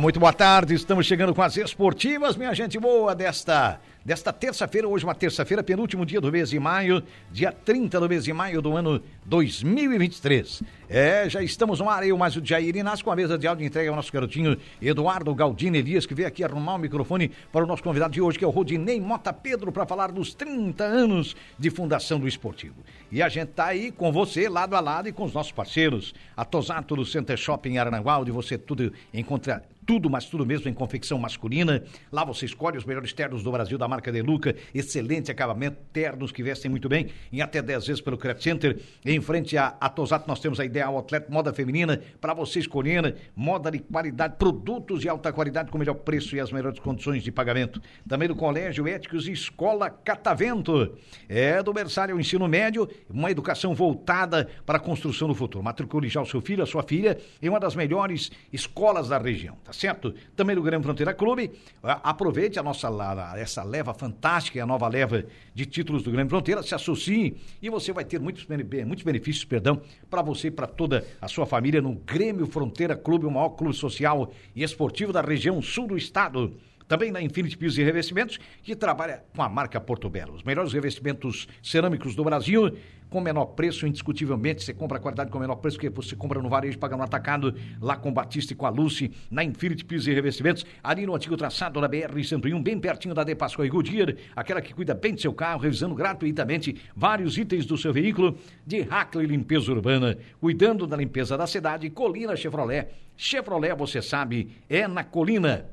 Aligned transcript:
Muito 0.00 0.18
boa 0.18 0.32
tarde. 0.32 0.74
Estamos 0.74 1.06
chegando 1.06 1.34
com 1.34 1.42
as 1.42 1.58
esportivas, 1.58 2.34
minha 2.34 2.54
gente 2.54 2.78
boa, 2.78 3.14
desta 3.14 3.78
desta 4.04 4.32
terça-feira, 4.32 4.88
hoje 4.88 5.04
uma 5.04 5.14
terça-feira, 5.14 5.62
penúltimo 5.62 6.06
dia 6.06 6.20
do 6.20 6.32
mês 6.32 6.50
de 6.50 6.58
maio, 6.58 7.02
dia 7.30 7.52
30 7.52 8.00
do 8.00 8.08
mês 8.08 8.24
de 8.24 8.32
maio 8.32 8.62
do 8.62 8.76
ano 8.76 9.02
2023. 9.26 10.62
É, 10.88 11.28
já 11.28 11.42
estamos 11.42 11.80
no 11.80 11.88
ar, 11.88 12.06
eu 12.06 12.16
mais 12.16 12.34
o 12.34 12.44
Jair 12.44 12.76
Inácio 12.76 13.04
com 13.04 13.10
a 13.10 13.16
mesa 13.16 13.36
de 13.38 13.46
áudio 13.46 13.66
entrega 13.66 13.90
ao 13.90 13.96
nosso 13.96 14.12
garotinho 14.12 14.56
Eduardo 14.80 15.34
Galdino 15.34 15.76
Elias, 15.76 16.06
que 16.06 16.14
veio 16.14 16.26
aqui 16.26 16.42
arrumar 16.42 16.74
o 16.74 16.78
microfone 16.78 17.30
para 17.52 17.62
o 17.62 17.66
nosso 17.66 17.82
convidado 17.82 18.12
de 18.12 18.20
hoje, 18.20 18.38
que 18.38 18.44
é 18.44 18.48
o 18.48 18.50
Rodinei 18.50 19.00
Mota 19.00 19.32
Pedro, 19.32 19.70
para 19.70 19.86
falar 19.86 20.10
dos 20.10 20.34
30 20.34 20.82
anos 20.82 21.36
de 21.58 21.70
Fundação 21.70 22.18
do 22.18 22.26
Esportivo. 22.26 22.76
E 23.12 23.22
a 23.22 23.28
gente 23.28 23.48
tá 23.48 23.66
aí 23.66 23.92
com 23.92 24.10
você, 24.10 24.48
lado 24.48 24.74
a 24.74 24.80
lado, 24.80 25.08
e 25.08 25.12
com 25.12 25.24
os 25.24 25.32
nossos 25.32 25.52
parceiros, 25.52 26.14
a 26.36 26.44
Tosato 26.44 26.96
do 26.96 27.04
Center 27.04 27.36
Shopping 27.36 27.76
Aranaguá, 27.76 28.18
onde 28.18 28.30
você 28.30 28.56
tudo 28.56 28.92
encontra 29.12 29.62
tudo, 29.86 30.08
mas 30.08 30.26
tudo 30.26 30.46
mesmo 30.46 30.68
em 30.68 30.74
confecção 30.74 31.18
masculina. 31.18 31.82
Lá 32.12 32.24
você 32.24 32.46
escolhe 32.46 32.78
os 32.78 32.84
melhores 32.84 33.12
ternos 33.12 33.42
do 33.42 33.50
Brasil 33.50 33.76
da 33.76 33.88
marca 33.88 34.12
Deluca, 34.12 34.54
excelente 34.74 35.30
acabamento, 35.30 35.78
ternos 35.92 36.32
que 36.32 36.42
vestem 36.42 36.70
muito 36.70 36.88
bem, 36.88 37.08
em 37.32 37.40
até 37.40 37.60
10 37.60 37.86
vezes 37.86 38.00
pelo 38.00 38.16
Credit 38.16 38.42
Center. 38.42 38.80
Em 39.04 39.20
frente 39.20 39.56
à, 39.56 39.76
a 39.80 39.88
Tosato 39.88 40.28
nós 40.28 40.40
temos 40.40 40.60
a 40.60 40.64
Ideal 40.64 40.98
Atleta 40.98 41.30
Moda 41.30 41.52
Feminina, 41.52 42.00
para 42.20 42.34
você 42.34 42.58
escolher 42.58 43.16
moda 43.34 43.70
de 43.70 43.78
qualidade, 43.78 44.36
produtos 44.38 45.00
de 45.00 45.08
alta 45.08 45.32
qualidade 45.32 45.70
com 45.70 45.78
melhor 45.78 45.94
preço 45.94 46.36
e 46.36 46.40
as 46.40 46.52
melhores 46.52 46.78
condições 46.78 47.22
de 47.22 47.32
pagamento. 47.32 47.80
Também 48.08 48.28
do 48.28 48.36
Colégio 48.36 48.86
Éticos 48.86 49.26
e 49.28 49.32
Escola 49.32 49.90
Catavento. 49.90 50.96
É 51.28 51.62
do 51.62 51.72
berçário 51.72 52.14
ao 52.14 52.20
ensino 52.20 52.46
médio, 52.46 52.88
uma 53.08 53.30
educação 53.30 53.74
voltada 53.74 54.48
para 54.64 54.76
a 54.76 54.80
construção 54.80 55.28
do 55.28 55.34
futuro. 55.34 55.64
Matricule 55.64 56.08
já 56.08 56.20
o 56.20 56.26
seu 56.26 56.40
filho, 56.40 56.62
a 56.62 56.66
sua 56.66 56.82
filha, 56.82 57.18
em 57.40 57.48
uma 57.48 57.60
das 57.60 57.74
melhores 57.74 58.30
escolas 58.52 59.08
da 59.08 59.18
região, 59.18 59.56
tá 59.64 59.69
certo? 59.72 60.14
Também 60.36 60.54
do 60.54 60.62
Grêmio 60.62 60.84
Fronteira 60.84 61.12
Clube. 61.12 61.50
Aproveite 61.82 62.58
a 62.58 62.62
nossa 62.62 62.88
essa 63.36 63.62
leva 63.62 63.92
fantástica 63.92 64.60
a 64.62 64.66
nova 64.66 64.88
leva 64.88 65.24
de 65.54 65.66
títulos 65.66 66.02
do 66.02 66.10
Grêmio 66.10 66.30
Fronteira, 66.30 66.62
se 66.62 66.74
associe 66.74 67.36
e 67.60 67.70
você 67.70 67.92
vai 67.92 68.04
ter 68.04 68.20
muitos, 68.20 68.46
muitos 68.86 69.04
benefícios, 69.04 69.44
perdão, 69.44 69.80
para 70.08 70.22
você 70.22 70.48
e 70.48 70.50
para 70.50 70.66
toda 70.66 71.06
a 71.20 71.28
sua 71.28 71.46
família 71.46 71.80
no 71.80 71.94
Grêmio 71.94 72.46
Fronteira 72.46 72.96
Clube, 72.96 73.26
o 73.26 73.30
maior 73.30 73.50
clube 73.50 73.74
social 73.74 74.32
e 74.54 74.62
esportivo 74.62 75.12
da 75.12 75.20
região 75.20 75.60
sul 75.62 75.86
do 75.86 75.96
estado. 75.96 76.54
Também 76.86 77.12
na 77.12 77.22
Infinity 77.22 77.56
Pisos 77.56 77.78
e 77.78 77.84
Revestimentos, 77.84 78.40
que 78.64 78.74
trabalha 78.74 79.22
com 79.36 79.42
a 79.42 79.48
marca 79.48 79.80
Porto 79.80 80.10
Belo. 80.10 80.34
Os 80.34 80.42
melhores 80.42 80.72
revestimentos 80.72 81.46
cerâmicos 81.62 82.16
do 82.16 82.24
Brasil, 82.24 82.76
com 83.10 83.20
menor 83.20 83.46
preço, 83.46 83.86
indiscutivelmente. 83.86 84.62
Você 84.62 84.72
compra 84.72 84.96
a 84.96 85.00
qualidade 85.00 85.30
com 85.30 85.38
menor 85.38 85.56
preço, 85.56 85.78
que 85.78 85.90
você 85.90 86.14
compra 86.16 86.40
no 86.40 86.48
varejo, 86.48 86.78
paga 86.78 86.96
no 86.96 87.02
atacado, 87.02 87.54
lá 87.80 87.96
com 87.96 88.12
Batista 88.12 88.52
e 88.52 88.56
com 88.56 88.64
a 88.64 88.70
Lucy, 88.70 89.10
na 89.30 89.42
Infinity 89.44 89.84
Pisos 89.84 90.06
e 90.06 90.14
Revestimentos, 90.14 90.64
ali 90.82 91.04
no 91.04 91.14
antigo 91.14 91.36
traçado 91.36 91.80
da 91.80 91.88
BR-101, 91.88 92.62
bem 92.62 92.78
pertinho 92.78 93.14
da 93.14 93.24
De 93.24 93.34
Pascoal 93.34 93.66
e 93.66 93.68
Goodyear, 93.68 94.14
aquela 94.34 94.62
que 94.62 94.72
cuida 94.72 94.94
bem 94.94 95.14
do 95.14 95.20
seu 95.20 95.34
carro, 95.34 95.60
revisando 95.60 95.94
gratuitamente 95.94 96.80
vários 96.94 97.36
itens 97.36 97.66
do 97.66 97.76
seu 97.76 97.92
veículo, 97.92 98.38
de 98.64 98.82
Hackley 98.82 99.26
Limpeza 99.26 99.72
Urbana, 99.72 100.16
cuidando 100.40 100.86
da 100.86 100.96
limpeza 100.96 101.36
da 101.36 101.46
cidade, 101.46 101.90
Colina 101.90 102.36
Chevrolet. 102.36 102.88
Chevrolet, 103.16 103.74
você 103.74 104.00
sabe, 104.00 104.52
é 104.68 104.86
na 104.86 105.02
Colina. 105.02 105.66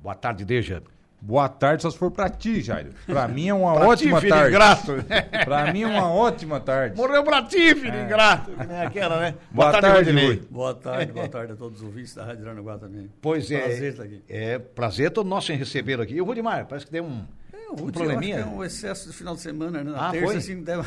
Boa 0.00 0.14
tarde, 0.14 0.44
Deja. 0.44 0.93
Boa 1.26 1.48
tarde, 1.48 1.82
só 1.82 1.90
se 1.90 1.96
for 1.96 2.10
pra 2.10 2.28
ti, 2.28 2.60
Jairo. 2.60 2.90
Pra 3.06 3.26
mim 3.26 3.48
é 3.48 3.54
uma 3.54 3.72
pra 3.80 3.88
ótima 3.88 4.20
ti, 4.20 4.28
tarde. 4.28 4.50
Ingrato. 4.50 4.92
pra 5.46 5.72
mim 5.72 5.80
é 5.80 5.86
uma 5.86 6.12
ótima 6.12 6.60
tarde. 6.60 6.98
Morreu 6.98 7.24
pra 7.24 7.42
ti, 7.42 7.74
filho 7.74 7.94
é. 7.94 8.04
ingrato. 8.04 8.50
É 8.68 8.84
aquela, 8.84 9.18
né? 9.18 9.34
Boa, 9.50 9.70
boa 9.70 9.80
tarde, 9.80 10.12
tarde 10.12 10.42
Boa 10.50 10.74
tarde, 10.74 11.12
boa 11.12 11.26
tarde 11.30 11.52
a 11.54 11.56
todos 11.56 11.80
os 11.80 11.86
ouvintes 11.86 12.14
da 12.14 12.26
Rádio 12.26 12.44
Aranaguá 12.44 12.76
também. 12.76 13.10
Pois 13.22 13.50
é. 13.50 13.58
Prazer 13.58 13.90
estar 13.92 14.02
aqui. 14.02 14.22
É, 14.28 14.58
prazer 14.58 15.10
todo 15.12 15.26
nosso 15.26 15.50
em 15.50 15.56
receber 15.56 15.98
aqui. 15.98 16.12
E 16.12 16.20
o 16.20 16.26
Rudimar, 16.26 16.66
parece 16.66 16.84
que 16.84 16.92
deu 16.92 17.04
um... 17.04 17.24
É, 17.54 17.70
o 17.70 17.86
um 17.86 17.90
probleminha. 17.90 18.40
é 18.40 18.44
um 18.44 18.62
excesso 18.62 19.08
de 19.08 19.16
final 19.16 19.34
de 19.34 19.40
semana, 19.40 19.82
né? 19.82 19.92
Na 19.92 20.08
ah, 20.08 20.10
terça, 20.10 20.26
foi? 20.26 20.36
assim, 20.36 20.62
deve 20.62 20.82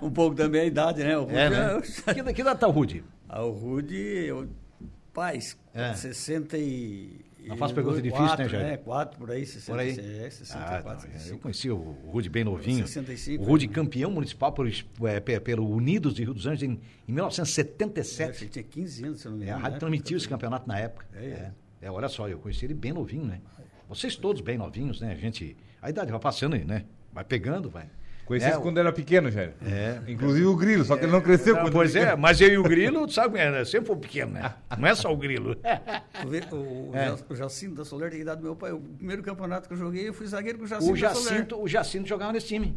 um 0.00 0.10
pouco 0.10 0.36
também 0.36 0.60
a 0.60 0.64
idade, 0.64 1.02
né? 1.02 1.18
O 1.18 1.22
Rude 1.22 1.36
é, 1.36 1.50
né? 1.50 1.82
é... 2.06 2.14
Que, 2.14 2.32
que 2.32 2.40
idade 2.42 2.60
tá 2.60 2.68
o 2.68 2.70
Rude? 2.70 3.02
Ah, 3.28 3.42
o 3.42 3.50
Rude, 3.50 3.96
eu... 3.96 4.46
paz, 5.12 5.58
é. 5.74 5.94
60 5.94 6.56
e... 6.58 7.26
Não 7.46 7.56
faço 7.56 7.74
pergunta 7.74 8.02
difícil, 8.02 8.26
quatro, 8.26 8.44
né, 8.44 8.48
Jair? 8.48 8.66
É, 8.66 8.76
quatro 8.76 9.18
por 9.18 9.30
aí, 9.30 9.46
60, 9.46 9.72
por 9.72 9.80
aí? 9.80 9.90
É, 9.90 10.30
64, 10.30 10.90
ah, 10.90 11.08
não, 11.08 11.26
Eu 11.26 11.38
conheci 11.38 11.70
o 11.70 11.76
Rude 11.76 12.28
bem 12.28 12.42
novinho. 12.42 12.86
65. 12.86 13.42
O 13.42 13.46
Rude 13.46 13.68
campeão 13.68 14.10
municipal 14.10 14.52
por, 14.52 14.68
é, 14.68 15.20
pelo 15.40 15.68
Unidos 15.68 16.14
de 16.14 16.24
Rio 16.24 16.34
dos 16.34 16.46
Anjos 16.46 16.62
em, 16.64 16.80
em 17.06 17.12
1977. 17.12 18.44
É, 18.44 18.48
tinha 18.48 18.62
15 18.62 19.04
anos, 19.04 19.20
se 19.20 19.28
não 19.28 19.36
me 19.36 19.44
engano. 19.44 19.50
É, 19.50 19.54
a 19.54 19.62
rádio 19.62 19.74
né? 19.74 19.78
transmitiu 19.78 20.16
esse 20.16 20.28
campeonato 20.28 20.66
na 20.66 20.78
época. 20.78 21.06
É, 21.14 21.24
é. 21.24 21.52
é, 21.82 21.90
olha 21.90 22.08
só, 22.08 22.28
eu 22.28 22.38
conheci 22.38 22.64
ele 22.64 22.74
bem 22.74 22.92
novinho, 22.92 23.24
né? 23.24 23.40
Vocês 23.88 24.16
todos 24.16 24.42
bem 24.42 24.58
novinhos, 24.58 25.00
né? 25.00 25.12
A 25.12 25.16
gente. 25.16 25.56
A 25.80 25.88
idade 25.88 26.10
vai 26.10 26.20
passando 26.20 26.54
aí, 26.54 26.64
né? 26.64 26.84
Vai 27.12 27.22
pegando, 27.22 27.70
vai. 27.70 27.88
Conheci 28.26 28.48
é, 28.48 28.58
quando 28.58 28.78
era 28.78 28.92
pequeno, 28.92 29.30
Jair. 29.30 29.52
É. 29.64 30.00
Inclusive 30.08 30.46
o 30.46 30.56
Grilo, 30.56 30.84
só 30.84 30.96
que 30.96 31.04
ele 31.04 31.12
não 31.12 31.20
cresceu 31.20 31.54
não, 31.54 31.62
quando 31.62 31.74
Pois 31.74 31.94
é, 31.94 32.16
mas 32.16 32.40
eu 32.40 32.48
e 32.48 32.58
o 32.58 32.62
Grilo, 32.64 33.08
sabe, 33.08 33.38
né? 33.38 33.64
sempre 33.64 33.86
foi 33.86 33.96
pequeno, 33.96 34.32
né? 34.32 34.52
Não 34.76 34.88
é 34.88 34.94
só 34.96 35.12
o 35.12 35.16
Grilo. 35.16 35.56
Tu 36.20 36.28
vê, 36.28 36.42
o, 36.50 36.90
é. 36.92 37.14
o 37.28 37.36
Jacinto 37.36 37.76
da 37.76 37.84
Soler 37.84 38.10
tem 38.10 38.20
idade 38.20 38.40
do 38.40 38.44
meu 38.44 38.56
pai. 38.56 38.72
O 38.72 38.80
primeiro 38.80 39.22
campeonato 39.22 39.68
que 39.68 39.74
eu 39.74 39.78
joguei, 39.78 40.08
eu 40.08 40.12
fui 40.12 40.26
zagueiro 40.26 40.58
com 40.58 40.64
o 40.64 40.66
Jacinto 40.66 40.92
o 40.92 40.96
Jacinto, 40.96 41.24
da 41.24 41.30
Soler. 41.30 41.64
O 41.64 41.68
Jacinto 41.68 42.08
jogava 42.08 42.32
nesse 42.32 42.48
time. 42.48 42.76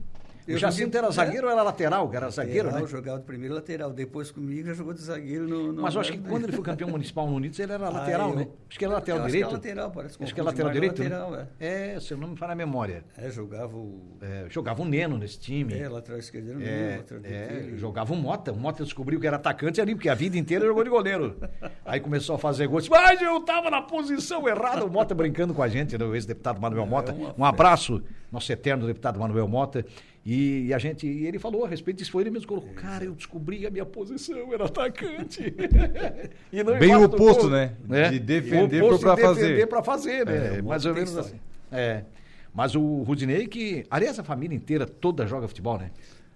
O 0.50 0.54
Eu 0.54 0.58
Jacinto 0.58 0.86
joguei- 0.86 1.00
era 1.00 1.12
zagueiro 1.12 1.46
ou 1.48 1.54
era 1.54 1.62
lateral? 1.62 2.10
Era 2.14 2.30
zagueiro, 2.30 2.66
lateral, 2.66 2.82
né? 2.86 2.92
jogava 2.92 3.20
de 3.20 3.26
primeiro 3.26 3.54
lateral. 3.54 3.92
Depois 3.94 4.32
comigo 4.32 4.68
já 4.68 4.74
jogou 4.74 4.94
de 4.94 5.02
zagueiro 5.02 5.48
no. 5.48 5.72
no 5.72 5.82
Mas 5.84 5.94
eu 5.94 6.02
acho 6.02 6.12
que 6.12 6.18
quando 6.18 6.44
ele 6.46 6.54
foi 6.54 6.64
campeão 6.64 6.90
municipal 6.90 7.28
no 7.28 7.36
Unidos, 7.36 7.60
ele 7.60 7.72
era 7.72 7.86
Ah, 7.86 7.90
lateral, 7.90 8.30
eu- 8.32 8.36
né? 8.36 8.48
Acho 8.70 8.80
que 8.80 8.86
era 8.86 8.94
lateral 8.96 9.20
Eu 9.20 9.26
acho 9.26 9.32
direito. 9.32 9.48
que 9.50 9.54
é 9.54 9.58
lateral, 9.58 9.92
parece. 9.92 10.18
Acho 10.24 10.34
que 10.34 10.40
é 10.40 10.44
lateral 10.44 10.72
direito. 10.72 11.04
Lateral, 11.04 11.36
é. 11.36 11.48
É, 11.60 12.00
se 12.00 12.12
eu 12.14 12.18
não 12.18 12.30
me 12.30 12.36
falha 12.38 12.54
a 12.54 12.56
memória. 12.56 13.04
É, 13.18 13.30
jogava 13.30 13.78
o. 13.78 14.18
É, 14.22 14.46
jogava 14.50 14.82
o 14.82 14.86
Neno 14.86 15.18
nesse 15.18 15.40
time. 15.40 15.74
É, 15.74 15.88
lateral 15.88 16.20
esquerdo 16.20 16.50
era 16.50 16.58
o 16.60 16.62
É, 16.64 16.98
lateral 16.98 17.24
é, 17.24 17.48
direito. 17.48 17.78
jogava 17.78 18.14
o 18.14 18.18
Mota. 18.18 18.52
O 18.52 18.58
Mota 18.58 18.84
descobriu 18.84 19.20
que 19.20 19.28
era 19.28 19.36
atacante 19.36 19.80
ali, 19.80 19.94
porque 19.94 20.10
a 20.10 20.16
vida 20.16 20.38
inteira 20.38 20.66
jogou 20.66 20.84
de 20.84 20.90
goleiro. 20.90 21.38
Aí 21.86 22.00
começou 22.00 22.36
a 22.36 22.40
fazer 22.40 22.68
gols. 22.68 22.90
Mas 22.90 23.22
eu 23.22 23.40
tava 23.42 23.70
na 23.70 23.81
posição 23.81 24.48
errada. 24.48 24.84
O 24.86 24.90
Mota 24.90 25.14
brincando 25.14 25.54
com 25.54 25.62
a 25.62 25.68
gente, 25.68 25.98
né? 25.98 26.04
o 26.06 26.16
ex-deputado 26.16 26.60
Manuel 26.60 26.86
Mota. 26.88 27.14
uma 27.14 27.34
Um 27.38 27.46
abraço, 27.46 28.02
nosso 28.31 28.52
eterno 28.52 28.88
deputado 28.88 29.20
Manuel 29.20 29.48
Mota. 29.48 29.86
E, 30.31 30.67
e 30.67 30.73
a 30.75 30.78
gente, 30.78 31.07
e 31.07 31.25
ele 31.25 31.40
falou 31.40 31.66
a 31.66 31.67
respeito 31.67 31.97
disso, 31.97 32.12
foi 32.12 32.22
ele 32.22 32.29
mesmo 32.29 32.44
que 32.47 32.53
colocou. 32.53 32.72
Cara, 32.75 33.03
eu 33.03 33.16
descobri 33.16 33.66
a 33.66 33.72
minha 33.72 33.84
posição, 33.85 34.53
era 34.53 34.66
atacante. 34.66 35.51
E 36.53 36.63
não 36.63 36.78
Bem 36.78 36.95
o 36.95 37.03
oposto, 37.06 37.41
gol. 37.44 37.50
né? 37.50 37.73
É. 37.90 38.09
De 38.09 38.19
defender 38.19 38.84
O 38.84 38.88
oposto 38.88 39.01
pra 39.06 39.16
de 39.16 39.22
fazer. 39.23 39.41
defender 39.41 39.68
pra 39.68 39.81
fazer, 39.84 40.25
né? 40.28 40.57
É, 40.57 40.62
o 40.62 40.66
Mais 40.66 40.85
ou 40.85 40.94
menos 40.94 41.18
assim. 41.18 41.39
É. 41.72 42.03
Mas 42.53 42.75
o 42.75 43.01
Rudinei, 43.01 43.48
que. 43.48 43.86
Aliás, 43.89 44.19
a 44.19 44.24
família 44.24 44.56
inteira 44.56 44.86
toda 44.86 45.25
joga 45.25 45.48
futebol, 45.48 45.80
né? 45.80 45.89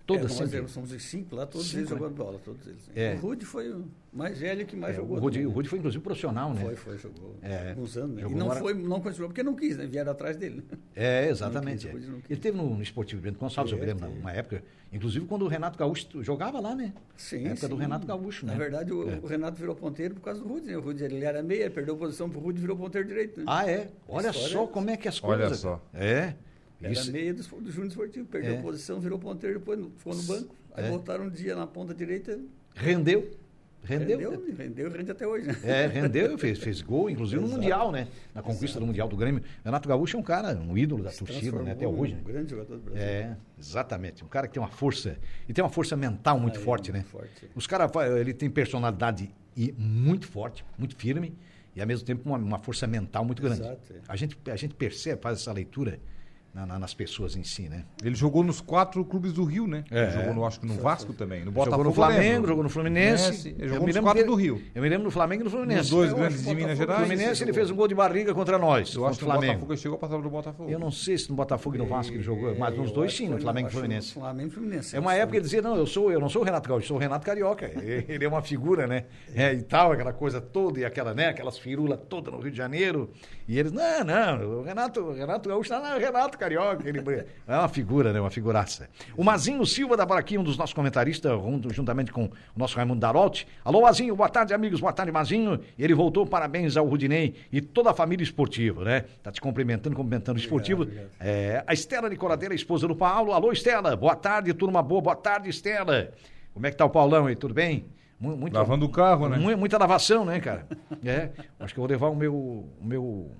Toda 0.05 0.19
é, 0.19 0.23
nós 0.23 0.33
sempre. 0.33 0.53
éramos- 0.55 0.71
somos 0.71 0.91
os 0.91 1.01
cinco 1.03 1.33
lá, 1.33 1.45
todos 1.45 1.67
Cinco, 1.67 1.79
eles 1.79 1.89
né? 1.91 1.97
jogando 1.97 2.15
bola, 2.15 2.37
todos 2.43 2.67
eles. 2.67 2.89
É. 2.93 3.13
O 3.15 3.19
Rude 3.19 3.45
foi 3.45 3.71
o 3.71 3.85
mais 4.11 4.37
velho 4.37 4.65
que 4.65 4.75
mais 4.75 4.93
É, 4.95 4.97
jogou. 4.97 5.15
o, 5.15 5.19
Rudy, 5.21 5.35
também, 5.37 5.45
o 5.45 5.49
né? 5.49 5.55
Rudy 5.55 5.69
foi 5.69 5.79
inclusive 5.79 6.03
profissional, 6.03 6.53
né? 6.53 6.61
Foi, 6.61 6.75
foi, 6.75 6.97
jogou 6.97 7.35
É, 7.41 7.69
alguns 7.69 7.95
anos. 7.95 8.15
Né? 8.17 8.21
jogou 8.23 8.35
E 8.35 8.39
não 8.39 8.45
agora- 8.47 8.59
foi, 8.59 8.73
não 8.73 8.99
continuou 8.99 9.29
porque 9.29 9.43
não 9.43 9.55
quis, 9.55 9.77
né? 9.77 9.85
Vieram 9.85 10.11
atrás 10.11 10.35
dele. 10.35 10.57
né? 10.69 10.77
É, 10.93 11.29
exatamente. 11.29 11.87
Não 11.87 11.93
quis, 11.93 11.93
é. 11.93 11.93
o 11.93 11.93
Rudy 11.93 12.07
não 12.11 12.19
quis. 12.21 12.31
Ele 12.31 12.39
teve 12.41 12.57
no, 12.57 12.75
no 12.75 12.83
Esportivo 12.83 13.21
Bento 13.21 13.39
Gonçalves, 13.39 13.71
eu 13.71 13.79
me 13.79 13.85
lembro, 13.85 14.09
numa 14.09 14.31
época, 14.33 14.61
inclusive 14.91 15.25
quando 15.25 15.43
o 15.43 15.47
Renato 15.47 15.79
Gaúcho 15.79 16.21
jogava 16.21 16.59
lá, 16.59 16.75
né? 16.75 16.93
Sim, 17.15 17.43
Na 17.45 17.49
época 17.51 17.69
do 17.69 17.75
sim. 17.75 17.81
Renato 17.81 18.05
Gaúcho, 18.05 18.45
né? 18.45 18.51
Na 18.51 18.59
verdade, 18.59 18.91
o, 18.91 19.09
É. 19.09 19.19
o 19.23 19.25
Renato 19.25 19.57
virou 19.57 19.73
ponteiro 19.73 20.15
por 20.15 20.21
causa 20.21 20.41
do 20.41 20.47
Rude, 20.49 20.67
né? 20.67 20.75
O 20.75 20.81
Rude 20.81 21.01
ele 21.01 21.23
era 21.23 21.41
meia, 21.41 21.61
ele 21.61 21.69
perdeu 21.69 21.95
posição 21.95 22.29
pro 22.29 22.41
Rude 22.41 22.57
e 22.57 22.61
virou 22.61 22.75
ponteiro 22.75 23.07
direito. 23.07 23.39
Né? 23.39 23.45
Ah, 23.47 23.65
é? 23.65 23.87
Olha 24.05 24.31
História 24.31 24.49
só 24.49 24.63
é 24.65 24.67
como 24.67 24.89
é 24.89 24.97
que 24.97 25.07
as 25.07 25.23
Olha 25.23 25.37
coisas. 25.43 25.59
só. 25.59 25.81
É. 25.93 26.33
Era 26.83 26.91
Isso, 26.91 27.11
meia 27.11 27.33
do, 27.33 27.41
do 27.61 27.71
Júnior 27.71 27.87
Esportivo, 27.89 28.25
perdeu 28.25 28.55
É. 28.55 28.61
posição, 28.61 28.99
virou 28.99 29.17
ponteiro, 29.17 29.59
depois 29.59 29.79
ficou 29.97 30.13
no 30.15 30.23
banco. 30.23 30.55
Aí 30.75 30.85
É. 30.85 30.89
botaram 30.89 31.25
um 31.25 31.29
dia 31.29 31.55
na 31.55 31.65
ponta 31.65 31.93
direita, 31.93 32.39
rendeu. 32.75 33.31
Rendeu. 33.85 34.17
Rendeu, 34.17 34.55
rendeu 34.57 34.89
rende 34.91 35.11
até 35.11 35.27
hoje, 35.27 35.45
né? 35.45 35.55
É, 35.63 35.87
rendeu, 35.87 36.37
fez, 36.37 36.57
fez 36.57 36.81
gol, 36.81 37.09
inclusive 37.09 37.41
no 37.41 37.49
Mundial, 37.49 37.91
né? 37.91 38.07
Na 38.33 38.41
conquista 38.41 38.79
do 38.79 38.85
Mundial 38.85 39.09
do 39.09 39.17
Grêmio. 39.17 39.43
Renato 39.63 39.89
Gaúcho 39.89 40.15
é 40.15 40.19
um 40.21 40.23
cara, 40.23 40.55
um 40.57 40.77
ídolo 40.77 41.03
da 41.03 41.09
Se 41.11 41.19
torcida, 41.19 41.61
né? 41.61 41.73
Até 41.73 41.85
hoje. 41.85 42.13
né? 42.15 42.21
grande 42.25 42.49
jogador 42.51 42.77
do 42.77 42.81
Brasil. 42.81 43.01
É, 43.03 43.35
exatamente. 43.59 44.23
Um 44.23 44.27
cara 44.29 44.47
que 44.47 44.53
tem 44.53 44.63
uma 44.63 44.69
força. 44.69 45.17
E 45.49 45.53
tem 45.53 45.61
uma 45.61 45.69
força 45.69 45.97
mental 45.97 46.39
muito 46.39 46.59
Ah, 46.59 46.61
é, 46.61 46.63
forte, 46.63 46.91
muito 46.93 47.03
né? 47.05 47.09
forte. 47.11 47.49
Os 47.53 47.67
caras, 47.67 47.91
ele 48.21 48.33
tem 48.33 48.49
personalidade 48.49 49.29
e 49.57 49.73
muito 49.77 50.27
forte, 50.27 50.63
muito 50.77 50.95
firme, 50.95 51.35
e 51.75 51.81
ao 51.81 51.85
mesmo 51.87 52.05
tempo 52.05 52.29
uma, 52.29 52.37
uma 52.37 52.59
força 52.59 52.87
mental 52.87 53.25
muito 53.25 53.41
grande. 53.41 53.59
Exato, 53.63 53.93
é. 53.93 53.97
A, 54.07 54.15
gente, 54.15 54.37
a 54.49 54.55
gente 54.55 54.75
percebe, 54.75 55.21
faz 55.21 55.39
essa 55.41 55.51
leitura 55.51 55.99
na- 56.53 56.65
na- 56.65 56.79
nas 56.79 56.93
pessoas 56.93 57.35
em 57.35 57.43
si, 57.43 57.67
né? 57.67 57.83
Ele 58.03 58.13
jogou 58.15 58.43
nos 58.43 58.61
quatro 58.61 59.03
clubes 59.03 59.33
do 59.33 59.43
Rio, 59.43 59.65
né? 59.67 59.83
É. 59.89 60.11
Jogou, 60.11 60.33
no, 60.35 60.45
acho 60.45 60.59
que 60.59 60.65
no 60.67 60.75
Vasco 60.75 61.11
também. 61.13 61.43
No 61.43 61.51
Botafogo 61.51 61.83
jogou 61.83 61.89
no 61.89 61.93
Flamengo, 61.93 62.47
jogou 62.47 62.63
no 62.63 62.69
Fluminense. 62.69 63.49
Ele 63.57 63.67
jogou 63.69 63.87
nos 63.87 63.97
quatro 63.97 64.13
dele- 64.19 64.25
do 64.29 64.35
Rio. 64.35 64.61
Eu 64.75 64.81
me 64.81 64.89
lembro 64.89 65.05
do 65.05 65.11
Flamengo 65.11 65.41
e 65.41 65.43
do 65.45 65.49
Fluminense. 65.49 65.79
Nos 65.79 65.89
dois 65.89 66.11
Eu 66.11 66.17
grandes 66.17 66.39
de 66.43 66.47
que 66.49 66.55
Minas 66.55 66.77
Gerais. 66.77 66.99
Fluminense, 67.07 67.43
ele 67.43 67.53
fez 67.53 67.71
um 67.71 67.75
gol 67.75 67.87
de 67.87 67.95
barriga 67.95 68.33
contra 68.33 68.57
nós, 68.57 68.93
Eu 68.93 69.05
acho 69.07 69.17
que 69.17 69.25
o 69.25 69.27
no 69.27 69.33
Flamengo. 69.33 69.53
Botafogo 69.53 69.77
chegou 69.77 69.95
a 69.97 69.99
passar 69.99 70.17
pelo 70.17 70.29
Botafogo. 70.29 70.69
Eu 70.69 70.79
não 70.79 70.91
sei 70.91 71.17
se 71.17 71.29
no 71.29 71.35
Botafogo 71.35 71.75
e 71.75 71.79
no 71.79 71.85
Vasco 71.87 72.13
ele 72.13 72.23
jogou, 72.23 72.55
mas 72.55 72.77
nos 72.77 72.91
dois 72.91 73.13
sim, 73.15 73.25
que 73.27 73.31
no 73.33 73.39
Flamengo 73.41 73.67
e 73.67 73.69
que 73.71 73.75
Fluminense. 73.75 74.13
Flamengo 74.13 74.47
e 74.49 74.51
Fluminense. 74.51 74.95
É 74.95 74.99
uma 74.99 75.13
época 75.15 75.31
que 75.31 75.37
ele 75.37 75.43
dizia, 75.45 75.61
não, 75.61 75.75
eu 75.75 75.85
sou, 75.87 76.11
eu 76.11 76.19
não 76.19 76.29
sou 76.29 76.41
o 76.41 76.45
Renato 76.45 76.69
Gaúcho, 76.69 76.87
sou 76.87 76.97
o 76.97 76.99
Renato 76.99 77.25
Carioca. 77.25 77.71
Ele 78.07 78.23
é 78.25 78.27
uma 78.27 78.41
figura, 78.41 78.85
né? 78.85 79.05
É, 79.33 79.53
e 79.53 79.61
tal, 79.63 79.91
aquela 79.91 80.13
coisa 80.13 80.39
toda, 80.39 80.79
e 80.79 80.85
aquela, 80.85 81.13
né, 81.13 81.27
aquelas 81.29 81.57
firulas 81.57 81.99
todas 82.09 82.33
no 82.33 82.39
Rio 82.39 82.51
de 82.51 82.57
Janeiro. 82.57 83.09
E 83.47 83.57
eles, 83.59 83.71
não, 83.71 84.03
não, 84.03 84.59
o 84.59 84.63
Renato, 84.63 84.99
o 85.01 85.13
Renato 85.13 85.49
Gaúcho 85.49 85.69
tá 85.69 85.79
na 85.79 85.97
Renato 85.97 86.37
Carioca. 86.43 86.87
Ele, 86.87 86.99
é 87.47 87.55
uma 87.57 87.67
figura, 87.69 88.11
né? 88.11 88.19
Uma 88.19 88.29
figuraça. 88.29 88.89
O 89.15 89.23
Mazinho 89.23 89.65
Silva 89.65 89.95
da 89.95 90.05
Baraquinha, 90.05 90.39
um 90.39 90.43
dos 90.43 90.57
nossos 90.57 90.73
comentaristas, 90.73 91.31
juntamente 91.71 92.11
com 92.11 92.25
o 92.25 92.31
nosso 92.57 92.75
Raimundo 92.75 92.99
Darotti. 92.99 93.47
Alô, 93.63 93.81
Mazinho, 93.81 94.15
boa 94.15 94.29
tarde, 94.29 94.53
amigos, 94.53 94.79
boa 94.81 94.91
tarde, 94.93 95.11
Mazinho. 95.11 95.59
E 95.77 95.83
ele 95.83 95.93
voltou, 95.93 96.25
parabéns 96.25 96.75
ao 96.75 96.85
Rudinei 96.87 97.35
e 97.51 97.61
toda 97.61 97.91
a 97.91 97.93
família 97.93 98.23
esportiva, 98.23 98.83
né? 98.83 99.05
Tá 99.21 99.31
te 99.31 99.39
cumprimentando, 99.39 99.95
cumprimentando 99.95 100.37
o 100.37 100.41
esportivo. 100.41 100.83
obrigado. 100.83 101.09
É, 101.19 101.63
a 101.65 101.73
Estela 101.73 102.09
Nicoladeira, 102.09 102.53
esposa 102.53 102.87
do 102.87 102.95
Paulo. 102.95 103.31
Alô, 103.31 103.51
Estela, 103.51 103.95
boa 103.95 104.15
tarde, 104.15 104.53
turma 104.53 104.81
boa, 104.83 105.01
boa 105.01 105.15
tarde, 105.15 105.49
Estela. 105.49 106.11
Como 106.53 106.67
é 106.67 106.71
que 106.71 106.77
tá 106.77 106.85
o 106.85 106.89
Paulão 106.89 107.25
aí, 107.27 107.35
tudo 107.35 107.53
bem? 107.53 107.85
Mu- 108.19 108.37
Muito, 108.37 108.53
Lavando 108.53 108.85
o 108.85 108.89
carro, 108.89 109.27
né? 109.27 109.37
mu- 109.37 109.57
Muita 109.57 109.77
lavação, 109.77 110.23
né, 110.23 110.39
cara? 110.39 110.67
É, 111.03 111.29
acho 111.59 111.73
que 111.73 111.79
eu 111.79 111.83
vou 111.83 111.89
levar 111.89 112.09
o 112.09 112.15
meu, 112.15 112.33
o 112.35 112.69
meu, 112.81 113.31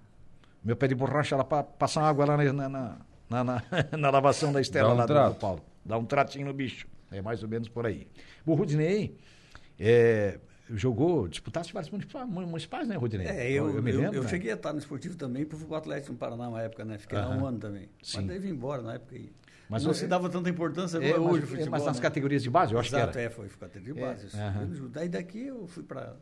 meu 0.64 0.76
pé 0.76 0.88
de 0.88 0.96
borracha 0.96 1.36
lá 1.36 1.44
pra 1.44 1.64
passar 1.64 2.04
água 2.04 2.26
lá 2.26 2.38
na, 2.38 2.54
na, 2.54 2.70
na, 2.70 2.98
na, 3.30 3.44
na- 3.44 3.64
na 3.98 4.10
lavação 4.10 4.52
da 4.54 4.62
Estela 4.62 4.94
um 4.94 4.98
lá 4.98 5.06
do- 5.06 5.08
do 5.08 5.14
trato. 5.14 5.36
Paulo. 5.40 5.62
Dá 5.86 5.98
um 5.98 6.06
tratinho 6.06 6.46
no 6.46 6.54
bicho. 6.54 6.88
É 7.12 7.22
mais 7.22 7.44
ou 7.44 7.50
menos 7.50 7.68
por 7.70 7.86
aí. 7.86 8.08
O 8.46 8.54
Rudinei 8.56 9.18
é, 9.80 10.40
jogou, 10.70 11.28
disputasse 11.28 11.72
vários 11.74 11.92
municipais, 11.92 12.28
municipais 12.28 12.88
né, 12.88 12.96
Rudinei? 12.96 13.28
É, 13.28 13.52
eu, 13.52 13.70
eu, 13.76 13.84
me 13.84 13.92
lembro. 13.92 14.16
eu 14.16 14.24
né? 14.24 14.30
cheguei 14.30 14.52
a 14.52 14.56
estar 14.56 14.74
no 14.74 14.80
esportivo 14.80 15.16
também 15.16 15.46
pro 15.46 15.58
Futebol 15.58 15.78
Atlético 15.78 16.14
no 16.14 16.18
Paraná 16.18 16.48
uma 16.50 16.62
época, 16.62 16.84
né? 16.86 16.98
Fiquei 16.98 17.18
lá 17.18 17.26
Aham. 17.26 17.42
um 17.44 17.46
ano 17.46 17.60
também. 17.60 17.90
Sim. 18.02 18.18
Mas 18.18 18.28
daí 18.28 18.40
vim 18.40 18.50
embora 18.50 18.82
na 18.82 18.94
época 18.96 19.16
aí. 19.16 19.32
Mas 19.70 19.84
não 19.86 19.94
se 19.94 20.08
dava 20.08 20.30
tanta 20.30 20.50
importância 20.50 20.98
É, 20.98 21.10
igual 21.10 21.24
mas, 21.24 21.34
hoje 21.36 21.44
o 21.44 21.48
futebol. 21.48 21.72
mas 21.72 21.86
nas 21.86 21.96
né? 21.98 22.02
categorias 22.02 22.44
de 22.44 22.50
base, 22.50 22.74
eu 22.74 22.80
acho 22.80 22.90
Exato, 22.90 23.12
que 23.14 23.18
era. 23.20 23.28
é, 23.28 23.30
foi, 23.30 23.48
foi 23.48 23.60
categoria 23.60 23.94
de 23.94 24.00
base. 24.02 24.28
isso. 24.28 24.38
aham. 24.38 24.70
Eu- 24.76 24.90
Daí 24.90 25.10
daqui 25.10 25.48
eu 25.48 25.68
fui 25.68 25.84
para 25.84 26.16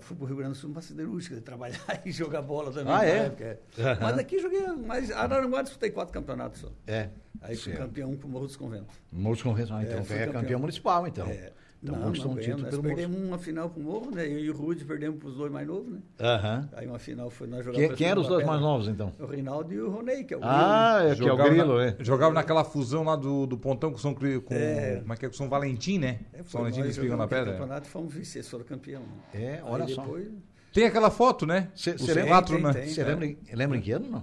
fui 0.00 0.16
pro 0.16 0.26
Rio 0.26 0.36
Grande 0.36 0.52
do 0.52 0.56
Sul 0.58 0.70
para 0.72 0.82
siderúrgica, 0.82 1.40
trabalhar 1.42 2.02
e 2.04 2.10
jogar 2.12 2.42
bola 2.42 2.72
também. 2.72 2.92
Ah, 2.92 3.04
é? 3.04 3.26
época, 3.26 3.60
Aham. 3.78 3.98
Mas 4.00 4.16
daqui 4.16 4.38
joguei, 4.38 4.66
mas 4.86 5.10
Araranguá 5.10 5.62
disputei 5.62 5.90
quatro 5.90 6.12
campeonatos 6.12 6.60
só. 6.60 6.68
É. 6.86 7.08
Aí 7.40 7.56
fui 7.56 7.72
certo. 7.72 7.86
campeão 7.86 8.16
pro 8.16 8.28
Morro 8.28 8.46
dos 8.46 8.56
Conventos. 8.56 8.94
Morros 9.10 9.42
Convenção, 9.42 9.80
então 9.82 9.98
É, 9.98 10.00
é, 10.00 10.04
fui 10.04 10.16
campeão. 10.18 10.32
campeão. 10.32 10.60
municipal, 10.60 11.06
então. 11.06 11.26
É. 11.26 11.52
Então 11.82 11.96
não, 11.96 12.02
conquistou 12.04 12.30
não 12.30 12.38
um 12.38 12.40
ganhamos, 12.40 12.62
nós 12.62 12.78
perdemos 12.80 13.16
uma 13.20 13.38
final 13.38 13.68
pro 13.68 13.82
Morro, 13.82 14.10
né? 14.12 14.24
Eu 14.24 14.38
e 14.38 14.48
o 14.50 14.56
Rude 14.56 14.84
perdemos 14.84 15.18
pros 15.18 15.34
dois 15.34 15.50
mais 15.50 15.66
novos, 15.66 15.92
né? 15.92 15.98
Aham. 16.20 16.68
Aí 16.74 16.86
uma 16.86 16.98
final 17.00 17.28
foi 17.28 17.48
nós 17.48 17.64
Quem, 17.64 17.72
jogamos 17.74 17.96
quem 17.98 18.06
eram 18.06 18.22
os 18.22 18.28
dois 18.28 18.46
mais 18.46 18.60
novos, 18.60 18.86
então? 18.86 19.12
O 19.18 19.26
Reinaldo 19.26 19.74
e 19.74 19.80
o 19.80 19.90
Ronei, 19.90 20.22
que 20.22 20.32
é 20.32 20.36
o 20.36 20.40
Ah, 20.44 21.00
é, 21.02 21.14
que 21.16 21.26
é 21.28 21.32
o 21.32 21.36
Grilo, 21.36 21.76
na- 21.78 21.84
é. 21.86 21.96
Jogava 21.98 22.32
naquela 22.32 22.62
fusão 22.62 23.02
lá 23.02 23.16
do, 23.16 23.46
do 23.46 23.58
Pontão 23.58 23.90
com 23.90 23.98
São 23.98 24.14
com, 24.14 24.24
É. 24.54 24.98
como 25.00 25.12
é 25.12 25.16
que 25.16 25.26
é, 25.26 25.28
com 25.28 25.34
São 25.34 25.48
Valentim, 25.48 25.98
né? 25.98 26.20
É, 26.32 26.36
São 26.38 26.44
foi 26.46 26.60
Valentim 26.60 26.82
que 26.82 26.88
espigam 26.88 27.16
na 27.16 27.26
pedra. 27.26 27.52
campeonato 27.54 27.88
e 27.88 27.90
fomos 27.90 28.14
vice, 28.14 28.42
foram 28.44 28.64
campeão. 28.64 29.02
É, 29.34 29.54
Aí 29.54 29.62
olha 29.64 29.88
só. 29.88 30.02
depois, 30.02 30.28
Tem 30.72 30.86
aquela 30.86 31.10
foto, 31.10 31.44
né? 31.46 31.68
Cê- 31.74 31.90
Os 31.96 32.02
cê 32.02 32.14
lembra- 32.14 32.42
Tem, 32.42 32.62
né? 32.62 32.72
tem, 32.72 32.88
Você 32.88 33.02
lembra, 33.04 33.28
lembra 33.54 33.76
em 33.76 33.80
que 33.80 33.90
ano, 33.90 34.08
não? 34.08 34.22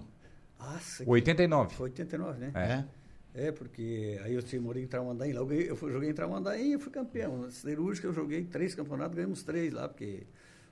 Nossa, 0.59 1.03
89. 1.05 1.75
foi 1.75 1.89
89, 1.89 2.39
né? 2.39 2.51
É. 2.55 2.98
É, 3.33 3.51
porque 3.51 4.19
aí 4.23 4.33
eu 4.33 4.41
tinha 4.41 4.61
morei 4.61 4.83
em 4.83 4.87
Tramandaí, 4.87 5.31
lá 5.33 5.41
eu, 5.41 5.75
fui- 5.75 5.91
joguei 5.91 6.09
em 6.09 6.13
Tramandaí 6.13 6.73
e 6.73 6.79
fui 6.79 6.91
campeão. 6.91 7.37
Na 7.37 7.51
siderúrgica 7.51 8.07
eu 8.07 8.13
joguei 8.13 8.43
três 8.43 8.73
campeonatos, 8.73 9.15
ganhamos 9.15 9.43
três 9.43 9.71
lá, 9.71 9.87
porque 9.87 10.23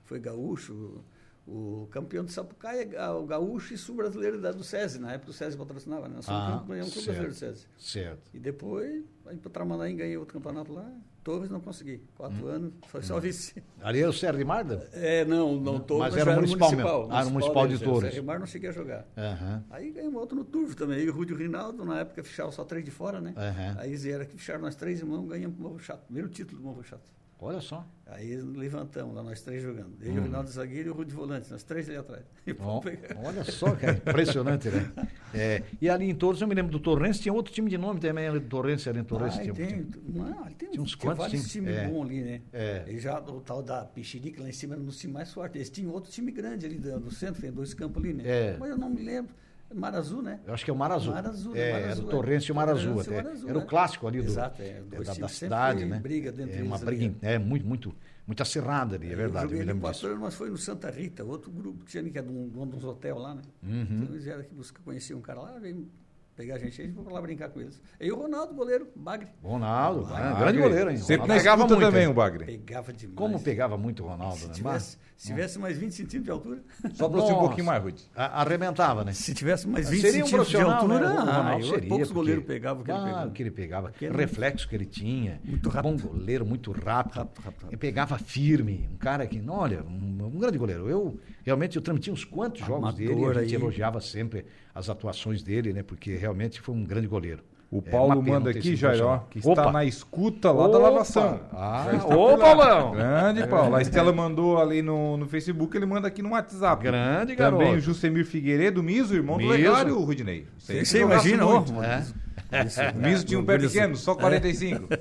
foi 0.04 0.18
gaúcho, 0.18 1.02
o 1.46 1.86
campeão 1.90 2.24
de 2.24 2.32
Sapucaia, 2.32 2.86
o 3.12 3.24
gaúcho 3.26 3.72
e 3.72 3.78
sul-brasileiro 3.78 4.40
do 4.40 4.64
SESI, 4.64 4.98
na 4.98 5.12
época 5.12 5.30
o 5.30 5.34
SESI 5.34 5.56
patrocinava, 5.56 6.08
né? 6.08 6.16
Nós 6.16 6.28
Ah, 6.28 6.62
ganhamos 6.66 6.92
o 6.96 7.02
brasileiro 7.02 7.28
do 7.28 7.34
SESI. 7.34 7.66
Certo. 7.78 8.30
E 8.34 8.38
depois, 8.38 9.04
aí 9.26 9.36
para 9.38 9.50
Tramandaí 9.50 9.94
ganhei 9.94 10.16
outro 10.16 10.34
campeonato 10.34 10.72
lá, 10.72 10.92
Torres 11.28 11.50
não 11.50 11.60
consegui, 11.60 12.00
quatro 12.16 12.46
Hum. 12.46 12.48
anos, 12.48 12.72
foi 12.86 13.02
só 13.02 13.20
vice. 13.20 13.62
Ali 13.82 14.00
era 14.00 14.08
o 14.08 14.14
Sérgio 14.14 14.38
de 14.38 14.46
Marda? 14.46 14.88
É, 14.94 15.26
não, 15.26 15.56
não 15.60 15.78
Torres, 15.78 16.14
mas 16.14 16.26
era 16.26 16.34
municipal 16.34 16.72
mesmo. 16.72 16.88
Ah, 17.10 17.20
era 17.20 17.28
municipal 17.28 17.66
de 17.66 17.72
mesmo, 17.74 17.84
Torres. 17.86 18.08
O 18.08 18.12
Serrimar 18.14 18.40
não 18.40 18.46
cheguei 18.46 18.70
a 18.70 18.72
jogar. 18.72 19.06
Aham. 19.14 19.62
Aí 19.68 19.90
ganhamos 19.90 20.18
outro 20.18 20.34
no 20.34 20.42
Turvo 20.42 20.74
também. 20.74 21.00
E 21.00 21.10
o 21.10 21.12
Rúdio 21.12 21.36
Rinaldo, 21.36 21.84
na 21.84 22.00
época, 22.00 22.24
ficharam 22.24 22.50
só 22.50 22.64
três 22.64 22.82
de 22.82 22.90
fora, 22.90 23.20
né? 23.20 23.34
Aham. 23.36 23.76
Aí 23.78 23.94
vieram 23.94 24.22
aqui, 24.22 24.38
ficharam 24.38 24.60
nós 24.62 24.74
três 24.74 25.00
irmãos, 25.00 25.28
ganhamos 25.28 25.58
o 25.58 25.62
Morro 25.62 25.78
Chato. 25.78 26.02
Primeiro 26.06 26.30
título 26.30 26.62
do 26.62 26.64
Morro 26.66 26.82
Chato. 26.82 27.10
Olha 27.40 27.60
só. 27.60 27.86
Aí 28.06 28.34
levantamos 28.36 29.14
lá, 29.14 29.22
nós 29.22 29.40
três 29.42 29.62
jogando. 29.62 29.92
Eu 30.00 30.12
Hum. 30.12 30.18
o 30.18 30.22
Rinaldo 30.22 30.50
zagueiro 30.50 30.88
e 30.88 30.90
o 30.90 30.94
Rúdio 30.94 31.14
volante, 31.16 31.50
nós 31.50 31.62
três 31.62 31.88
ali 31.88 31.98
atrás. 31.98 32.24
Pegar. 32.44 33.16
olha 33.22 33.44
só, 33.44 33.76
cara, 33.76 33.92
impressionante, 33.92 34.68
né? 34.70 34.90
É, 35.34 35.62
e 35.80 35.88
ali 35.90 36.08
em 36.08 36.14
Torres, 36.14 36.40
eu 36.40 36.48
me 36.48 36.54
lembro 36.54 36.72
do 36.72 36.80
Torrense, 36.80 37.20
tinha 37.20 37.32
outro 37.32 37.52
time 37.52 37.68
de 37.70 37.76
nome 37.78 38.00
também, 38.00 38.26
ali 38.26 38.40
do 38.40 38.48
Torrense, 38.48 38.88
ali 38.88 39.00
em 39.00 39.04
Torrense. 39.04 39.38
Ah, 39.38 39.42
tinha, 39.42 39.54
tem, 39.54 39.66
tinha- 39.84 39.86
não, 40.08 40.42
ali 40.44 40.54
tem, 40.54 40.70
tinha 40.70 40.82
uns 40.82 40.94
quantos 40.94 41.18
vários 41.18 41.40
times? 41.52 41.52
times 41.52 41.76
É. 41.76 41.86
bons 41.88 42.06
ali, 42.06 42.20
né? 42.22 42.40
É. 42.52 42.84
E 42.88 42.98
já 42.98 43.20
o 43.20 43.40
tal 43.40 43.62
da 43.62 43.84
Pichirica 43.84 44.42
lá 44.42 44.48
em 44.48 44.52
cima 44.52 44.74
era 44.74 44.82
no 44.82 44.90
time 44.90 45.12
mais 45.12 45.32
forte. 45.32 45.58
Eles 45.58 45.70
tinham 45.70 45.92
outro 45.92 46.10
time 46.10 46.32
grande 46.32 46.64
ali 46.66 46.76
do, 46.78 46.98
do 46.98 47.10
centro, 47.12 47.40
tem 47.42 47.52
dois 47.52 47.72
campos 47.74 48.02
ali, 48.02 48.14
né? 48.14 48.24
É. 48.26 48.56
Mas 48.58 48.70
eu 48.70 48.78
não 48.78 48.88
me 48.90 49.02
lembro. 49.02 49.32
Mar 49.74 49.94
Azul, 49.94 50.22
né? 50.22 50.40
Eu 50.46 50.54
acho 50.54 50.64
que 50.64 50.70
é 50.70 50.74
o 50.74 50.76
Mar 50.76 50.90
Azul. 50.90 51.12
Mar 51.12 51.26
Azul, 51.26 51.56
é, 51.56 51.72
Mar 51.72 51.80
era 51.80 51.92
Azul, 51.92 52.04
o 52.04 52.08
é. 52.08 52.10
Torrense 52.10 52.46
e 52.46 52.52
o 52.52 52.54
Mar 52.54 52.68
Azul 52.68 52.92
e 52.92 52.96
o 52.96 53.00
até. 53.00 53.20
Azul, 53.20 53.48
era 53.48 53.58
o 53.58 53.60
né? 53.60 53.66
clássico 53.66 54.06
ali 54.06 54.22
do, 54.22 54.28
Exato, 54.28 54.62
é, 54.62 54.82
é, 54.92 55.02
da, 55.02 55.14
da 55.14 55.28
cidade, 55.28 55.84
né? 55.84 55.98
briga 55.98 56.32
dentro 56.32 56.58
é 56.58 56.62
uma 56.62 56.78
briga, 56.78 57.04
ali, 57.04 57.16
é 57.20 57.38
muito, 57.38 57.66
muito, 57.66 57.94
muito 58.26 58.42
acirrada 58.42 58.96
ali, 58.96 59.12
é 59.12 59.16
verdade, 59.16 59.52
eu 59.52 59.52
eu 59.52 59.58
me 59.58 59.64
lembro 59.64 59.90
disso. 59.90 60.16
mas 60.18 60.34
foi 60.34 60.50
no 60.50 60.56
Santa 60.56 60.90
Rita, 60.90 61.24
outro 61.24 61.50
grupo 61.50 61.84
que 61.84 61.90
tinha 61.90 62.02
ali, 62.02 62.10
que 62.10 62.18
é 62.18 62.22
de 62.22 62.30
um, 62.30 62.48
de 62.48 62.76
uns 62.76 62.84
hotel 62.84 63.18
lá, 63.18 63.34
né? 63.34 63.42
Uhum. 63.62 63.82
Então 63.82 64.08
eles 64.14 64.24
vieram 64.24 64.40
aqui 64.40 64.54
buscar, 64.54 64.82
conheciam 64.82 65.18
um 65.18 65.22
cara 65.22 65.40
lá, 65.40 65.58
veio 65.58 65.88
pegar 66.38 66.54
a 66.54 66.58
gente 66.58 66.80
aí, 66.80 66.88
vou 66.88 67.12
lá 67.12 67.20
brincar 67.20 67.48
com 67.48 67.60
eles. 67.60 67.80
E 68.00 68.12
o 68.12 68.16
Ronaldo, 68.16 68.54
goleiro, 68.54 68.86
Bagre. 68.94 69.26
Ronaldo, 69.42 70.06
ah, 70.06 70.14
Bagre. 70.14 70.38
grande 70.38 70.58
goleiro, 70.58 70.90
hein? 70.90 70.96
Ronaldo 70.98 71.26
na 71.26 71.34
pegava 71.34 71.66
muito, 71.66 71.80
também, 71.80 72.06
o 72.06 72.14
Bagre. 72.14 72.44
Pegava 72.44 72.92
demais. 72.92 73.16
Como 73.16 73.40
pegava 73.40 73.76
muito 73.76 74.04
o 74.04 74.06
Ronaldo, 74.06 74.36
Se 74.38 74.46
né? 74.46 74.54
tivesse, 74.54 74.98
se 75.16 75.26
tivesse 75.26 75.58
mais 75.58 75.76
20 75.76 75.90
centímetros 75.92 76.24
de 76.24 76.30
altura. 76.30 76.62
Só 76.94 77.06
aproxima 77.06 77.38
um 77.38 77.40
pouquinho 77.40 77.66
mais, 77.66 77.82
Rudy. 77.82 78.04
A- 78.14 78.40
Arrebentava, 78.42 79.04
né? 79.04 79.12
Se 79.12 79.34
tivesse 79.34 79.66
mais 79.66 79.88
20 79.90 80.00
Seria 80.00 80.22
um 80.22 80.26
centímetros 80.28 80.48
de 80.48 80.56
altura, 80.60 81.00
né? 81.00 81.06
O 81.06 81.18
ah, 81.18 81.36
Ronaldo 81.38 81.64
eu- 81.66 81.70
seria, 81.74 81.88
poucos 81.88 82.06
porque- 82.08 82.14
goleiros 82.20 82.44
pegavam 82.44 82.82
o 82.82 82.84
que 82.84 82.90
ele 82.92 82.98
Ah, 83.00 83.04
pegava. 83.04 83.26
o 83.26 83.32
que 83.32 83.42
ele 83.42 83.50
pegava. 83.50 83.88
Porque 83.90 84.08
reflexo 84.08 84.68
que 84.68 84.74
ele 84.76 84.86
tinha. 84.86 85.40
Muito 85.44 85.68
rápido. 85.68 85.90
Bom 85.96 86.08
goleiro, 86.08 86.46
muito 86.46 86.70
rápido. 86.70 86.84
Rápido, 87.16 87.16
rápido, 87.16 87.42
rápido. 87.44 87.68
Ele 87.70 87.76
pegava 87.76 88.16
firme. 88.18 88.88
Um 88.92 88.96
cara 88.96 89.26
que, 89.26 89.42
olha, 89.48 89.82
um, 89.82 90.24
um 90.34 90.38
grande 90.38 90.56
goleiro. 90.56 90.88
Eu 90.88 91.18
realmente 91.48 91.76
eu 91.76 91.82
transmiti 91.82 92.10
uns 92.10 92.24
quantos 92.24 92.60
jogos 92.60 92.84
Amador 92.90 92.98
dele 92.98 93.20
e 93.20 93.24
a 93.26 93.32
gente 93.42 93.56
aí. 93.56 93.60
elogiava 93.60 94.00
sempre 94.00 94.44
as 94.74 94.88
atuações 94.88 95.42
dele, 95.42 95.72
né? 95.72 95.82
Porque 95.82 96.14
realmente 96.16 96.60
foi 96.60 96.74
um 96.74 96.84
grande 96.84 97.06
goleiro. 97.08 97.42
O 97.70 97.82
É 97.84 97.90
Paulo 97.90 98.22
pena 98.22 98.38
manda 98.38 98.50
aqui, 98.50 98.62
sido 98.62 98.76
Jair, 98.76 99.04
ó, 99.04 99.18
profissional. 99.18 99.26
que 99.30 99.38
Opa! 99.46 99.60
está 99.60 99.72
na 99.72 99.84
escuta 99.84 100.50
lá 100.50 100.68
da 100.68 100.78
Opa! 100.78 100.88
lavação. 100.88 101.40
Ah, 101.52 101.84
ô. 102.06 102.38
Paulão! 102.38 102.92
Grande, 102.92 103.46
Paulo. 103.46 103.74
A 103.76 103.82
Estela 103.82 104.10
mandou 104.10 104.58
ali 104.58 104.80
no, 104.80 105.18
no 105.18 105.26
Facebook, 105.26 105.76
ele 105.76 105.84
manda 105.84 106.08
aqui 106.08 106.22
no 106.22 106.30
WhatsApp. 106.30 106.82
Grande 106.82 107.36
Também 107.36 107.58
garoto. 107.60 107.76
o 107.76 107.80
Jusemir 107.80 108.24
Figueiredo, 108.24 108.82
Miso, 108.82 109.14
irmão 109.14 109.36
do 109.36 109.42
Miso. 109.42 109.52
Legário, 109.52 110.00
Rudinei. 110.00 110.46
Você, 110.56 110.82
jogasse 110.82 110.98
imagina, 110.98 111.46
ó. 111.46 111.62
É. 111.82 112.64
Isso, 112.64 112.80
O 112.80 112.98
Miso 112.98 113.26
tinha 113.26 113.38
um 113.38 113.44
pé 113.44 113.58
pequeno, 113.58 113.94
só 113.96 114.14
45. 114.14 114.88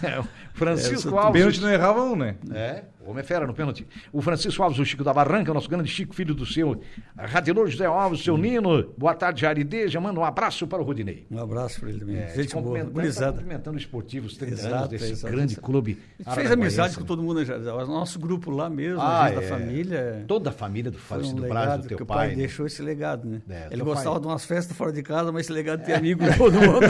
É, 0.00 0.22
Francisco 0.54 1.14
É, 1.16 1.18
Alves. 1.18 1.32
Pênalti 1.40 1.60
não 1.60 1.70
errava 1.72 2.02
um, 2.02 2.14
né? 2.16 2.36
É. 2.52 2.84
O 3.04 3.10
homem 3.10 3.20
é 3.20 3.24
fera 3.24 3.46
no 3.46 3.54
pênalti. 3.54 3.86
O 4.12 4.20
Francisco 4.20 4.62
Alves, 4.62 4.78
o 4.78 4.84
Chico 4.84 5.02
da 5.04 5.14
Barranca, 5.14 5.54
nosso 5.54 5.68
grande 5.70 5.88
Chico, 5.88 6.14
filho 6.14 6.34
do 6.34 6.44
seu 6.44 6.80
Radilor 7.16 7.66
José 7.68 7.86
Alves, 7.86 8.22
seu 8.22 8.36
Nino. 8.36 8.92
Boa 8.98 9.14
tarde, 9.14 9.40
Jarideja. 9.42 10.00
Manda 10.00 10.18
um 10.20 10.24
abraço 10.24 10.66
para 10.66 10.82
o 10.82 10.84
Rodinei. 10.84 11.24
Um 11.30 11.38
abraço 11.40 11.80
para 11.80 11.88
ele 11.90 12.00
também. 12.00 12.16
É, 12.18 12.28
Gente 12.34 12.52
boa, 12.54 12.78
tá 12.78 12.84
cumprimentando 13.30 13.78
os 13.78 14.36
30 14.36 14.52
Exato, 14.52 14.74
anos 14.74 14.88
desse 14.88 15.12
exato, 15.12 15.32
grande 15.34 15.52
exato. 15.52 15.64
clube. 15.66 15.98
A 16.18 16.30
gente 16.30 16.34
fez 16.34 16.50
amizade 16.50 16.98
com 16.98 17.04
todo 17.04 17.22
mundo, 17.22 17.42
né? 17.44 17.72
O 17.72 17.86
nosso 17.86 18.18
grupo 18.18 18.50
lá 18.50 18.68
mesmo, 18.68 19.00
Ah, 19.00 19.22
a 19.24 19.28
gente 19.30 19.38
é. 19.38 19.40
da 19.42 19.48
família. 19.48 20.24
Toda 20.26 20.50
a 20.50 20.52
família 20.52 20.90
do 20.90 20.98
falecido 20.98 21.44
um 21.44 21.48
Braz, 21.48 21.66
legado 21.66 21.82
do 21.82 21.88
teu 21.88 21.96
o 21.98 22.06
pai, 22.06 22.16
pai. 22.18 22.28
né? 22.30 22.34
deixou 22.34 22.66
esse 22.66 22.82
legado, 22.82 23.26
né? 23.28 23.40
É, 23.48 23.68
ele 23.70 23.82
gostava 23.82 24.12
pai. 24.16 24.20
de 24.20 24.26
umas 24.26 24.44
festas 24.44 24.76
fora 24.76 24.92
de 24.92 25.02
casa, 25.02 25.32
mas 25.32 25.42
esse 25.46 25.52
legado 25.52 25.80
de 25.80 25.86
ter 25.86 25.94
amigo 25.94 26.22
de 26.24 26.36
todo 26.36 26.52
mundo. 26.54 26.80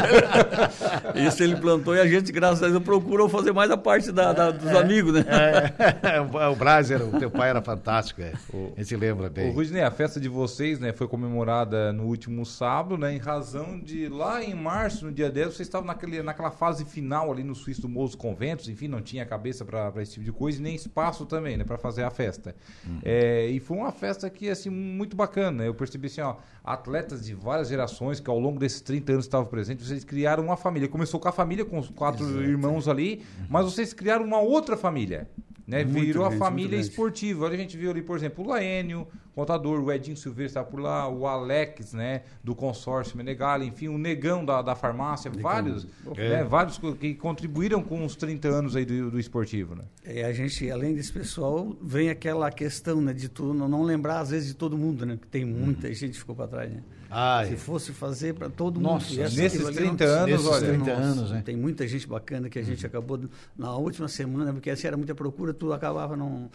Isso 1.14 1.42
ele 1.42 1.56
plantou 1.56 1.94
e 1.94 2.00
a 2.00 2.06
gente, 2.06 2.32
graças 2.32 2.62
a 2.62 2.68
Deus, 2.68 2.82
procurou 2.82 3.28
fazer 3.28 3.52
mais 3.52 3.70
a 3.70 3.76
parte 3.76 4.10
da, 4.10 4.32
da- 4.32 4.50
dos 4.50 4.70
amigos, 4.74 5.12
né? 5.12 5.24
É, 5.28 5.97
o 6.52 6.56
Braz, 6.56 6.90
era, 6.90 7.04
o 7.04 7.18
teu 7.18 7.30
pai 7.30 7.50
era 7.50 7.62
fantástico, 7.62 8.22
é. 8.22 8.32
A 8.76 8.82
gente 8.82 8.96
lembra 8.96 9.28
bem. 9.28 9.50
Ô, 9.50 9.52
Rudinei, 9.52 9.82
a 9.82 9.90
festa 9.90 10.18
de 10.18 10.28
vocês, 10.28 10.78
né, 10.78 10.92
foi 10.92 11.06
comemorada 11.06 11.92
no 11.92 12.04
último 12.04 12.44
sábado, 12.44 12.96
né, 12.96 13.14
em 13.14 13.18
razão 13.18 13.78
de 13.78 14.08
lá 14.08 14.42
em 14.42 14.54
março, 14.54 15.06
no 15.06 15.12
dia 15.12 15.30
10, 15.30 15.54
vocês 15.54 15.68
estavam 15.68 15.86
naquele, 15.86 16.22
naquela 16.22 16.50
fase 16.50 16.84
final 16.84 17.30
ali 17.30 17.42
no 17.42 17.54
Suíço 17.54 17.82
do 17.82 17.88
dos 17.88 18.14
Conventos, 18.14 18.68
enfim, 18.68 18.88
não 18.88 19.02
tinha 19.02 19.26
cabeça 19.26 19.64
para 19.64 19.92
esse 20.00 20.12
tipo 20.12 20.24
de 20.24 20.32
coisa 20.32 20.58
e 20.58 20.62
nem 20.62 20.74
espaço 20.74 21.26
também, 21.26 21.56
né, 21.56 21.64
para 21.64 21.76
fazer 21.78 22.02
a 22.04 22.10
festa. 22.10 22.54
É, 23.02 23.46
e 23.46 23.60
foi 23.60 23.76
uma 23.76 23.92
festa 23.92 24.28
que, 24.30 24.48
assim, 24.48 24.70
muito 24.70 25.16
bacana. 25.16 25.64
Eu 25.64 25.74
percebi, 25.74 26.06
assim, 26.06 26.20
ó, 26.20 26.36
atletas 26.64 27.24
de 27.24 27.34
várias 27.34 27.68
gerações 27.68 28.20
que 28.20 28.30
ao 28.30 28.38
longo 28.38 28.58
desses 28.58 28.80
30 28.80 29.12
anos 29.12 29.24
estavam 29.24 29.46
presentes, 29.46 29.86
vocês 29.86 30.04
criaram 30.04 30.44
uma 30.44 30.56
família. 30.56 30.88
Começou 30.88 31.18
com 31.18 31.28
a 31.28 31.32
família, 31.32 31.64
com 31.64 31.78
os 31.78 31.88
quatro 31.90 32.42
irmãos 32.42 32.88
ali, 32.88 33.24
mas 33.48 33.64
vocês 33.64 33.92
criaram 33.92 34.24
uma 34.24 34.40
outra 34.40 34.76
família. 34.76 35.28
Né, 35.68 35.84
virou 35.84 36.24
a 36.24 36.30
família 36.30 36.78
esportivo. 36.80 37.44
Olha, 37.44 37.52
a 37.52 37.58
gente 37.58 37.76
viu 37.76 37.90
ali, 37.90 38.00
por 38.00 38.16
exemplo, 38.16 38.42
o 38.42 38.48
Laênio, 38.48 39.06
contador, 39.34 39.78
o 39.84 39.92
Edinho 39.92 40.16
Silveira 40.16 40.46
está 40.48 40.64
por 40.64 40.80
lá, 40.80 41.06
o 41.06 41.26
Alex, 41.26 41.92
né, 41.92 42.22
do 42.42 42.54
consórcio 42.54 43.18
Menegali, 43.18 43.66
enfim, 43.66 43.88
o 43.88 43.98
Negão 43.98 44.42
da, 44.46 44.62
da 44.62 44.74
farmácia, 44.74 45.30
vários, 45.30 45.86
É. 46.16 46.28
né, 46.30 46.44
vários 46.44 46.80
que 46.98 47.14
contribuíram 47.14 47.82
com 47.82 48.02
os 48.02 48.16
30 48.16 48.48
anos 48.48 48.74
aí 48.74 48.86
do, 48.86 49.10
do 49.10 49.20
esportivo, 49.20 49.74
né? 49.74 49.84
É, 50.06 50.24
a 50.24 50.32
gente, 50.32 50.70
além 50.70 50.94
desse 50.94 51.12
pessoal, 51.12 51.76
vem 51.82 52.08
aquela 52.08 52.50
questão, 52.50 53.02
né, 53.02 53.12
de 53.12 53.28
tu 53.28 53.52
não 53.52 53.82
lembrar, 53.82 54.20
às 54.20 54.30
vezes, 54.30 54.48
de 54.48 54.54
todo 54.54 54.76
mundo, 54.78 55.04
né? 55.04 55.16
Porque 55.16 55.28
tem 55.30 55.44
muita 55.44 55.92
gente 55.92 56.12
que 56.12 56.18
ficou 56.18 56.34
para 56.34 56.48
trás, 56.48 56.70
né? 56.72 56.82
Ah, 57.10 57.42
Se 57.46 57.54
é. 57.54 57.56
fosse 57.56 57.92
fazer 57.92 58.34
para 58.34 58.48
todo 58.50 58.78
Nossa, 58.80 59.08
mundo. 59.10 59.20
essa- 59.22 59.36
nesses 59.40 59.60
aquilo 59.60 59.68
ali 59.68 59.76
30 59.76 60.06
não- 60.06 60.12
anos, 60.14 60.30
Nesses 60.30 60.46
olha, 60.46 60.66
30 60.68 60.90
Nossa, 60.90 61.02
anos, 61.02 61.30
né? 61.30 61.42
Tem 61.44 61.56
muita 61.56 61.86
gente 61.88 62.06
bacana 62.06 62.48
que 62.50 62.58
a 62.58 62.62
gente 62.62 62.84
acabou 62.86 63.20
na 63.56 63.74
última 63.76 64.08
semana, 64.08 64.52
porque 64.52 64.68
assim 64.70 64.86
era 64.86 64.96
muita 64.96 65.14
procura, 65.14 65.54
tu 65.54 65.72
acabava 65.72 66.16
não. 66.16 66.50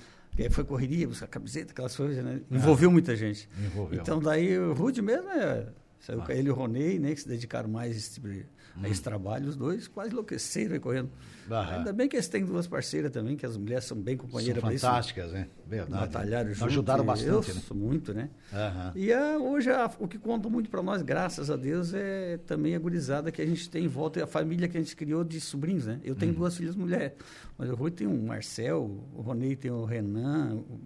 Foi 0.52 0.64
correria, 0.64 1.08
buscar 1.08 1.28
camiseta, 1.28 1.72
aquelas 1.74 1.96
coisas, 1.96 2.24
né? 2.24 2.42
Envolveu 2.50 2.90
muita 2.92 3.16
gente. 3.16 3.48
Envolveu. 3.66 4.02
Então 4.02 4.20
daí 4.20 4.58
o 4.58 4.74
Rude 4.74 5.02
mesmo 5.02 5.30
é. 5.30 5.68
Saiu 6.00 6.22
com 6.22 6.32
ele 6.32 6.50
e 6.50 6.52
o 6.52 6.56
Ronei, 6.56 7.00
né? 7.00 7.14
Que 7.14 7.22
se 7.22 7.28
dedicaram 7.28 7.70
mais 7.70 7.94
a 7.94 7.98
esse, 7.98 8.14
tipo 8.16 8.28
de- 8.28 8.46
a 8.82 8.90
esse 8.90 9.02
trabalho, 9.02 9.48
os 9.48 9.56
dois 9.56 9.88
quase 9.88 10.12
enlouqueceram 10.12 10.80
correndo. 10.80 11.10
Aham. 11.52 11.78
Ainda 11.80 11.94
bem 11.94 12.08
que 12.08 12.16
eles 12.16 12.28
têm 12.28 12.44
duas 12.46 12.66
parceiras 12.66 13.12
também, 13.12 13.36
que 13.36 13.46
as 13.46 13.56
mulheres 13.58 13.84
são 13.86 13.98
bem 13.98 14.18
São 14.18 14.26
companheiras 14.26 14.64
isso. 14.74 14.86
fantásticas, 14.86 15.32
né? 15.32 15.48
Verdade. 15.68 16.02
Batalharam 16.02 16.54
junto. 16.54 16.66
Ajudaram 16.66 17.06
bastante, 17.06 17.50
eu 17.50 17.56
né? 17.56 17.62
muito, 17.76 18.14
né? 18.14 18.30
Aham. 18.52 18.92
E 18.96 19.12
a- 19.14 19.38
hoje 19.38 19.70
a- 19.70 19.92
o 20.00 20.08
que 20.08 20.18
conta 20.18 20.50
muito 20.50 20.70
para 20.70 20.82
nós, 20.82 21.02
graças 21.02 21.52
a 21.52 21.56
Deus, 21.56 21.94
é 21.94 22.38
também 22.46 22.76
a 22.76 22.80
gurizada 22.80 23.32
que 23.32 23.42
a 23.42 23.46
gente 23.46 23.70
tem 23.70 23.84
em 23.86 23.88
volta, 23.88 24.20
e 24.20 24.24
a 24.24 24.28
família 24.28 24.68
que 24.68 24.78
a 24.78 24.80
gente 24.82 24.96
criou 24.96 25.24
de 25.24 25.40
sobrinhos, 25.42 25.86
né? 25.86 26.00
Eu 26.04 26.16
tenho 26.16 26.32
Uhum. 26.32 26.40
duas 26.40 26.56
filhas 26.58 26.76
mulheres, 26.76 27.14
mas 27.58 27.70
o 27.70 27.76
Rui 27.76 27.92
tem 27.92 28.08
o 28.08 28.14
Marcel, 28.24 28.84
o 29.14 29.22
Ronei 29.22 29.56
tem 29.56 29.70
o 29.70 29.84
Renan, 29.86 30.56
o, 30.56 30.80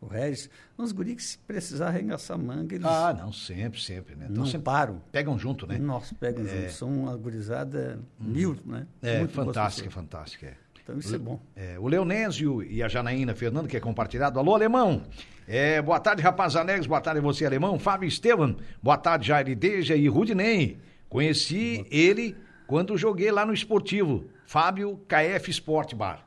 o 0.00 0.06
Regis. 0.06 0.48
Uns 0.78 0.92
guri 0.92 1.14
que 1.14 1.22
se 1.22 1.36
precisar 1.38 1.88
arregaçar 1.88 2.38
manga, 2.38 2.74
eles 2.74 2.86
Ah, 2.86 3.12
não, 3.18 3.32
sempre, 3.32 3.80
sempre, 3.80 4.14
né? 4.16 4.26
Então 4.30 4.44
não 4.44 4.46
sempre 4.46 4.64
param. 4.64 5.02
pegam 5.12 5.38
junto, 5.38 5.66
né? 5.66 5.78
Nossa, 5.78 6.14
pegam 6.14 6.46
junto. 6.46 6.72
São 6.72 6.88
uma 6.90 7.16
gurizada 7.16 8.00
mil, 8.18 8.56
né? 8.64 8.86
É, 9.02 9.18
Muito 9.18 9.32
fantástica, 9.34 9.90
fantástica. 9.90 10.46
é. 10.46 10.54
Então 10.82 10.98
isso 10.98 11.14
é 11.14 11.18
bom. 11.18 11.38
É, 11.54 11.78
o 11.78 11.86
Leonésio 11.86 12.62
e 12.62 12.82
a 12.82 12.88
Janaína 12.88 13.34
Fernando, 13.34 13.68
que 13.68 13.76
é 13.76 13.80
compartilhado. 13.80 14.38
Alô, 14.38 14.54
Alemão. 14.54 15.02
É, 15.46 15.80
boa 15.82 16.00
tarde, 16.00 16.22
rapaz 16.22 16.56
Anex. 16.56 16.86
Boa 16.86 17.00
tarde, 17.00 17.20
você, 17.20 17.44
Alemão. 17.44 17.78
Fábio 17.78 18.08
Estevam. 18.08 18.56
Boa 18.82 18.96
tarde, 18.96 19.28
Jair 19.28 19.56
Deja 19.56 19.94
e 19.94 20.08
Rudinei. 20.08 20.78
Conheci 21.08 21.84
ele 21.90 22.36
quando 22.66 22.96
joguei 22.96 23.30
lá 23.30 23.44
no 23.44 23.52
esportivo. 23.52 24.24
Fábio 24.46 25.00
KF 25.06 25.50
Sport 25.50 25.94
Bar. 25.94 26.26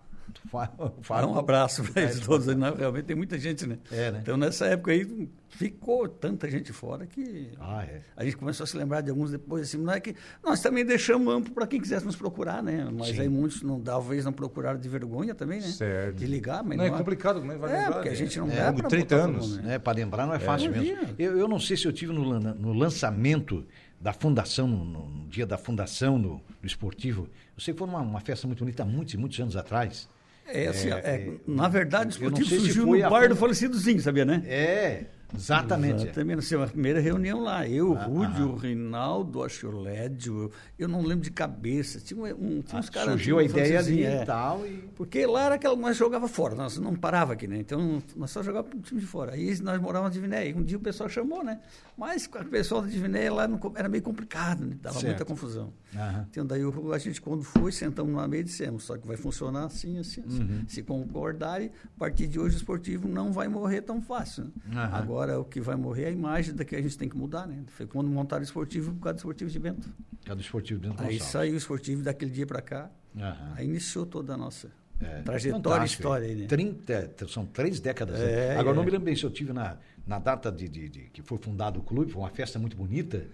Fábio, 1.01 1.29
um 1.29 1.37
abraço 1.37 1.83
para 1.83 2.03
eles 2.03 2.19
todos. 2.19 2.45
né? 2.47 2.73
Realmente 2.77 3.05
tem 3.05 3.15
muita 3.15 3.37
gente, 3.39 3.65
né? 3.65 3.77
É, 3.91 4.11
né? 4.11 4.19
Então 4.21 4.37
nessa 4.37 4.65
época 4.67 4.91
aí 4.91 5.29
ficou 5.49 6.07
tanta 6.07 6.49
gente 6.49 6.73
fora 6.73 7.05
que 7.05 7.49
Ah, 7.59 7.83
é. 7.83 8.01
a 8.17 8.23
gente 8.23 8.37
começou 8.37 8.63
a 8.63 8.67
se 8.67 8.75
lembrar 8.75 9.01
de 9.01 9.09
alguns 9.09 9.31
depois, 9.31 9.67
assim, 9.67 9.77
não 9.77 9.93
é 9.93 9.99
que 9.99 10.15
nós 10.43 10.61
também 10.61 10.83
deixamos 10.85 11.31
amplo 11.33 11.53
para 11.53 11.67
quem 11.67 11.79
quisesse 11.79 12.05
nos 12.05 12.15
procurar, 12.15 12.61
né? 12.63 12.87
Mas 12.91 13.09
Sim. 13.09 13.21
aí 13.21 13.29
muitos 13.29 13.61
não, 13.61 13.79
talvez 13.79 14.25
não 14.25 14.33
procuraram 14.33 14.79
de 14.79 14.89
vergonha 14.89 15.35
também, 15.35 15.59
né? 15.61 15.67
Certo. 15.67 16.15
De 16.17 16.25
ligar, 16.25 16.63
mas 16.63 16.77
Não, 16.77 16.85
é 16.85 16.89
complicado, 16.89 17.39
como 17.39 17.51
é 17.51 17.55
que 17.55 17.61
vai 17.61 17.71
É, 17.71 17.77
lembrar, 17.77 17.93
porque 17.93 18.09
a 18.09 18.11
né? 18.11 18.17
gente 18.17 18.39
não 18.39 18.49
É, 18.51 18.55
dá 18.63 18.73
para 18.73 18.87
30 18.89 19.03
botar 19.15 19.27
todo 19.27 19.35
anos. 19.35 19.49
mundo, 19.51 19.63
né? 19.63 19.75
É, 19.75 19.79
para 19.79 19.93
lembrar 19.97 20.25
não 20.25 20.33
é 20.33 20.39
fácil 20.39 20.71
mesmo. 20.71 20.85
imagina. 20.85 21.15
Eu, 21.19 21.37
eu 21.37 21.47
não 21.47 21.59
sei 21.59 21.77
se 21.77 21.85
eu 21.85 21.93
tive 21.93 22.11
no, 22.13 22.39
no 22.39 22.73
lançamento 22.73 23.65
da 23.99 24.11
fundação, 24.11 24.67
no, 24.67 24.83
no 24.85 25.27
dia 25.29 25.45
da 25.45 25.57
fundação 25.57 26.17
no, 26.17 26.29
no 26.33 26.65
esportivo. 26.67 27.29
Eu 27.55 27.61
sei 27.61 27.73
que 27.73 27.77
foi 27.77 27.87
uma, 27.87 27.99
uma 28.01 28.19
festa 28.19 28.47
muito 28.47 28.59
bonita 28.59 28.83
há 28.83 28.85
muitos 28.85 29.13
e 29.13 29.17
muitos 29.17 29.39
anos 29.39 29.55
atrás. 29.55 30.09
É, 30.45 30.67
assim, 30.67 30.89
É, 30.89 30.93
é, 30.93 30.97
é, 31.15 31.31
na 31.47 31.67
verdade, 31.67 32.09
o 32.23 32.35
se 32.37 32.45
surgiu 32.59 32.85
no 32.85 33.05
a 33.05 33.09
bar 33.09 33.23
fun- 33.23 33.29
do 33.29 33.35
falecidozinho, 33.35 33.99
sabia, 34.01 34.25
né? 34.25 34.43
É, 34.45 35.03
exatamente. 35.35 36.03
Exatamente. 36.03 36.39
Assim, 36.39 36.55
a 36.61 36.67
primeira 36.67 36.99
reunião 36.99 37.41
lá. 37.41 37.67
Eu, 37.67 37.91
o 37.91 37.97
Ah, 37.97 38.03
Rúdio, 38.05 38.49
o 38.51 38.55
Reinaldo, 38.55 39.43
acho 39.43 39.59
que 39.61 39.65
o 39.65 39.79
Lédio. 39.81 40.51
Eu 40.77 40.87
não 40.87 41.01
lembro 41.01 41.23
de 41.23 41.31
cabeça. 41.31 41.99
Tinha, 41.99 42.35
um, 42.35 42.61
tinha 42.61 42.79
uns 42.79 42.89
caras. 42.89 43.09
Surgiu 43.09 43.37
a 43.39 43.41
antigos, 43.41 43.61
ideia 43.61 43.79
ali 43.79 44.03
é. 44.03 44.21
e 44.21 44.25
tal. 44.25 44.65
E... 44.65 44.89
Porque 44.95 45.25
lá 45.25 45.43
era 45.45 45.55
aquela. 45.55 45.75
Nós 45.75 45.97
jogava 45.97 46.27
fora, 46.27 46.55
nós 46.55 46.77
não 46.77 46.95
parava 46.95 47.33
aqui, 47.33 47.47
né? 47.47 47.57
Então 47.57 48.01
nós 48.15 48.31
só 48.31 48.41
jogava 48.43 48.67
pro 48.67 48.79
time 48.79 48.99
de 49.01 49.07
fora. 49.07 49.33
Aí 49.33 49.59
nós 49.61 49.79
morávamos 49.81 50.13
de 50.13 50.19
Divinéia. 50.19 50.55
Um 50.55 50.63
dia 50.63 50.77
o 50.77 50.81
pessoal 50.81 51.09
chamou, 51.09 51.43
né? 51.43 51.59
Mas 51.97 52.27
com 52.27 52.39
o 52.39 52.45
pessoal 52.45 52.81
da 52.81 52.87
Divinéia 52.87 53.31
lá 53.33 53.47
não 53.47 53.59
era 53.75 53.87
meio 53.89 54.03
complicado, 54.03 54.65
né? 54.65 54.75
Dava 54.81 54.95
Certo. 54.95 55.05
muita 55.07 55.25
confusão. 55.25 55.73
Aham. 55.95 56.25
Então 56.29 56.45
daí 56.45 56.63
o- 56.65 56.93
a 56.93 56.97
gente, 56.97 57.21
quando 57.21 57.43
foi, 57.43 57.71
sentamos 57.71 58.13
na 58.13 58.27
meia 58.27 58.41
e 58.41 58.43
dissemos: 58.43 58.83
só 58.83 58.97
que 58.97 59.05
vai 59.07 59.17
funcionar 59.17 59.65
assim, 59.65 59.97
assim, 59.99 60.23
assim. 60.27 60.41
Uhum. 60.41 60.63
Se 60.67 60.81
concordarem, 60.83 61.71
a 61.95 61.99
partir 61.99 62.27
de 62.27 62.39
hoje 62.39 62.55
o 62.55 62.57
esportivo 62.57 63.07
não 63.07 63.31
vai 63.31 63.47
morrer 63.47 63.81
tão 63.81 64.01
fácil. 64.01 64.45
né? 64.45 64.51
Aham. 64.75 64.89
Agora 65.23 65.39
o 65.39 65.45
que 65.45 65.61
vai 65.61 65.75
morrer 65.77 66.03
é 66.03 66.07
a 66.07 66.11
imagem 66.11 66.53
da 66.53 66.65
que 66.65 66.75
a 66.75 66.81
gente 66.81 66.97
tem 66.97 67.07
que 67.07 67.15
mudar, 67.15 67.47
né? 67.47 67.63
Foi 67.67 67.85
quando 67.87 68.09
montaram 68.09 68.41
o 68.41 68.43
esportivo 68.43 68.93
por 68.93 69.03
causa 69.03 69.15
do 69.15 69.19
esportivo 69.19 69.49
de 69.49 69.57
Bento. 69.59 69.89
É 70.27 70.35
do 70.35 70.41
esportivo 70.41 70.81
dentro 70.81 70.97
do 70.97 71.03
Aí 71.03 71.13
Gonçalves. 71.13 71.31
saiu 71.31 71.53
o 71.53 71.57
esportivo 71.57 72.03
daquele 72.03 72.31
dia 72.31 72.45
para 72.45 72.61
cá. 72.61 72.91
Aham. 73.15 73.53
Aí 73.55 73.65
iniciou 73.65 74.05
toda 74.05 74.33
a 74.33 74.37
nossa 74.37 74.69
É, 74.99 75.21
trajetória 75.21 75.83
e 75.83 75.85
história 75.85 76.25
é. 76.25 76.29
aí, 76.29 76.35
né? 76.35 76.47
30, 76.47 77.27
são 77.29 77.45
três 77.45 77.79
décadas. 77.79 78.19
É, 78.19 78.49
né? 78.49 78.57
Agora, 78.57 78.75
é. 78.75 78.77
não 78.77 78.83
me 78.83 78.91
lembro 78.91 79.05
bem 79.05 79.15
se 79.15 79.23
eu 79.23 79.31
tive 79.31 79.53
na, 79.53 79.77
na 80.05 80.19
data 80.19 80.51
de, 80.51 80.67
de- 80.67 80.89
de- 80.89 81.03
que 81.13 81.21
foi 81.21 81.37
fundado 81.37 81.79
o 81.79 81.83
clube, 81.83 82.11
foi 82.11 82.21
uma 82.21 82.29
festa 82.29 82.59
muito 82.59 82.75
bonita. 82.75 83.25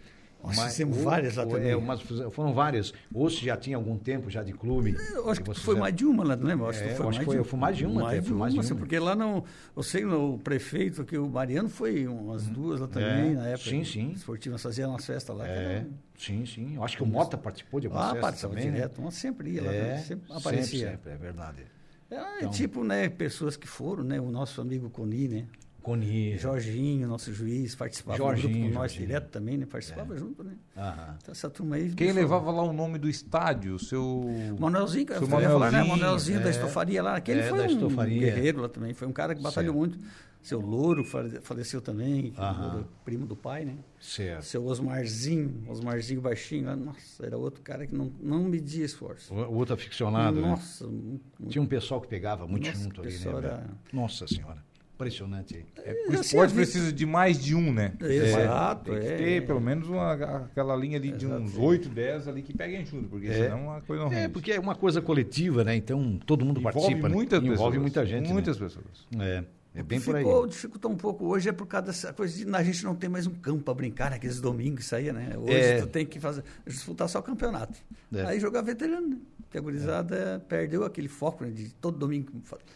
Nós 0.41 0.57
fizemos 0.59 0.97
várias 0.97 1.35
lá 1.35 1.43
ou- 1.43 1.51
também. 1.51 1.69
É, 1.71 1.75
umas, 1.75 2.01
foram 2.31 2.53
várias. 2.53 2.93
Ou 3.13 3.29
se 3.29 3.43
já 3.45 3.57
tinha 3.57 3.75
algum 3.75 3.97
tempo 3.97 4.29
já 4.29 4.41
de 4.41 4.53
clube. 4.53 4.95
Eu 5.13 5.29
acho 5.29 5.41
que 5.41 5.47
vocês 5.47 5.63
foi 5.65 5.75
mais 5.75 5.93
de 5.93 6.05
uma 6.05 6.23
lá, 6.23 6.35
não 6.35 6.47
lembro? 6.47 6.67
Acho 6.67 6.79
É, 6.79 6.87
que 6.87 6.95
foi 6.95 6.95
acho 6.95 7.03
mais 7.05 7.17
que 7.19 7.25
foi- 7.25 7.37
de, 7.43 7.43
foi 7.49 7.59
mais 7.59 7.77
de 7.77 7.85
uma 7.85 7.95
Mais 7.95 8.07
até, 8.07 8.21
de 8.21 8.27
foi 8.29 8.37
mais 8.37 8.53
de 8.53 8.57
uma, 8.59 8.63
assim, 8.63 8.73
uma. 8.73 8.79
porque 8.79 8.99
lá 8.99 9.15
não. 9.15 9.43
Eu 9.75 9.83
sei, 9.83 10.05
o 10.05 10.37
prefeito, 10.37 11.03
que 11.03 11.17
o 11.17 11.27
Mariano 11.29 11.67
foi 11.69 12.07
umas 12.07 12.47
duas 12.47 12.79
lá 12.79 12.87
também, 12.87 13.31
É, 13.31 13.35
na 13.35 13.47
época. 13.49 13.69
sim, 13.69 13.83
sim. 13.83 14.11
Esportiva, 14.11 14.57
fazíamos 14.57 14.93
umas 14.95 15.05
festas 15.05 15.35
lá. 15.35 15.43
que 15.43 15.49
É, 15.51 15.53
era- 15.55 15.87
sim, 16.17 16.45
sim. 16.45 16.75
Eu 16.75 16.83
acho 16.83 16.95
que 16.95 17.03
o 17.03 17.07
Mota 17.07 17.37
participou 17.37 17.79
de 17.79 17.87
algumas 17.87 18.11
Ah, 18.11 18.15
festas 18.15 18.41
também, 18.41 18.71
direto, 18.71 19.01
né? 19.01 19.11
sempre 19.11 19.51
ia 19.51 19.63
lá, 19.63 19.73
É, 19.73 19.87
também, 19.89 20.03
sempre 20.05 20.33
aparecia. 20.33 20.79
Sempre, 20.79 20.91
sempre, 20.91 21.11
é 21.11 21.17
verdade. 21.17 21.63
É, 22.09 22.37
Então- 22.39 22.49
tipo, 22.49 22.83
né, 22.83 23.07
pessoas 23.09 23.55
que 23.57 23.67
foram, 23.67 24.03
né? 24.03 24.19
O 24.19 24.31
nosso 24.31 24.59
amigo 24.61 24.89
Coni, 24.89 25.27
né? 25.27 25.45
Coni. 25.81 26.37
Jorginho, 26.37 27.07
nosso 27.07 27.33
juiz, 27.33 27.75
participava 27.75 28.17
do 28.17 28.23
Jorginho, 28.23 28.49
grupo 28.53 28.67
com 28.67 28.73
nós 28.73 28.91
Jorginho. 28.91 29.07
direto 29.07 29.29
também, 29.29 29.57
né? 29.57 29.65
Participava 29.65 30.17
junto, 30.17 30.43
né? 30.43 30.53
Aham. 30.77 31.15
Então, 31.21 31.31
essa 31.31 31.49
turma 31.49 31.75
aí. 31.75 31.91
Quem 31.93 32.11
levava 32.11 32.51
lá 32.51 32.63
o 32.63 32.73
nome 32.73 32.97
do 32.99 33.09
estádio? 33.09 33.75
O 33.75 33.79
seu. 33.79 34.25
Manuelzinho, 34.59 35.07
Seu 35.07 35.21
ia 35.21 35.27
falar, 35.27 35.71
né? 35.71 35.79
Manuelzinho, 35.79 35.87
Manuelzinho 35.87 36.39
da 36.41 36.47
é. 36.47 36.51
estofaria 36.51 37.01
lá. 37.03 37.15
Aquele 37.15 37.41
É, 37.41 37.49
foi 37.49 37.57
da 37.57 37.63
um 37.63 37.67
estofaria. 37.67 38.19
guerreiro 38.19 38.61
lá 38.61 38.69
também. 38.69 38.93
Foi 38.93 39.07
um 39.07 39.13
cara 39.13 39.33
que 39.35 39.41
batalhou 39.41 39.73
Certo. 39.73 39.97
muito. 39.97 40.29
Seu 40.41 40.61
Louro 40.61 41.03
fale- 41.03 41.41
faleceu 41.41 41.81
também, 41.81 42.33
Aham. 42.37 42.85
primo 43.03 43.25
do 43.25 43.35
pai, 43.35 43.65
né? 43.65 43.75
Certo. 43.99 44.43
Seu 44.45 44.63
Osmarzinho, 44.65 45.65
Osmarzinho 45.67 46.21
baixinho. 46.21 46.69
ah, 46.69 46.77
Nossa, 46.77 47.25
era 47.25 47.37
outro 47.37 47.61
cara 47.61 47.85
que 47.85 47.93
não, 47.93 48.09
não 48.21 48.43
media 48.45 48.85
esforço. 48.85 49.33
O, 49.33 49.55
outro 49.55 49.73
aficionado, 49.73 50.39
né? 50.39 50.47
Nossa, 50.47 50.87
muito- 50.87 51.21
Tinha 51.49 51.61
um 51.61 51.65
pessoal 51.65 51.99
que 51.99 52.07
pegava 52.07 52.47
muito 52.47 52.65
Nossa, 52.67 52.81
junto 52.81 53.01
ali, 53.01 53.17
né? 53.17 53.31
era- 53.35 53.67
Nossa 53.91 54.25
Senhora. 54.27 54.63
Impressionante. 54.99 55.65
É, 55.77 55.91
É, 55.91 55.93
o 56.07 56.11
assim, 56.11 56.19
esporte 56.19 56.53
precisa 56.53 56.91
de 56.91 57.05
mais 57.05 57.41
de 57.41 57.55
um, 57.55 57.71
né? 57.71 57.93
Exato, 58.01 58.91
Tem 58.91 58.99
que 58.99 59.07
é. 59.07 59.15
ter 59.17 59.45
pelo 59.47 59.61
menos 59.61 59.87
uma, 59.87 60.11
aquela 60.13 60.75
linha 60.75 60.97
ali 60.97 61.13
de 61.13 61.25
uns 61.25 61.57
8, 61.57 61.87
10 61.87 62.27
ali 62.27 62.41
que 62.41 62.51
peguem 62.53 62.85
junto, 62.85 63.07
porque 63.07 63.27
É. 63.27 63.33
senão 63.45 63.71
a 63.71 63.79
coisa 63.81 64.03
não 64.03 64.11
É, 64.11 64.27
porque 64.27 64.51
é 64.51 64.59
uma 64.59 64.75
coisa 64.75 65.01
coletiva, 65.01 65.63
né? 65.63 65.73
Então 65.77 66.19
todo 66.25 66.43
mundo 66.43 66.59
Envolve 66.59 66.77
participa. 66.79 67.07
né? 67.07 67.15
muitas 67.15 67.39
Envolve 67.41 67.57
pessoas. 67.61 67.77
muita 67.81 68.05
gente. 68.05 68.27
né? 68.27 68.33
Muitas 68.33 68.57
pessoas. 68.57 69.07
É, 69.17 69.43
é 69.75 69.83
bem 69.83 69.99
que 69.99 70.05
por 70.05 70.15
aí. 70.15 70.23
ficou, 70.23 70.47
dificultou 70.47 70.91
um 70.91 70.95
pouco 70.97 71.25
hoje 71.27 71.49
é 71.49 71.51
por 71.51 71.67
causa 71.67 71.87
dessa 71.87 72.11
coisa 72.13 72.35
de 72.35 72.55
a 72.55 72.63
gente 72.63 72.83
não 72.83 72.95
tem 72.95 73.09
mais 73.09 73.27
um 73.27 73.33
campo 73.33 73.63
para 73.63 73.73
brincar, 73.73 74.09
naqueles 74.11 74.41
domingos 74.41 74.85
isso 74.85 74.95
aí, 74.95 75.11
né? 75.11 75.37
Hoje 75.37 75.53
É. 75.53 75.79
tu 75.81 75.87
tem 75.87 76.05
que 76.05 76.19
fazer, 76.19 76.43
disputar 76.65 77.07
só 77.07 77.19
o 77.19 77.23
campeonato. 77.23 77.77
É. 78.13 78.25
Aí 78.25 78.39
jogar 78.39 78.61
veterano, 78.61 79.07
né? 79.07 79.17
Porque 79.41 79.57
a 79.57 79.61
gurizada 79.61 80.43
perdeu 80.47 80.83
aquele 80.83 81.07
foco 81.07 81.43
né, 81.43 81.49
de 81.49 81.69
todo 81.75 81.97
domingo 81.97 82.31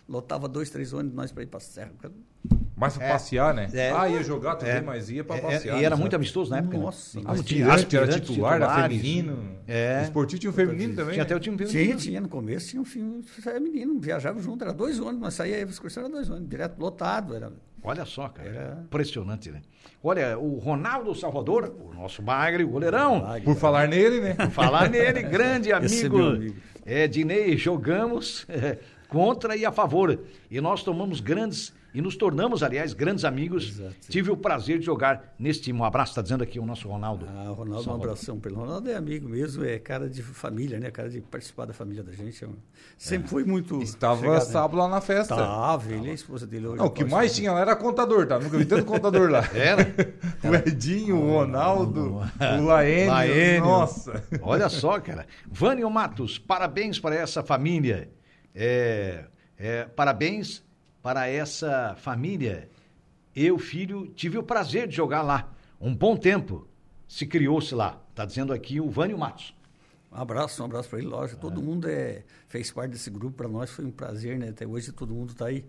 lotava 0.09 0.47
dois, 0.47 0.69
três 0.71 0.91
ônibus 0.91 1.15
nós 1.15 1.31
para 1.31 1.43
ir 1.43 1.47
para 1.47 1.59
Serra. 1.59 1.91
Mas 2.75 2.97
pra 2.97 3.05
É. 3.05 3.11
passear, 3.11 3.53
né? 3.53 3.67
É. 3.71 3.91
Ah, 3.91 4.09
ia 4.09 4.23
jogar 4.23 4.55
também, 4.55 4.75
É. 4.77 4.81
mas 4.81 5.09
ia 5.09 5.23
pra 5.23 5.35
É, 5.35 5.39
é, 5.39 5.41
passear. 5.41 5.79
e 5.79 5.85
era 5.85 5.95
né? 5.95 5.99
muito 6.01 6.15
amistoso 6.15 6.49
na 6.49 6.57
época. 6.57 6.75
né? 6.77 6.83
Nossa, 6.83 7.19
Aspirante, 7.19 7.85
tinha 7.85 8.01
era 8.01 8.19
titular, 8.19 8.55
era 8.55 8.75
feminino. 8.81 9.37
É. 9.67 9.99
O 9.99 10.03
esportivo 10.05 10.39
tinha 10.39 10.49
um 10.49 10.53
feminino 10.53 10.95
também. 10.95 11.13
Tinha 11.13 11.23
até 11.23 11.33
né? 11.35 11.37
o 11.37 11.39
time 11.39 11.57
feminino. 11.57 11.99
tinha. 11.99 12.19
No 12.21 12.27
começo 12.29 12.69
tinha 12.69 12.81
um 12.81 12.85
filme, 12.85 13.23
era 13.45 13.59
menino, 13.59 13.99
viajava 13.99 14.41
junto, 14.41 14.63
era 14.63 14.73
dois 14.73 14.99
ônibus, 14.99 15.19
nós 15.21 15.33
saía, 15.35 15.57
a 15.57 15.61
excursão 15.61 16.03
era 16.03 16.11
dois 16.11 16.29
ônibus, 16.29 16.49
direto 16.49 16.79
lotado. 16.79 17.35
Era, 17.35 17.51
Olha 17.85 18.05
só, 18.05 18.27
cara. 18.29 18.49
Era- 18.49 18.79
Impressionante, 18.85 19.51
né? 19.51 19.61
Olha, 20.01 20.37
o 20.39 20.57
Ronaldo 20.57 21.13
Salvador, 21.13 21.75
o 21.79 21.93
nosso 21.93 22.21
bagre, 22.21 22.63
o 22.63 22.67
goleirão. 22.69 23.23
Por 23.43 23.55
falar 23.55 23.87
nele, 23.87 24.19
né? 24.19 24.35
Falar 24.51 24.89
nele, 24.89 25.21
grande 25.21 25.69
é 25.71 25.75
amigo, 25.75 26.17
amigo. 26.27 26.55
É, 26.85 27.07
Dinei, 27.07 27.55
jogamos 27.57 28.45
é, 28.49 28.79
contra 29.09 29.55
e 29.55 29.65
a 29.65 29.71
favor. 29.71 30.17
E 30.49 30.59
nós 30.59 30.81
tomamos 30.81 31.19
grandes, 31.19 31.71
e 31.93 32.01
nos 32.01 32.15
tornamos, 32.15 32.63
aliás, 32.63 32.93
grandes 32.93 33.23
amigos. 33.23 33.69
Exato. 33.69 33.95
Tive 34.09 34.31
o 34.31 34.37
prazer 34.37 34.79
de 34.79 34.85
jogar 34.85 35.33
nesse 35.37 35.61
time. 35.61 35.79
Um 35.79 35.83
abraço, 35.83 36.11
está 36.11 36.21
dizendo 36.21 36.43
aqui 36.43 36.59
o 36.59 36.65
nosso 36.65 36.87
Ronaldo. 36.87 37.27
Ah, 37.29 37.49
Ronaldo, 37.55 37.89
um 37.89 37.93
abração 37.95 38.39
pelo 38.39 38.55
Ronaldo 38.55 38.89
é 38.89 38.95
amigo 38.95 39.29
mesmo, 39.29 39.63
é 39.63 39.77
cara 39.77 40.09
de 40.09 40.23
família, 40.23 40.79
né? 40.79 40.89
Cara 40.89 41.09
de 41.09 41.21
participar 41.21 41.65
da 41.65 41.73
família 41.73 42.03
da 42.03 42.11
gente. 42.11 42.43
é 42.43 42.47
um- 42.47 42.55
Sempre 42.97 43.27
foi 43.29 43.43
muito. 43.43 43.81
Estava 43.81 44.19
chegado, 44.21 44.33
né? 44.33 44.39
sábado 44.41 44.77
lá 44.77 44.87
na 44.87 45.01
festa. 45.01 45.35
Tava, 45.35 45.91
ele 45.93 46.07
e 46.07 46.11
a 46.11 46.13
esposa 46.13 46.47
dele 46.47 46.67
hoje. 46.67 46.77
Não, 46.77 46.85
o 46.87 46.91
que 46.91 47.05
mais 47.05 47.35
tinha 47.35 47.51
lá 47.51 47.59
era 47.61 47.75
contador, 47.75 48.25
tá? 48.25 48.39
Nunca 48.39 48.57
vi 48.57 48.65
tanto 48.65 48.85
contador 48.85 49.29
lá. 49.29 49.43
Era? 49.53 49.83
O 50.43 50.53
Edinho, 50.55 51.15
o 51.17 51.31
Ronaldo, 51.31 52.15
o 52.59 52.63
Laene. 52.65 53.07
Laênio. 53.07 53.63
Nossa. 53.65 54.23
Olha 54.41 54.67
só, 54.67 54.99
cara. 54.99 55.25
Vânio 55.49 55.89
Matos, 55.89 56.37
parabéns 56.37 56.99
para 56.99 57.15
essa 57.15 57.41
família. 57.41 58.09
É, 58.53 59.25
é, 59.57 59.85
parabéns 59.85 60.63
para 61.03 61.27
essa 61.27 61.95
família. 61.97 62.69
Eu, 63.35 63.59
filho, 63.59 64.07
tive 64.15 64.37
o 64.37 64.43
prazer 64.43 64.87
de 64.87 64.95
jogar 64.95 65.21
lá. 65.21 65.51
Um 65.79 65.93
bom 65.93 66.15
tempo 66.15 66.65
se 67.05 67.27
criou-se 67.27 67.75
lá. 67.75 68.01
Está 68.09 68.23
dizendo 68.23 68.53
aqui 68.53 68.79
o 68.79 68.89
Vânio 68.89 69.17
Matos. 69.17 69.53
Um 70.09 70.21
abraço, 70.21 70.61
um 70.61 70.65
abraço 70.65 70.89
para 70.89 70.99
ele, 70.99 71.07
lógico. 71.07 71.41
Todo 71.41 71.61
mundo 71.61 71.89
é, 71.89 72.23
fez 72.47 72.71
parte 72.71 72.91
desse 72.91 73.09
grupo, 73.09 73.35
para 73.35 73.49
nós 73.49 73.69
foi 73.69 73.83
um 73.83 73.91
prazer, 73.91 74.39
né? 74.39 74.49
Até 74.49 74.65
hoje 74.65 74.91
todo 74.93 75.13
mundo 75.13 75.31
está 75.31 75.47
aí. 75.47 75.65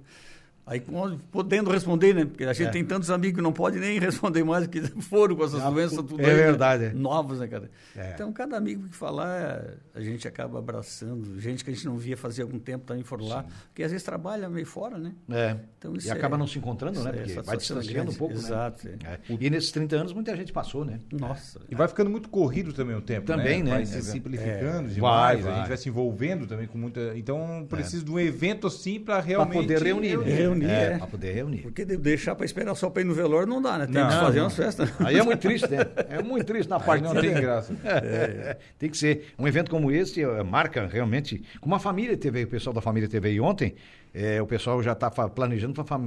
Aí 0.66 0.82
podendo 1.30 1.70
responder, 1.70 2.14
né? 2.14 2.24
Porque 2.24 2.42
a 2.44 2.52
gente 2.54 2.68
É. 2.68 2.70
tem 2.70 2.82
tantos 2.84 3.10
amigos 3.10 3.36
que 3.36 3.42
não 3.42 3.52
pode 3.52 3.78
nem 3.78 3.98
responder 4.00 4.42
mais, 4.44 4.66
que 4.66 4.80
foram 5.02 5.36
com 5.36 5.44
essas 5.44 5.60
Ah, 5.60 5.70
doenças 5.70 5.98
tudo 5.98 6.20
é 6.20 6.24
aí, 6.24 6.30
né? 6.30 6.42
verdade, 6.42 6.84
é. 6.86 6.92
Novas, 6.94 7.38
né, 7.40 7.46
cara? 7.48 7.70
É. 7.94 8.12
Então, 8.14 8.32
cada 8.32 8.56
amigo 8.56 8.88
que 8.88 8.96
falar, 8.96 9.62
a 9.94 10.00
gente 10.00 10.26
acaba 10.26 10.58
abraçando. 10.58 11.38
Gente 11.38 11.62
que 11.62 11.70
a 11.70 11.74
gente 11.74 11.84
não 11.84 11.98
via 11.98 12.16
fazia 12.16 12.44
algum 12.44 12.58
tempo 12.58 12.84
também 12.86 13.02
foram 13.04 13.26
lá. 13.28 13.44
Porque 13.66 13.82
às 13.82 13.90
vezes 13.90 14.04
trabalha 14.04 14.48
meio 14.48 14.64
fora, 14.66 14.96
né? 14.96 15.12
É. 15.30 15.56
Então, 15.78 15.94
isso 15.96 16.08
e 16.08 16.10
acaba 16.10 16.36
é- 16.36 16.38
não 16.38 16.46
se 16.46 16.58
encontrando, 16.58 17.02
né? 17.04 17.10
é 17.10 17.12
Porque 17.12 17.42
vai 17.42 17.56
distanciando 17.58 18.10
um 18.10 18.14
pouco. 18.14 18.32
né? 18.34 18.40
Exato, 18.40 18.88
É. 18.88 19.18
E 19.38 19.50
nesses 19.50 19.70
30 19.70 19.96
anos 19.96 20.12
muita 20.14 20.34
gente 20.34 20.50
passou, 20.52 20.82
né? 20.84 20.98
Nossa. 21.12 21.60
E 21.70 21.74
vai 21.74 21.86
ficando 21.88 22.08
muito 22.08 22.30
corrido 22.30 22.72
também 22.72 22.96
o 22.96 23.02
tempo, 23.02 23.26
Também, 23.26 23.62
né? 23.62 23.70
Vai 23.70 23.82
É, 23.82 23.84
se 23.84 23.98
é. 23.98 24.00
simplificando 24.00 24.84
Vai, 24.84 24.94
demais, 24.94 25.44
vai. 25.44 25.52
a 25.52 25.56
gente 25.58 25.68
vai 25.68 25.76
se 25.76 25.88
envolvendo 25.90 26.46
também 26.46 26.66
com 26.66 26.78
muita... 26.78 27.12
Então 27.18 27.66
precisa 27.68 28.02
de 28.02 28.10
um 28.10 28.18
evento 28.18 28.66
assim 28.66 28.98
para 28.98 29.20
realmente... 29.20 29.60
poder 29.60 29.82
reunir, 29.82 30.16
né? 30.16 30.24
Reunir, 30.60 30.70
é. 30.74 30.84
é. 30.94 30.98
Para 30.98 31.06
poder 31.06 31.32
reunir. 31.32 31.58
Porque 31.62 31.84
de- 31.84 31.96
deixar 31.96 32.34
para 32.34 32.44
esperar 32.46 32.74
só 32.74 32.88
para 32.90 33.02
ir 33.02 33.04
no 33.04 33.14
velório 33.14 33.46
não 33.46 33.60
dá, 33.60 33.78
né? 33.78 33.86
Tem 33.86 33.94
Não, 33.94 34.08
que 34.08 34.14
fazer 34.14 34.38
não. 34.38 34.44
umas 34.44 34.56
festas. 34.56 34.90
Aí 35.00 35.18
é 35.18 35.22
muito 35.22 35.40
triste, 35.40 35.68
né? 35.70 35.78
É 36.08 36.22
muito 36.22 36.46
triste 36.46 36.68
na 36.68 36.80
parte 36.80 37.02
Não 37.04 37.14
tem 37.14 37.32
graça. 37.34 37.72
É, 37.84 38.56
tem 38.78 38.88
que 38.90 38.96
ser. 38.96 39.32
Um 39.38 39.46
evento 39.46 39.70
como 39.70 39.90
esse 39.90 40.22
eh, 40.22 40.42
marca 40.42 40.86
realmente. 40.86 41.42
Como 41.60 41.74
a 41.74 41.78
família 41.78 42.16
teve 42.16 42.38
aí, 42.38 42.44
o 42.44 42.48
pessoal 42.48 42.72
da 42.74 42.80
família 42.80 43.08
teve 43.08 43.28
aí 43.28 43.40
ontem, 43.40 43.74
eh, 44.14 44.40
o 44.40 44.46
pessoal 44.46 44.82
já 44.82 44.92
está 44.92 45.10
planejando 45.10 45.82
para 45.84 46.00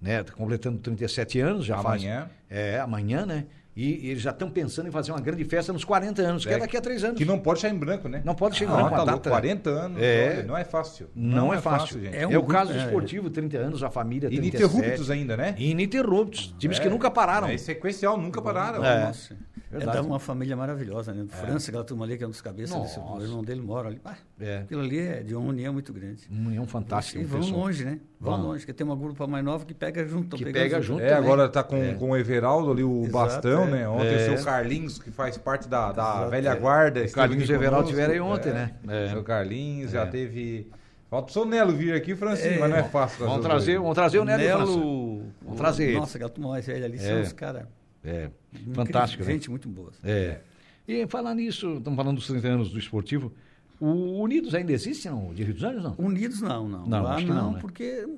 né, 0.00 0.22
tá 0.22 0.32
completando 0.32 0.78
37 0.78 1.40
anos, 1.40 1.64
já 1.64 1.76
Amanhã. 1.76 2.20
faz. 2.22 2.30
É, 2.50 2.78
amanhã, 2.80 3.26
né? 3.26 3.44
E, 3.80 4.06
e 4.06 4.10
eles 4.10 4.20
já 4.24 4.30
estão 4.30 4.50
pensando 4.50 4.88
em 4.88 4.90
fazer 4.90 5.12
uma 5.12 5.20
grande 5.20 5.44
festa 5.44 5.72
nos 5.72 5.84
40 5.84 6.20
anos, 6.20 6.44
que 6.44 6.50
é, 6.50 6.56
É, 6.56 6.58
daqui 6.58 6.76
a 6.76 6.80
três 6.80 7.04
anos. 7.04 7.16
Que 7.16 7.24
não 7.24 7.38
pode 7.38 7.60
chegar 7.60 7.72
em 7.72 7.78
branco, 7.78 8.08
né? 8.08 8.20
Não 8.24 8.34
pode 8.34 8.56
chegar 8.56 8.72
em 8.72 8.74
ah, 8.74 8.76
branco, 8.78 8.90
Tá 8.96 9.02
louco, 9.04 9.18
data- 9.18 9.30
40 9.30 9.70
anos, 9.70 10.02
É. 10.02 10.32
olha, 10.38 10.42
não 10.48 10.56
é 10.56 10.64
fácil. 10.64 11.08
Não, 11.14 11.54
é 11.54 11.60
fácil. 11.60 12.00
gente. 12.00 12.16
É, 12.16 12.22
É 12.22 12.26
um 12.26 12.38
o 12.40 12.44
caso 12.44 12.72
é. 12.72 12.76
esportivo, 12.84 13.30
30 13.30 13.56
anos, 13.56 13.84
a 13.84 13.88
família 13.88 14.28
37. 14.28 14.64
Ininterruptos 14.64 15.10
ainda, 15.12 15.36
né? 15.36 15.54
Ininterruptos. 15.56 16.52
Times 16.58 16.78
É. 16.80 16.82
que 16.82 16.88
nunca 16.88 17.08
pararam. 17.08 17.46
É 17.46 17.56
sequencial, 17.56 18.18
nunca 18.18 18.42
pararam. 18.42 18.84
É. 18.84 19.04
Nossa. 19.06 19.36
É 19.70 19.76
Verdade. 19.76 19.98
da 19.98 20.02
uma 20.02 20.18
família 20.18 20.56
maravilhosa, 20.56 21.12
né? 21.12 21.26
França, 21.28 21.70
aquela 21.70 21.84
turma 21.84 22.04
ali 22.06 22.16
que 22.16 22.24
é 22.24 22.26
um 22.26 22.30
dos 22.30 22.40
cabeças, 22.40 22.74
desse, 22.80 22.98
Nossa. 22.98 23.18
o 23.18 23.22
irmão 23.22 23.44
dele 23.44 23.60
mora 23.60 23.88
ali. 23.88 24.00
Ah, 24.02 24.14
É. 24.40 24.58
Aquilo 24.60 24.80
ali 24.80 24.98
é 24.98 25.22
de 25.22 25.34
uma 25.34 25.46
união 25.50 25.72
muito 25.74 25.92
grande. 25.92 26.22
Uma 26.30 26.48
união 26.48 26.66
fantástica. 26.66 27.20
E 27.20 27.24
o 27.24 27.28
vão 27.28 27.40
pessoal. 27.40 27.60
longe, 27.60 27.84
né? 27.84 28.00
Vão 28.18 28.36
Vão. 28.38 28.46
longe, 28.46 28.60
porque 28.60 28.72
tem 28.72 28.86
uma 28.86 28.96
grupa 28.96 29.26
mais 29.26 29.44
nova 29.44 29.66
que 29.66 29.74
pega 29.74 30.06
junto. 30.06 30.36
Que 30.38 30.46
pega 30.50 30.80
junto. 30.80 31.02
É, 31.02 31.08
também. 31.10 31.24
agora 31.24 31.48
tá 31.50 31.62
com, 31.62 31.76
É. 31.76 31.92
com 31.94 32.10
o 32.12 32.16
Everaldo 32.16 32.70
ali, 32.72 32.82
o 32.82 33.00
Exato, 33.02 33.12
bastão, 33.12 33.64
é. 33.64 33.70
né? 33.70 33.88
Ontem 33.88 34.14
É. 34.14 34.16
o 34.32 34.36
seu 34.36 34.44
Carlinhos, 34.46 34.98
que 34.98 35.10
faz 35.10 35.36
parte 35.36 35.68
da, 35.68 35.92
da 35.92 36.02
Exato, 36.02 36.30
velha 36.30 36.48
é. 36.48 36.56
guarda. 36.56 37.04
O 37.04 37.12
Carlinhos 37.12 37.48
e 37.48 37.52
o 37.52 37.54
Everaldo 37.54 37.88
tiveram 37.88 38.14
aí 38.14 38.20
ontem, 38.20 38.52
né? 38.54 38.74
É. 38.88 39.08
Seu 39.10 39.22
Carlinhos, 39.22 39.90
É. 39.90 39.98
já 39.98 40.06
teve... 40.06 40.70
Falta 41.10 41.30
o 41.30 41.32
seu 41.32 41.44
Nelo 41.46 41.72
vir 41.74 41.94
aqui, 41.94 42.14
Francisco, 42.14 42.54
É. 42.54 42.58
mas 42.58 42.70
não 42.70 42.76
é 42.78 42.82
fácil. 42.84 43.26
Vamos 43.26 43.44
trazer, 43.44 43.78
vamos 43.78 43.94
trazer 43.94 44.18
o 44.18 44.24
Nelo, 44.24 44.42
e 44.42 44.46
o. 44.46 44.58
Nelo. 44.58 45.22
Vamos 45.42 45.56
trazer. 45.58 45.94
Nossa, 45.94 46.18
aquela 46.18 46.28
turma 46.30 46.50
mais 46.50 46.66
velha 46.66 46.84
ali 46.84 46.96
É. 46.96 47.00
são 47.00 47.20
os 47.22 47.32
caras. 47.32 47.62
É, 48.08 48.30
fantástico, 48.72 49.22
né? 49.22 49.32
Gente 49.32 49.50
muito 49.50 49.68
boa. 49.68 49.92
É. 50.02 50.40
E 50.86 51.06
falar 51.06 51.34
nisso, 51.34 51.76
estamos 51.76 51.96
falando 51.96 52.16
dos 52.16 52.26
30 52.26 52.48
anos 52.48 52.70
do 52.70 52.78
esportivo. 52.78 53.32
O 53.78 54.22
Unidos 54.22 54.54
ainda 54.54 54.72
existe, 54.72 55.08
não? 55.08 55.32
De 55.34 55.44
Rio 55.44 55.54
dos 55.54 55.62
Anjos, 55.62 55.82
não? 55.82 55.94
Unidos 55.98 56.40
não, 56.40 56.68
não. 56.68 56.86
Não, 56.86 57.02
lá 57.02 57.14
acho 57.14 57.26
que 57.26 57.30
não, 57.30 57.42
não, 57.42 57.52
né? 57.52 57.60
porque 57.60 58.08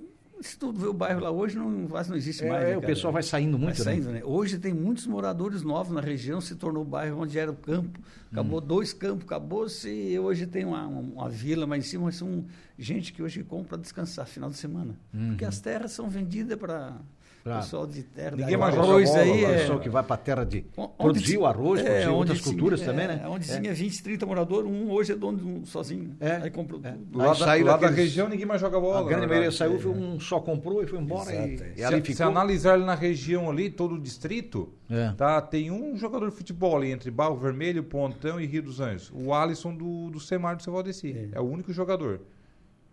se 0.41 0.59
tu 0.59 0.73
vê 0.73 0.87
o 0.87 0.93
bairro 0.93 1.21
lá 1.21 1.31
hoje, 1.31 1.59
não, 1.59 1.87
quase 1.87 2.09
não 2.09 2.17
existe 2.17 2.45
mais. 2.45 2.63
É, 2.63 2.71
né, 2.71 2.79
o 2.79 2.81
pessoal 2.81 3.13
vai 3.13 3.23
saindo 3.23 3.59
muito, 3.59 3.77
Vai 3.77 3.85
saindo, 3.85 4.07
né? 4.07 4.21
né? 4.21 4.25
Hoje 4.25 4.59
tem 4.59 4.73
muitos 4.73 5.07
moradores 5.07 5.63
novos 5.63 5.93
na 5.93 6.01
região, 6.01 6.41
se 6.41 6.55
tornou 6.55 6.83
o 6.83 6.87
bairro 6.87 7.21
onde 7.21 7.39
era 7.39 7.51
o 7.51 7.57
campo. 7.57 8.01
Acabou 8.33 8.61
dois 8.61 8.93
campos, 8.93 9.25
acabou-se. 9.25 10.19
Hoje 10.19 10.47
tem 10.47 10.65
uma, 10.65 10.87
uma, 10.87 11.29
vila, 11.29 11.67
mas 11.67 11.85
em 11.85 11.89
cima 11.89 12.05
mas 12.05 12.17
são 12.17 12.45
gente 12.79 13.13
que 13.13 13.23
hoje 13.23 13.43
compra 13.43 13.77
descansar 13.77 14.27
final 14.27 14.49
de 14.49 14.57
semana. 14.57 14.95
Porque 15.29 15.45
as 15.45 15.61
terras 15.61 15.93
são 15.93 16.09
vendidas 16.09 16.57
para 16.57 16.97
Pra- 17.43 17.57
pessoal 17.61 17.87
de 17.87 18.03
terra. 18.03 18.33
Ninguém 18.37 18.51
da- 18.53 18.59
mais 18.59 18.77
arroz 18.77 19.09
bola, 19.09 19.23
aí 19.23 19.45
é, 19.45 19.57
pessoal 19.61 19.81
que 19.81 19.89
vai 19.89 20.03
para 20.03 20.15
a 20.15 20.19
terra 20.19 20.45
de 20.45 20.65
Onde 20.77 20.93
produzir 20.99 21.39
o 21.39 21.47
arroz, 21.47 21.81
é, 21.81 21.85
produzir 21.85 22.09
outras 22.09 22.39
tinha- 22.41 22.53
culturas 22.53 22.83
é, 22.83 22.85
também, 22.85 23.09
né? 23.09 23.23
Onde 23.27 23.51
É. 23.51 23.59
tinha 23.61 23.73
20, 23.73 24.03
30 24.03 24.27
moradores, 24.27 24.71
um 24.71 24.91
hoje 24.91 25.13
é 25.13 25.17
dono 25.17 25.39
de 25.39 25.45
um 25.47 25.65
sozinho. 25.65 26.15
É, 26.21 26.37
Aí 26.37 26.51
comprou 26.51 26.81
é. 26.85 26.91
tudo. 26.93 27.17
Lá, 27.19 27.25
Aí 27.25 27.29
da, 27.31 27.35
saiu 27.47 27.65
lá 27.67 27.73
da 27.73 27.79
daqueles- 27.89 28.05
região 28.11 28.29
ninguém 28.29 28.45
mais 28.45 28.61
joga 28.61 28.79
bola. 28.79 29.01
A 29.01 29.03
grande 29.05 29.27
maioria 29.27 29.51
verdade. 29.51 29.57
saiu, 29.57 29.81
foi 29.81 29.91
um 29.93 30.21
só 30.21 30.39
comprou 30.39 30.83
e 30.83 30.87
foi 30.87 30.99
embora. 30.99 31.33
e, 31.33 31.55
Exato, 31.55 31.63
é. 31.65 31.73
e 31.81 31.85
ali 31.85 31.97
se, 31.97 32.03
ficou. 32.03 32.17
se 32.17 32.23
analisar 32.23 32.75
ali 32.75 32.85
na 32.85 32.95
região 32.95 33.49
ali, 33.51 33.71
todo 33.71 33.95
o 33.95 33.99
distrito, 33.99 34.73
É. 34.91 35.13
tá, 35.17 35.41
tem 35.41 35.71
um 35.71 35.97
jogador 35.97 36.29
de 36.31 36.37
futebol 36.37 36.77
ali 36.77 36.91
entre 36.93 37.11
Barro 37.11 37.37
Vermelho, 37.37 37.83
Pontão 37.83 38.39
e 38.39 38.45
Rio 38.45 38.63
dos 38.65 38.81
Anjos. 38.81 39.11
O 39.15 39.33
Alisson 39.33 39.75
do, 39.75 40.11
do 40.11 40.21
Semar 40.21 40.57
do 40.57 40.63
Seu 40.63 40.73
Valdeci. 40.75 41.31
É. 41.33 41.41
o 41.41 41.45
único 41.45 41.73
jogador. 41.73 42.21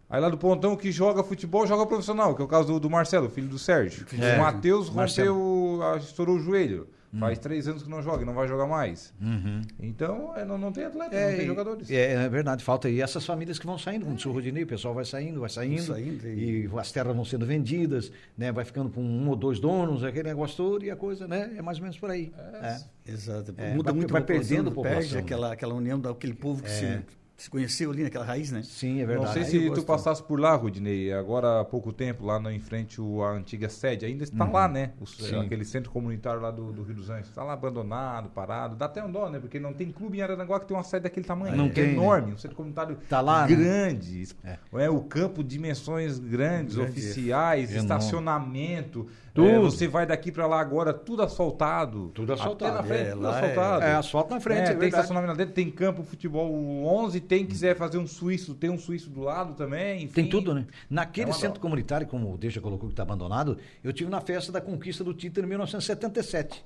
Aí 0.09 0.21
lá 0.21 0.29
do 0.29 0.37
Pontão 0.37 0.75
que 0.75 0.91
joga 0.91 1.23
futebol, 1.23 1.67
joga 1.67 1.85
profissional, 1.85 2.33
que 2.35 2.41
é 2.41 2.45
o 2.45 2.47
caso 2.47 2.67
do, 2.73 2.79
do 2.79 2.89
Marcelo, 2.89 3.29
filho 3.29 3.47
do 3.47 3.59
Sérgio. 3.59 4.05
É. 4.19 4.35
O 4.37 4.39
Matheus 4.39 4.87
rompeu, 4.87 5.79
estourou 5.97 6.37
o 6.37 6.39
joelho. 6.39 6.87
Faz 7.19 7.39
três 7.39 7.67
anos 7.67 7.81
que 7.81 7.89
não 7.89 8.01
joga 8.01 8.21
e 8.21 8.25
não 8.25 8.33
vai 8.33 8.47
jogar 8.47 8.67
mais. 8.67 9.11
Uhum. 9.19 9.61
Então, 9.79 10.35
é, 10.35 10.45
não, 10.45 10.55
não 10.57 10.71
tem 10.71 10.83
atleta, 10.83 11.15
É, 11.15 11.31
não 11.31 11.37
tem 11.37 11.47
jogadores. 11.47 11.89
É, 11.89 12.13
é 12.13 12.29
verdade, 12.29 12.63
falta. 12.63 12.89
E 12.89 13.01
essas 13.01 13.25
famílias 13.25 13.57
que 13.57 13.65
vão 13.65 13.77
saindo, 13.77 14.03
como 14.05 14.15
disse 14.17 14.27
o 14.27 14.31
Rodinei, 14.31 14.63
o 14.63 14.67
pessoal 14.67 14.93
vai 14.93 15.05
saindo, 15.05 15.39
vai 15.39 15.49
saindo. 15.49 15.81
Saindo, 15.81 16.27
e... 16.27 16.69
as 16.77 16.91
terras 16.91 17.15
vão 17.15 17.25
sendo 17.25 17.43
vendidas, 17.45 18.11
né? 18.37 18.51
Vai 18.51 18.65
ficando 18.65 18.89
com 18.89 19.01
um 19.01 19.27
ou 19.29 19.35
dois 19.35 19.59
donos, 19.59 20.03
aquele 20.03 20.27
negócio 20.29 20.57
todo, 20.57 20.83
e 20.85 20.91
a 20.91 20.95
coisa, 20.95 21.27
né? 21.27 21.53
É 21.57 21.61
mais 21.61 21.77
ou 21.77 21.83
menos 21.83 21.97
por 21.97 22.11
aí. 22.11 22.31
É. 22.61 22.77
Exato. 23.07 23.53
É, 23.57 23.73
Muda 23.73 23.91
vai- 23.91 23.99
muito 23.99 24.11
vai 24.11 24.21
a 24.21 24.23
população, 24.25 24.47
perdendo 24.49 24.67
a 24.69 24.71
população, 24.73 24.99
Perde 24.99 25.15
né? 25.15 25.21
aquela, 25.21 25.53
aquela 25.53 25.73
união 25.73 25.99
daquele 25.99 26.33
povo 26.33 26.61
que 26.61 26.69
É. 26.69 26.73
se 26.73 27.01
se 27.37 27.51
conheceu 27.51 27.91
ali 27.91 28.01
naquela 28.03 28.25
raiz, 28.25 28.51
né? 28.51 28.63
Sim, 28.63 28.97
é 28.97 29.01
Não 29.01 29.07
verdade. 29.07 29.33
sei 29.33 29.43
Aí 29.43 29.49
se 29.49 29.59
tu 29.59 29.67
gosto. 29.69 29.85
passasse 29.85 30.23
por 30.23 30.39
lá, 30.39 30.55
Rudinei, 30.55 31.13
agora 31.13 31.61
há 31.61 31.63
pouco 31.63 31.93
tempo, 31.93 32.25
lá 32.25 32.39
no, 32.39 32.49
em 32.51 32.59
frente 32.59 32.99
a 32.99 33.29
antiga 33.29 33.69
sede, 33.69 34.05
ainda 34.07 34.23
está 34.23 34.43
lá, 34.43 34.67
né? 34.67 34.93
O- 34.99 35.05
Sim. 35.05 35.39
aquele 35.41 35.63
centro 35.63 35.91
comunitário 35.91 36.41
lá 36.41 36.49
do, 36.49 36.71
do 36.71 36.81
Rio 36.81 36.95
dos 36.95 37.11
Anjos. 37.11 37.29
Está 37.29 37.43
lá 37.43 37.53
abandonado, 37.53 38.29
parado. 38.29 38.75
Dá 38.75 38.85
até 38.87 39.03
um 39.03 39.11
dó, 39.11 39.29
né? 39.29 39.39
Porque 39.39 39.59
não 39.59 39.71
tem 39.71 39.91
clube 39.91 40.17
em 40.17 40.21
Araranguá 40.21 40.59
que 40.59 40.65
tem 40.65 40.75
uma 40.75 40.83
sede 40.83 41.03
daquele 41.03 41.27
tamanho. 41.27 41.55
Não 41.55 41.67
é 41.67 41.69
tem, 41.69 41.87
né? 41.87 41.93
enorme, 41.93 42.33
um 42.33 42.37
centro 42.37 42.57
comunitário 42.57 42.97
Tá 43.07 43.21
lá, 43.21 43.47
né? 43.47 43.55
grande. 43.55 44.27
É. 44.43 44.57
É. 44.73 44.89
o 44.89 45.01
campo, 45.01 45.43
dimensões 45.43 46.17
grandes, 46.17 46.75
Grande. 46.75 46.89
oficiais, 46.91 47.69
Enorme. 47.69 47.81
estacionamento. 47.83 49.07
Tudo. 49.37 49.47
É, 49.49 49.59
você 49.59 49.87
vai 49.87 50.03
daqui 50.03 50.31
para 50.31 50.47
lá 50.47 50.59
agora, 50.59 50.91
tudo 50.91 51.21
asfaltado. 51.21 52.09
Tudo 52.09 52.33
asfaltado. 52.33 52.77
Até 52.79 52.81
na 52.81 52.87
frente, 52.87 53.07
É, 53.07 53.11
tudo 53.11 53.27
é- 53.27 53.29
asfaltado. 53.29 53.83
É 53.83 53.93
asfalto 53.93 54.33
na 54.33 54.39
frente, 54.39 54.69
É, 54.69 54.71
é, 54.71 54.75
tem 54.75 54.89
estacionamento 54.89 55.35
dentro, 55.35 55.53
tem 55.53 55.69
campo, 55.69 56.01
futebol 56.01 56.51
11, 56.85 57.21
tem 57.21 57.45
quiser 57.45 57.75
fazer 57.75 57.99
um 57.99 58.07
suíço, 58.07 58.55
tem 58.55 58.71
um 58.71 58.79
suíço 58.79 59.11
do 59.11 59.21
lado 59.21 59.53
também, 59.53 60.05
enfim. 60.05 60.13
Tem 60.13 60.27
tudo, 60.27 60.55
né? 60.55 60.65
Naquele 60.89 61.29
É 61.29 61.33
centro 61.33 61.55
dó. 61.55 61.61
comunitário, 61.61 62.07
como 62.07 62.33
o 62.33 62.37
Deixa 62.37 62.59
colocou 62.59 62.89
que 62.89 62.93
está 62.93 63.03
abandonado, 63.03 63.59
eu 63.83 63.93
tive 63.93 64.09
na 64.09 64.21
festa 64.21 64.51
da 64.51 64.59
conquista 64.59 65.03
do 65.03 65.13
título 65.13 65.45
em 65.45 65.49
1977. 65.49 66.65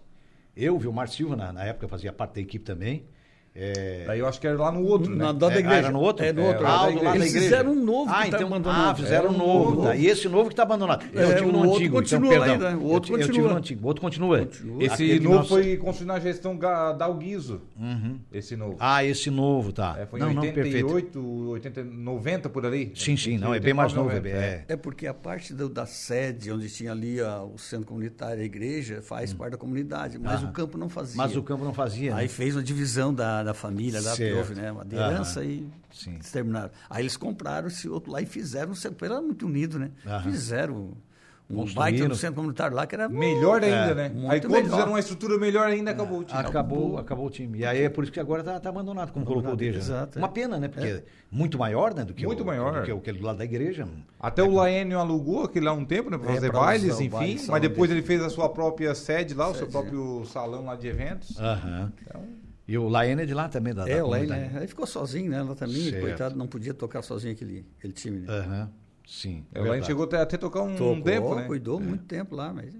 Eu, 0.56 0.80
Vilmar 0.80 1.10
Silva, 1.10 1.36
na, 1.36 1.52
na 1.52 1.66
época 1.66 1.90
fazia 1.90 2.14
parte 2.14 2.36
da 2.36 2.42
equipe 2.42 2.64
também. 2.64 3.06
É, 3.54 4.06
Daí 4.08 4.20
eu 4.20 4.28
acho 4.28 4.40
que 4.40 4.48
era 4.48 4.58
lá 4.58 4.72
no 4.72 4.82
outro, 4.84 5.12
né? 5.14 5.26
Na 5.26 5.32
da 5.34 5.48
É, 5.54 5.58
igreja. 5.60 5.70
ah, 5.70 5.78
era 5.80 5.92
no 5.92 6.00
outro? 6.00 6.26
É, 6.26 6.32
no 6.32 6.42
É, 6.42 6.48
outro. 6.48 6.64
lá 6.64 6.70
é, 6.88 6.92
do 6.94 6.96
lado 6.96 7.04
da 7.04 7.16
Eles 7.16 7.28
igreja. 7.30 7.44
fizeram 7.46 7.72
um 7.74 7.84
novo 7.84 8.10
ah, 8.10 8.24
que 8.24 8.32
tá 8.32 8.38
então, 8.38 8.48
abandonado. 8.48 8.92
ah, 8.92 8.96
fizeram 8.96 9.26
um 9.30 9.34
Era 9.34 9.44
um 9.44 9.48
novo, 9.48 9.70
novo. 9.72 9.84
tá? 9.88 9.96
E 9.98 10.06
esse 10.08 10.30
novo 10.30 10.44
que 10.48 10.54
está 10.54 10.64
abandonado. 10.64 11.06
Eu 11.14 11.22
É, 11.32 11.36
tive 11.36 11.50
o 11.50 11.52
no 11.52 11.58
outro 11.60 11.76
antigo, 11.76 11.96
continua 11.98 12.34
então, 12.34 12.44
ainda, 12.44 12.78
o 12.78 12.86
outro 12.88 13.12
eu, 13.12 13.18
eu 13.18 13.20
tive 13.20 13.28
continua. 13.34 13.50
no 13.52 13.58
antigo, 13.58 13.84
o 13.84 13.88
outro 13.88 14.02
continua. 14.02 14.40
Continua. 14.40 14.84
Esse 14.84 14.94
Aquele 14.94 15.20
novo 15.20 15.36
nosso- 15.36 15.50
foi 15.50 15.78
construído 15.78 16.08
na 16.08 16.20
gestão 16.22 16.56
da 16.58 16.98
Alguizo. 17.04 17.62
Esse 18.32 18.56
novo. 18.56 18.78
Ah, 18.80 19.04
esse 19.04 19.30
novo, 19.30 19.74
tá. 19.74 19.98
É, 20.00 20.06
foi 20.06 20.20
não, 20.22 20.32
em 20.32 20.36
não, 20.36 20.42
perfeito. 20.42 20.88
88, 20.88 21.50
80, 21.50 21.84
90 21.84 22.50
por 22.50 22.66
ali. 22.66 22.94
Sim, 22.96 23.18
sim, 23.18 23.38
não, 23.38 23.54
é 23.54 23.60
bem 23.60 23.74
mais 23.74 23.92
novo. 23.94 24.10
É, 24.12 24.16
90, 24.16 24.38
é. 24.38 24.66
É 24.70 24.76
porque 24.78 25.06
a 25.08 25.14
parte 25.14 25.54
do- 25.54 25.68
da 25.68 25.86
sede, 25.86 26.52
onde 26.52 26.70
tinha 26.70 26.92
ali 26.94 27.20
a- 27.20 27.44
o 27.44 27.58
centro 27.58 27.86
comunitário, 27.88 28.42
a 28.42 28.46
igreja, 28.46 29.02
faz 29.02 29.34
parte 29.34 29.52
da 29.52 29.58
comunidade, 29.58 30.18
mas 30.18 30.40
Hum. 30.40 30.44
Aham. 30.44 30.50
o 30.50 30.54
campo 30.54 30.78
não 30.78 30.88
fazia. 30.88 31.18
Mas 31.18 31.36
o 31.36 31.44
campo 31.44 31.66
não 31.66 31.74
fazia. 31.74 32.16
Aí 32.16 32.24
né? 32.24 32.28
fez 32.30 32.56
uma 32.56 32.64
divisão 32.64 33.14
da, 33.14 33.40
da 33.43 33.54
família, 33.54 34.01
lá 34.01 34.15
que 34.15 34.32
houve, 34.34 34.56
né? 34.56 34.71
Uma 34.71 34.86
herança 34.91 35.43
e 35.43 35.65
Sim. 35.91 36.17
se 36.21 36.32
terminaram. 36.32 36.71
Aí 36.89 37.01
eles 37.04 37.17
compraram 37.17 37.67
esse 37.67 37.88
outro 37.89 38.12
lá 38.12 38.21
e 38.21 38.25
fizeram, 38.25 38.73
era 39.01 39.21
muito 39.21 39.45
unido, 39.45 39.77
né? 39.80 39.91
Aham. 40.06 40.23
Fizeram 40.32 40.91
um 41.54 41.65
baita 41.73 42.08
no 42.08 42.15
centro 42.15 42.36
comunitário 42.36 42.73
lá 42.77 42.88
que 42.88 42.95
era 42.95 43.10
Melhor 43.10 43.62
ainda, 43.62 43.75
É, 43.91 43.93
né? 43.93 44.10
muito 44.10 44.32
Aí 44.32 44.39
quando 44.39 44.63
fizeram 44.69 44.88
uma 44.93 44.99
estrutura 45.01 45.38
melhor 45.38 45.67
ainda, 45.67 45.91
acabou 45.91 46.19
o 46.19 46.23
time. 46.23 46.39
Acabou, 46.39 46.97
acabou 46.97 47.25
o 47.25 47.30
time. 47.30 47.60
E 47.60 47.65
aí 47.65 47.82
é 47.84 47.89
por 47.89 48.06
isso 48.06 48.13
que 48.13 48.21
agora 48.21 48.41
tá, 48.41 48.58
tá 48.58 48.69
abandonado, 48.69 49.12
como 49.12 49.25
colocou 49.25 49.51
o 49.51 49.56
Deja. 49.58 49.77
exato, 49.80 50.17
é. 50.17 50.21
Uma 50.21 50.30
pena, 50.30 50.58
né? 50.58 50.69
Porque 50.69 50.88
é 50.88 51.04
muito 51.30 51.60
maior, 51.60 51.93
né? 51.93 52.06
Do 52.06 52.13
que 52.13 52.25
Muito 52.25 52.43
o, 52.43 52.45
maior. 52.45 52.80
Do 52.80 52.86
que 52.86 52.93
o- 52.93 52.99
aquele 52.99 53.19
do 53.19 53.25
lado 53.25 53.38
da 53.39 53.43
igreja. 53.43 53.86
Até 54.17 54.41
o 54.41 54.49
Laênio 54.54 54.97
alugou 54.97 55.43
aquele 55.43 55.65
lá 55.65 55.73
um 55.73 55.84
tempo, 55.84 56.10
né? 56.10 56.17
Pra 56.17 56.32
É, 56.32 56.36
fazer 56.36 56.51
pra 56.51 56.60
bailes, 56.62 56.95
enfim. 57.01 57.10
baile, 57.10 57.41
mas 57.49 57.62
depois 57.62 57.89
dele. 57.89 57.99
ele 57.99 58.08
fez 58.08 58.21
a 58.23 58.30
sua 58.30 58.47
própria 58.47 58.95
sede 58.95 59.34
lá, 59.34 59.49
o 59.49 59.54
seu 59.54 59.65
Sede, 59.65 59.71
próprio 59.73 60.23
salão 60.27 60.63
lá 60.63 60.77
de 60.77 60.88
eventos. 60.88 61.38
Aham. 61.38 61.91
Então, 62.01 62.21
E 62.72 62.78
o 62.78 62.88
Laene 62.88 63.24
é 63.24 63.26
de 63.26 63.34
lá 63.34 63.50
também, 63.50 63.74
da, 63.74 63.84
da 63.84 63.92
É, 63.92 64.02
o 64.02 64.10
né? 64.10 64.50
Aí 64.56 64.66
ficou 64.66 64.88
sozinho, 64.88 65.30
né? 65.30 65.40
Ela 65.40 65.54
também, 65.54 65.90
Certo. 65.90 66.00
coitado, 66.00 66.38
não 66.38 66.48
podia 66.48 66.74
tocar 66.74 67.02
sozinho 67.02 67.34
aquele, 67.34 67.66
aquele 67.78 67.92
time, 67.92 68.20
né? 68.20 68.28
Aham. 68.30 68.72
Sim. 69.06 69.46
o 69.54 69.64
Laênio 69.64 69.84
chegou 69.86 70.06
até, 70.06 70.22
até 70.22 70.38
tocar 70.38 70.62
um, 70.62 70.74
Tocou, 70.78 71.02
tempo, 71.02 71.36
né? 71.36 71.48
cuidou 71.48 71.82
muito 71.82 72.06
tempo 72.06 72.34
lá, 72.34 72.54
mas, 72.54 72.74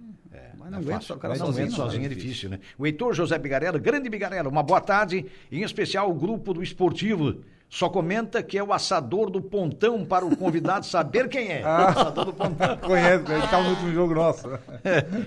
mas 0.58 0.72
não 0.72 0.78
É 0.78 0.82
aguenta 0.82 0.92
fácil. 0.94 1.16
tocar 1.16 1.36
sozinho. 1.36 1.50
aguenta 1.66 1.72
não. 1.72 1.76
sozinho 1.76 2.06
é 2.06 2.08
difícil, 2.08 2.50
né? 2.50 2.60
O 2.78 2.86
Heitor 2.88 3.14
José 3.14 3.38
Bigarella, 3.38 3.78
grande 3.80 4.08
Bigarella, 4.10 4.48
uma 4.48 4.64
boa 4.64 4.80
tarde, 4.80 5.26
em 5.52 5.62
especial 5.62 6.10
o 6.10 6.14
grupo 6.14 6.54
do 6.54 6.64
esportivo. 6.64 7.42
Só 7.74 7.88
comenta 7.88 8.44
que 8.44 8.58
é 8.58 8.64
o 8.64 8.74
assador 8.74 9.30
do 9.30 9.42
pontão 9.42 10.04
para 10.04 10.26
o 10.26 10.36
convidado 10.36 10.86
saber 10.86 11.30
quem 11.30 11.48
é. 11.54 11.62
Ah. 11.72 11.86
O 11.86 11.90
assador 12.02 12.26
do 12.26 12.34
pontão. 12.34 12.78
Conhece, 12.78 13.32
ele 13.32 13.46
estava 13.46 13.64
no 13.64 13.70
último 13.70 13.94
jogo 13.94 14.14
nosso. 14.14 14.50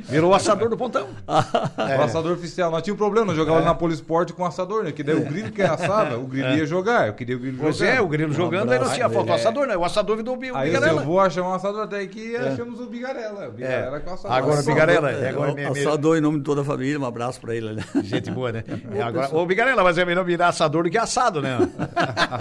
Virou 0.02 0.30
o 0.30 0.34
assador 0.34 0.68
do 0.68 0.76
pontão. 0.76 1.06
O 1.98 2.02
assador 2.02 2.32
oficial. 2.32 2.70
Nós 2.70 2.82
tínhamos 2.82 3.00
um 3.00 3.04
problema, 3.04 3.26
nós 3.28 3.36
jogávamos 3.36 3.64
na 3.66 3.74
Polisport 3.74 4.30
com 4.32 4.42
o 4.42 4.46
assador, 4.46 4.84
né? 4.84 4.92
Que 4.92 5.02
daí 5.02 5.14
o 5.16 5.24
Grilo 5.24 5.50
que 5.52 5.62
assava, 5.62 6.18
o 6.18 6.26
Grilo 6.26 6.50
ia 6.50 6.66
jogar. 6.66 7.06
Eu 7.06 7.14
queria 7.14 7.34
o 7.36 7.38
Grilo 7.38 7.58
Pois 7.60 7.76
jogar. 7.78 7.94
é, 7.94 8.00
o 8.02 8.08
Grilo 8.08 8.32
jogando, 8.34 8.70
aí 8.72 8.78
não 8.78 8.90
tinha 8.90 9.06
abraço 9.06 9.14
falta 9.14 9.20
o 9.20 9.24
pra 9.24 9.34
ele. 9.34 9.40
assador, 9.40 9.66
né? 9.66 9.76
O 9.78 9.84
assador 9.84 10.16
virou 10.18 10.34
o 10.34 10.36
Bi- 10.38 10.50
o 10.50 10.56
Aí 10.56 10.70
Bigarella. 10.70 11.00
eu 11.00 11.06
vou 11.06 11.20
achar 11.20 11.42
um 11.42 11.54
assador 11.54 11.82
até 11.84 12.00
aqui 12.00 12.32
e 12.32 12.36
achamos 12.36 12.78
o 12.78 12.86
Bigarela. 12.86 13.48
O 13.48 13.52
Bigarela 13.52 14.00
com 14.00 14.10
o 14.10 14.14
assador. 14.14 14.36
Agora 14.36 14.50
o 14.56 14.58
Assador. 14.58 14.74
Bigarella, 14.74 15.10
É, 15.12 15.28
agora 15.30 15.52
o- 15.54 15.72
Assador 15.72 16.16
em 16.18 16.20
nome 16.20 16.38
de 16.38 16.44
toda 16.44 16.60
a 16.60 16.64
família, 16.64 17.00
um 17.00 17.06
abraço 17.06 17.40
pra 17.40 17.54
ele. 17.54 17.72
Né? 17.72 17.82
Gente 18.02 18.30
boa, 18.30 18.52
né? 18.52 18.64
É, 18.94 19.00
agora, 19.02 19.34
ô, 19.34 19.46
Bigarella, 19.46 19.82
mas 19.82 19.96
é 19.96 20.04
melhor 20.04 20.24
virar 20.26 20.48
assador 20.48 20.84
do 20.84 20.90
que 20.90 20.98
assado, 20.98 21.40
né? 21.40 21.56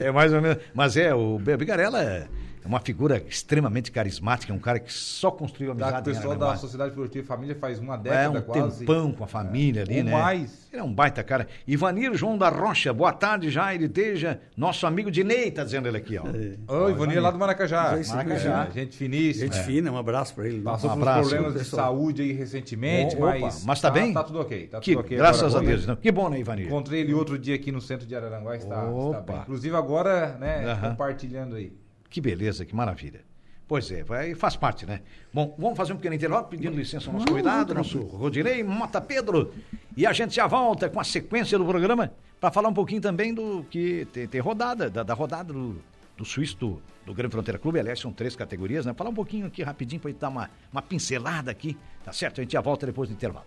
é 0.00 0.10
mais 0.10 0.32
ou 0.32 0.40
menos. 0.40 0.58
Mas 0.74 0.96
é, 0.96 1.14
o 1.14 1.38
Bigarella 1.38 2.02
é 2.02 2.26
uma 2.64 2.80
figura 2.80 3.22
extremamente 3.28 3.92
carismática, 3.92 4.52
é 4.52 4.56
um 4.56 4.58
cara 4.58 4.78
que 4.80 4.92
só 4.92 5.30
construiu 5.30 5.74
Tá, 5.74 5.84
amizade. 5.86 6.10
o 6.10 6.14
pessoal 6.14 6.36
da 6.36 6.56
Sociedade 6.56 6.92
Produtiva 6.94 7.26
Família 7.26 7.54
faz 7.54 7.78
uma 7.78 7.94
É 7.94 7.98
década 7.98 8.38
um 8.38 8.42
quase. 8.42 8.78
tempão 8.80 9.12
com 9.12 9.24
a 9.24 9.26
família 9.26 9.82
ali, 9.82 9.98
Ou 9.98 10.04
né? 10.04 10.12
mais. 10.12 10.64
Ele 10.72 10.80
é 10.80 10.84
um 10.84 10.92
baita 10.92 11.22
cara. 11.22 11.46
Ivanir 11.66 12.14
João 12.14 12.36
da 12.38 12.48
Rocha, 12.48 12.92
boa 12.92 13.12
tarde, 13.12 13.50
Jair 13.50 13.88
Teja, 13.88 14.40
nosso 14.56 14.86
amigo 14.86 15.10
Dinei, 15.10 15.50
tá 15.50 15.62
dizendo 15.62 15.86
ele 15.88 15.96
aqui, 15.98 16.16
ó. 16.18 16.24
Ô, 16.72 16.90
Ivanir 16.90 17.20
lá 17.22 17.30
do 17.30 17.38
Maracajá. 17.38 17.96
Gente 17.96 18.08
Maracajá. 18.08 18.68
Gente 18.72 18.96
finíssima. 18.96 19.52
Gente 19.52 19.62
fina, 19.64 19.92
um 19.92 19.96
abraço 19.98 20.34
pra 20.34 20.46
ele. 20.46 20.62
Passou 20.62 20.90
Um 20.90 20.94
por 20.98 21.04
problemas 21.12 21.54
de 21.54 21.64
saúde 21.64 22.22
aí 22.22 22.32
recentemente, 22.32 23.14
Opa, 23.16 23.38
mas. 23.38 23.64
mas 23.64 23.80
tá 23.80 23.90
bem? 23.90 24.12
Tá 24.12 24.24
tudo 24.24 24.40
ok. 24.40 24.66
Tá 24.68 24.80
Que, 24.80 24.92
tudo 24.92 25.00
ok 25.04 25.16
graças 25.16 25.42
agora 25.54 25.64
a 25.64 25.68
Deus. 25.68 25.86
Não. 25.86 25.96
Que 25.96 26.10
bom, 26.10 26.28
né, 26.28 26.40
Ivanir? 26.40 26.66
Encontrei 26.66 27.00
ele 27.00 27.14
outro 27.14 27.38
dia 27.38 27.54
aqui 27.54 27.70
no 27.70 27.80
centro 27.80 28.06
de 28.06 28.16
Araranguá, 28.16 28.56
está, 28.56 28.84
está 28.90 29.20
bem. 29.20 29.36
Inclusive 29.42 29.76
agora, 29.76 30.36
né, 30.40 30.78
compartilhando 30.80 31.56
aí. 31.56 31.72
Que 32.14 32.20
beleza, 32.20 32.64
que 32.64 32.76
maravilha. 32.76 33.22
Pois 33.66 33.90
é, 33.90 34.04
vai, 34.04 34.36
faz 34.36 34.54
parte, 34.54 34.86
né? 34.86 35.00
Bom, 35.32 35.52
vamos 35.58 35.76
fazer 35.76 35.94
um 35.94 35.96
pequeno 35.96 36.14
intervalo, 36.14 36.46
pedindo 36.46 36.76
licença 36.76 37.08
ao 37.08 37.14
nosso 37.14 37.26
convidado, 37.26 37.74
nosso 37.74 37.98
Rodinei 38.02 38.62
Mota 38.62 39.00
Pedro. 39.00 39.52
E 39.96 40.06
a 40.06 40.12
gente 40.12 40.32
já 40.32 40.46
volta 40.46 40.88
com 40.88 41.00
a 41.00 41.02
sequência 41.02 41.58
do 41.58 41.64
programa 41.64 42.12
para 42.38 42.52
falar 42.52 42.68
um 42.68 42.72
pouquinho 42.72 43.00
também 43.00 43.34
do 43.34 43.64
que 43.68 44.06
tem, 44.12 44.28
tem 44.28 44.40
rodada, 44.40 44.88
da, 44.88 45.02
da 45.02 45.12
rodada 45.12 45.52
do, 45.52 45.82
do 46.16 46.24
Suíço 46.24 46.56
do, 46.56 46.82
do 47.04 47.12
Grande 47.12 47.32
Fronteira 47.32 47.58
Clube. 47.58 47.80
Aliás, 47.80 47.98
são 47.98 48.12
três 48.12 48.36
categorias, 48.36 48.86
né? 48.86 48.94
Falar 48.94 49.10
um 49.10 49.14
pouquinho 49.14 49.48
aqui 49.48 49.64
rapidinho 49.64 50.00
para 50.00 50.12
gente 50.12 50.20
dar 50.20 50.28
uma, 50.28 50.48
uma 50.70 50.82
pincelada 50.82 51.50
aqui, 51.50 51.76
tá 52.04 52.12
certo? 52.12 52.40
A 52.40 52.44
gente 52.44 52.52
já 52.52 52.60
volta 52.60 52.86
depois 52.86 53.08
do 53.08 53.12
intervalo. 53.12 53.46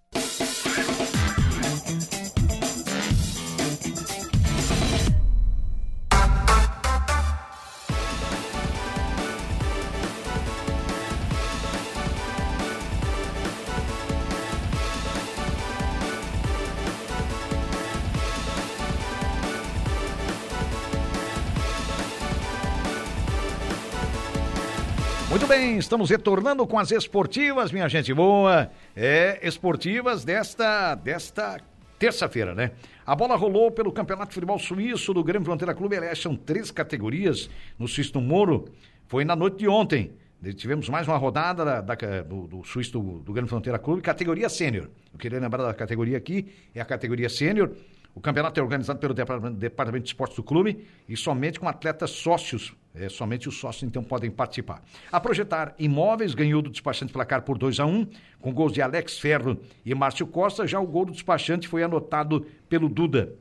Bem, 25.61 25.77
estamos 25.77 26.09
retornando 26.09 26.65
com 26.65 26.79
as 26.79 26.89
esportivas, 26.89 27.71
minha 27.71 27.87
gente 27.87 28.11
boa. 28.15 28.71
É, 28.95 29.39
esportivas 29.47 30.25
desta, 30.25 30.95
desta 30.95 31.59
terça-feira, 31.99 32.55
né? 32.55 32.71
A 33.05 33.15
bola 33.15 33.35
rolou 33.35 33.69
pelo 33.69 33.91
Campeonato 33.91 34.29
de 34.29 34.33
Futebol 34.33 34.57
Suíço 34.57 35.13
do 35.13 35.23
Grêmio 35.23 35.45
Fronteira 35.45 35.75
Clube. 35.75 35.95
Aliás, 35.95 36.19
são 36.19 36.35
três 36.35 36.71
categorias 36.71 37.47
no 37.77 37.85
do 38.11 38.21
Moro. 38.21 38.69
Foi 39.07 39.23
na 39.23 39.35
noite 39.35 39.57
de 39.57 39.67
ontem. 39.67 40.13
Tivemos 40.55 40.89
mais 40.89 41.07
uma 41.07 41.17
rodada 41.17 41.63
da, 41.63 41.81
da- 41.81 42.21
do, 42.23 42.47
do 42.47 42.63
Suíço 42.63 42.93
do, 42.93 43.19
do 43.19 43.31
Grêmio 43.31 43.47
Fronteira 43.47 43.77
Clube, 43.77 44.01
categoria 44.01 44.49
sênior. 44.49 44.89
Eu 45.13 45.19
queria 45.19 45.39
lembrar 45.39 45.61
da 45.63 45.75
categoria 45.75 46.17
aqui, 46.17 46.47
é 46.73 46.81
a 46.81 46.85
categoria 46.85 47.29
sênior. 47.29 47.69
O 48.13 48.19
campeonato 48.19 48.59
é 48.59 48.63
organizado 48.63 48.99
pelo 48.99 49.13
Departamento, 49.13 50.03
de 50.03 50.09
Esportes 50.09 50.35
do 50.35 50.43
clube 50.43 50.85
e 51.07 51.15
somente 51.15 51.59
com 51.59 51.67
atletas 51.67 52.09
sócios. 52.11 52.73
É, 52.93 53.07
somente 53.07 53.47
os 53.47 53.57
sócios 53.57 53.83
então 53.83 54.03
podem 54.03 54.29
participar. 54.29 54.83
A 55.09 55.17
Projetar 55.19 55.73
Imóveis 55.79 56.33
ganhou 56.35 56.61
do 56.61 56.69
despachante 56.69 57.13
placar 57.13 57.41
por 57.43 57.57
2 57.57 57.79
a 57.79 57.85
1 57.85 58.05
com 58.41 58.53
gols 58.53 58.73
de 58.73 58.81
Alex 58.81 59.17
Ferro 59.17 59.57
e 59.85 59.95
Márcio 59.95 60.27
Costa. 60.27 60.67
Já 60.67 60.77
o 60.79 60.85
gol 60.85 61.05
do 61.05 61.13
despachante 61.13 61.69
foi 61.69 61.83
anotado 61.83 62.45
pelo 62.67 62.89
Duda. 62.89 63.33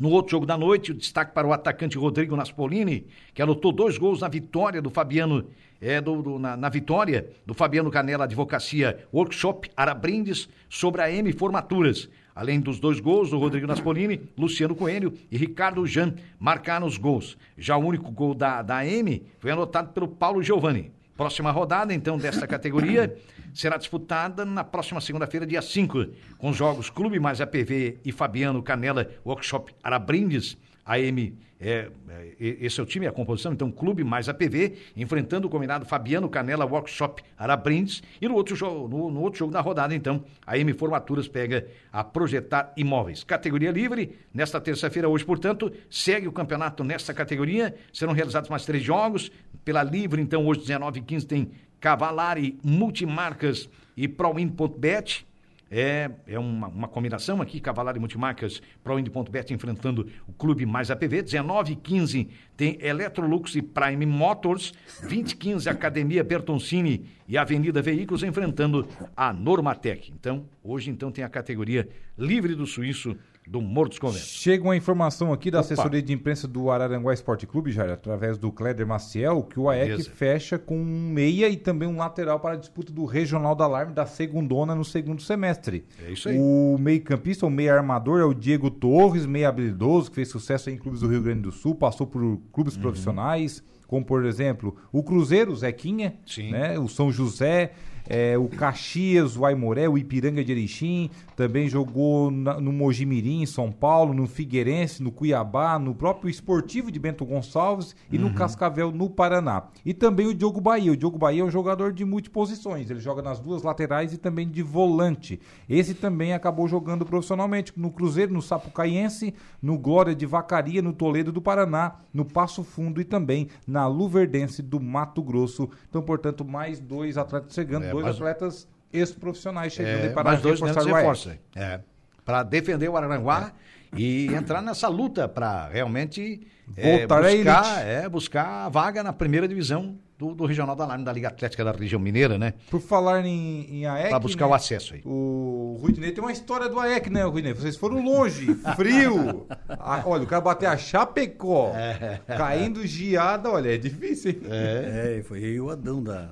No 0.00 0.08
outro 0.10 0.30
jogo 0.32 0.46
da 0.46 0.56
noite, 0.56 0.90
o 0.90 0.94
destaque 0.94 1.32
para 1.34 1.46
o 1.46 1.52
atacante 1.52 1.98
Rodrigo 1.98 2.34
Naspolini, 2.34 3.06
que 3.34 3.42
anotou 3.42 3.70
dois 3.72 3.98
gols 3.98 4.20
na 4.22 4.26
vitória 4.28 4.80
do 4.80 4.88
Fabiano, 4.90 5.46
é, 5.80 6.00
do, 6.00 6.22
do- 6.22 6.38
na, 6.38 6.56
na 6.56 6.68
vitória 6.70 7.28
do 7.46 7.52
Fabiano 7.52 7.90
Canela 7.90 8.24
Advocacia 8.24 9.06
Workshop 9.12 9.70
Arabrindes 9.76 10.48
sobre 10.68 11.02
a 11.02 11.10
M 11.12 11.30
Formaturas. 11.32 12.08
Além 12.34 12.60
dos 12.60 12.80
dois 12.80 12.98
gols 12.98 13.30
do 13.30 13.38
Rodrigo 13.38 13.66
Naspolini, 13.66 14.22
Luciano 14.36 14.74
Coelho 14.74 15.12
e 15.30 15.36
Ricardo 15.36 15.86
Jan 15.86 16.14
marcaram 16.38 16.86
os 16.86 16.96
gols. 16.96 17.36
Já 17.56 17.76
o 17.76 17.84
único 17.84 18.10
gol 18.10 18.34
da, 18.34 18.62
da 18.62 18.86
M 18.86 19.22
foi 19.38 19.50
anotado 19.50 19.92
pelo 19.92 20.08
Paulo 20.08 20.42
Giovanni. 20.42 20.92
Próxima 21.16 21.50
rodada, 21.50 21.92
então, 21.92 22.16
desta 22.16 22.46
categoria 22.46 23.14
será 23.52 23.76
disputada 23.76 24.46
na 24.46 24.64
próxima 24.64 25.00
segunda-feira, 25.00 25.46
dia 25.46 25.60
5, 25.60 26.06
com 26.38 26.48
os 26.48 26.56
jogos 26.56 26.88
Clube 26.88 27.20
mais 27.20 27.40
APV 27.40 27.98
e 28.02 28.10
Fabiano 28.10 28.62
Canela 28.62 29.06
Workshop 29.24 29.74
Arabrindes. 29.82 30.56
A 30.84 30.98
M, 30.98 31.38
é, 31.60 31.88
é, 32.08 32.34
esse 32.40 32.80
é 32.80 32.82
o 32.82 32.86
time, 32.86 33.06
a 33.06 33.12
composição, 33.12 33.52
então 33.52 33.70
Clube 33.70 34.02
mais 34.02 34.28
APV, 34.28 34.76
enfrentando 34.96 35.46
o 35.46 35.50
combinado 35.50 35.86
Fabiano 35.86 36.28
Canela 36.28 36.64
Workshop 36.64 37.22
Arabrindes. 37.38 38.02
E 38.20 38.26
no 38.26 38.34
outro, 38.34 38.56
jogo, 38.56 38.88
no, 38.88 39.10
no 39.10 39.20
outro 39.20 39.38
jogo 39.38 39.52
da 39.52 39.60
rodada, 39.60 39.94
então, 39.94 40.24
a 40.44 40.58
M 40.58 40.72
Formaturas 40.72 41.28
pega 41.28 41.68
a 41.92 42.02
Projetar 42.02 42.72
Imóveis. 42.76 43.22
Categoria 43.22 43.70
livre, 43.70 44.18
nesta 44.34 44.60
terça-feira, 44.60 45.08
hoje, 45.08 45.24
portanto, 45.24 45.72
segue 45.88 46.26
o 46.26 46.32
campeonato 46.32 46.82
nesta 46.82 47.14
categoria. 47.14 47.74
Serão 47.92 48.12
realizados 48.12 48.50
mais 48.50 48.64
três 48.66 48.82
jogos. 48.82 49.30
Pela 49.64 49.84
livre, 49.84 50.20
então, 50.20 50.44
hoje, 50.44 50.60
19 50.60 50.98
h 50.98 51.06
15 51.06 51.26
tem 51.26 51.50
Cavalari 51.78 52.58
Multimarcas 52.64 53.68
e 53.96 54.08
ProWin.bet. 54.08 55.26
É, 55.74 56.10
é 56.26 56.38
uma, 56.38 56.68
uma 56.68 56.86
combinação 56.86 57.40
aqui, 57.40 57.58
Cavalari 57.58 57.98
Multimarcas, 57.98 58.60
ProWin.bet 58.84 59.54
enfrentando 59.54 60.06
o 60.28 60.32
Clube 60.34 60.66
Mais 60.66 60.90
APV. 60.90 61.22
19 61.22 61.72
e 61.72 61.76
15 61.76 62.28
tem 62.54 62.76
Electrolux 62.78 63.54
e 63.54 63.62
Prime 63.62 64.04
Motors. 64.04 64.74
20 65.04 65.30
e 65.30 65.36
15 65.36 65.70
Academia 65.70 66.22
Bertoncini 66.22 67.06
e 67.26 67.38
Avenida 67.38 67.80
Veículos 67.80 68.22
enfrentando 68.22 68.86
a 69.16 69.32
Normatec. 69.32 70.12
Então, 70.12 70.44
hoje 70.62 70.90
então 70.90 71.10
tem 71.10 71.24
a 71.24 71.28
categoria 71.30 71.88
livre 72.18 72.54
do 72.54 72.66
Suíço 72.66 73.16
do 73.46 73.60
Morro 73.60 73.88
dos 73.88 73.98
Conventos. 73.98 74.28
Chega 74.28 74.62
uma 74.62 74.76
informação 74.76 75.32
aqui 75.32 75.50
da 75.50 75.58
Opa. 75.58 75.66
assessoria 75.66 76.00
de 76.00 76.12
imprensa 76.12 76.46
do 76.46 76.70
Araranguá 76.70 77.12
Esporte 77.12 77.46
Clube, 77.46 77.72
Jair, 77.72 77.92
através 77.92 78.38
do 78.38 78.52
Cléder 78.52 78.86
Maciel, 78.86 79.42
que 79.42 79.58
o 79.58 79.68
AEC 79.68 79.88
Beleza. 79.88 80.10
fecha 80.10 80.58
com 80.58 80.78
um 80.78 81.10
meia 81.10 81.48
e 81.48 81.56
também 81.56 81.88
um 81.88 81.96
lateral 81.96 82.38
para 82.38 82.54
a 82.54 82.56
disputa 82.56 82.92
do 82.92 83.04
Regional 83.04 83.54
da 83.54 83.64
Alarme 83.64 83.92
da 83.92 84.06
segundona 84.06 84.74
no 84.74 84.84
segundo 84.84 85.20
semestre. 85.22 85.84
É 86.06 86.12
isso 86.12 86.28
aí. 86.28 86.38
O 86.38 86.76
meio-campista, 86.78 87.44
o 87.44 87.50
meio 87.50 87.74
armador 87.74 88.20
é 88.20 88.24
o 88.24 88.32
Diego 88.32 88.70
Torres, 88.70 89.26
meio 89.26 89.48
habilidoso, 89.48 90.10
que 90.10 90.16
fez 90.16 90.28
sucesso 90.28 90.70
em 90.70 90.76
clubes 90.76 91.00
do 91.00 91.08
Rio 91.08 91.22
Grande 91.22 91.42
do 91.42 91.52
Sul, 91.52 91.74
passou 91.74 92.06
por 92.06 92.38
clubes 92.52 92.76
uhum. 92.76 92.82
profissionais, 92.82 93.62
como 93.86 94.04
por 94.04 94.24
exemplo 94.24 94.74
o 94.90 95.02
Cruzeiro, 95.02 95.52
o 95.52 95.56
Zequinha, 95.56 96.14
Sim. 96.24 96.50
Né, 96.50 96.78
o 96.78 96.88
São 96.88 97.12
José, 97.12 97.72
é, 98.08 98.36
o 98.36 98.48
Caxias, 98.48 99.36
o 99.36 99.44
Aimoré, 99.44 99.88
o 99.88 99.96
Ipiranga 99.96 100.44
de 100.44 100.52
Erechim, 100.52 101.10
também 101.36 101.68
jogou 101.68 102.30
na, 102.30 102.60
no 102.60 102.72
Mojimirim, 102.72 103.42
em 103.42 103.46
São 103.46 103.70
Paulo, 103.70 104.12
no 104.12 104.26
Figueirense, 104.26 105.02
no 105.02 105.10
Cuiabá, 105.10 105.78
no 105.78 105.94
próprio 105.94 106.30
Esportivo 106.30 106.90
de 106.90 106.98
Bento 106.98 107.24
Gonçalves 107.24 107.94
e 108.10 108.16
uhum. 108.16 108.24
no 108.24 108.34
Cascavel, 108.34 108.92
no 108.92 109.08
Paraná. 109.08 109.64
E 109.84 109.94
também 109.94 110.26
o 110.26 110.34
Diogo 110.34 110.60
Bahia. 110.60 110.92
O 110.92 110.96
Diogo 110.96 111.18
Bahia 111.18 111.42
é 111.42 111.44
um 111.44 111.50
jogador 111.50 111.92
de 111.92 112.04
multiposições, 112.04 112.90
ele 112.90 113.00
joga 113.00 113.22
nas 113.22 113.40
duas 113.40 113.62
laterais 113.62 114.12
e 114.12 114.18
também 114.18 114.48
de 114.48 114.62
volante. 114.62 115.40
Esse 115.68 115.94
também 115.94 116.32
acabou 116.32 116.68
jogando 116.68 117.04
profissionalmente 117.04 117.72
no 117.76 117.90
Cruzeiro, 117.90 118.32
no 118.32 118.42
Sapucaiense, 118.42 119.34
no 119.60 119.78
Glória 119.78 120.14
de 120.14 120.26
Vacaria, 120.26 120.82
no 120.82 120.92
Toledo 120.92 121.32
do 121.32 121.40
Paraná, 121.40 121.96
no 122.12 122.24
Passo 122.24 122.62
Fundo 122.62 123.00
e 123.00 123.04
também 123.04 123.48
na 123.66 123.86
Luverdense 123.86 124.62
do 124.62 124.80
Mato 124.80 125.22
Grosso. 125.22 125.68
Então, 125.88 126.02
portanto, 126.02 126.44
mais 126.44 126.78
dois 126.78 127.16
atletas 127.16 127.54
chegando. 127.54 127.84
É 127.84 127.91
dois 127.92 128.06
mas... 128.06 128.16
atletas 128.16 128.68
ex-profissionais 128.92 129.72
chegando 129.72 130.04
é, 130.04 130.08
para 130.10 130.24
mais 130.24 130.42
dois 130.42 130.60
reforçar 130.60 130.90
o 130.90 130.94
reforça. 130.94 131.38
É, 131.54 131.80
para 132.24 132.42
defender 132.42 132.88
o 132.88 132.96
Araranguá 132.96 133.52
é. 133.92 133.98
e 134.00 134.34
entrar 134.34 134.60
nessa 134.60 134.88
luta 134.88 135.28
para 135.28 135.68
realmente 135.68 136.46
é, 136.76 137.06
buscar, 137.06 137.86
é, 137.86 138.08
buscar 138.08 138.66
a 138.66 138.68
vaga 138.68 139.02
na 139.02 139.12
primeira 139.12 139.46
divisão 139.46 139.98
do, 140.22 140.34
do 140.34 140.46
Regional 140.46 140.76
da 140.76 140.84
Alarme 140.84 141.04
da 141.04 141.12
Liga 141.12 141.28
Atlética 141.28 141.64
da 141.64 141.72
região 141.72 142.00
mineira, 142.00 142.38
né? 142.38 142.54
Por 142.70 142.80
falar 142.80 143.24
em, 143.26 143.66
em 143.68 143.86
AEC. 143.86 144.10
Para 144.10 144.18
buscar 144.20 144.46
né? 144.46 144.52
o 144.52 144.54
acesso 144.54 144.94
aí. 144.94 145.02
O 145.04 145.78
Ruidinei 145.80 146.12
tem 146.12 146.22
uma 146.22 146.30
história 146.32 146.68
do 146.68 146.78
AEC, 146.78 147.10
né, 147.10 147.24
Ruidinei? 147.24 147.54
Vocês 147.54 147.76
foram 147.76 148.02
longe, 148.02 148.54
frio. 148.76 149.46
a, 149.68 150.02
olha, 150.06 150.22
o 150.22 150.26
cara 150.26 150.40
bateu 150.40 150.70
a 150.70 150.76
Chapecó, 150.76 151.72
é. 151.74 152.20
caindo 152.26 152.86
geada, 152.86 153.50
olha, 153.50 153.74
é 153.74 153.78
difícil, 153.78 154.30
hein? 154.30 154.40
É, 154.48 155.18
é 155.18 155.22
foi 155.22 155.58
o 155.58 155.70
Adão 155.70 156.02
da 156.02 156.30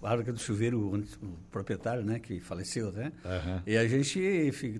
fábrica 0.00 0.32
do 0.32 0.38
chuveiro, 0.38 0.94
o 1.22 1.28
proprietário, 1.50 2.04
né, 2.04 2.18
que 2.18 2.38
faleceu, 2.40 2.92
né? 2.92 3.12
Uhum. 3.24 3.60
E 3.66 3.76
a 3.76 3.88
gente 3.88 4.20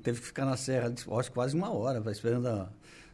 teve 0.02 0.20
que 0.20 0.26
ficar 0.26 0.44
na 0.44 0.56
serra, 0.56 0.92
acho 1.18 1.32
quase 1.32 1.56
uma 1.56 1.72
hora, 1.72 2.02
esperando 2.10 2.48
a 2.48 2.68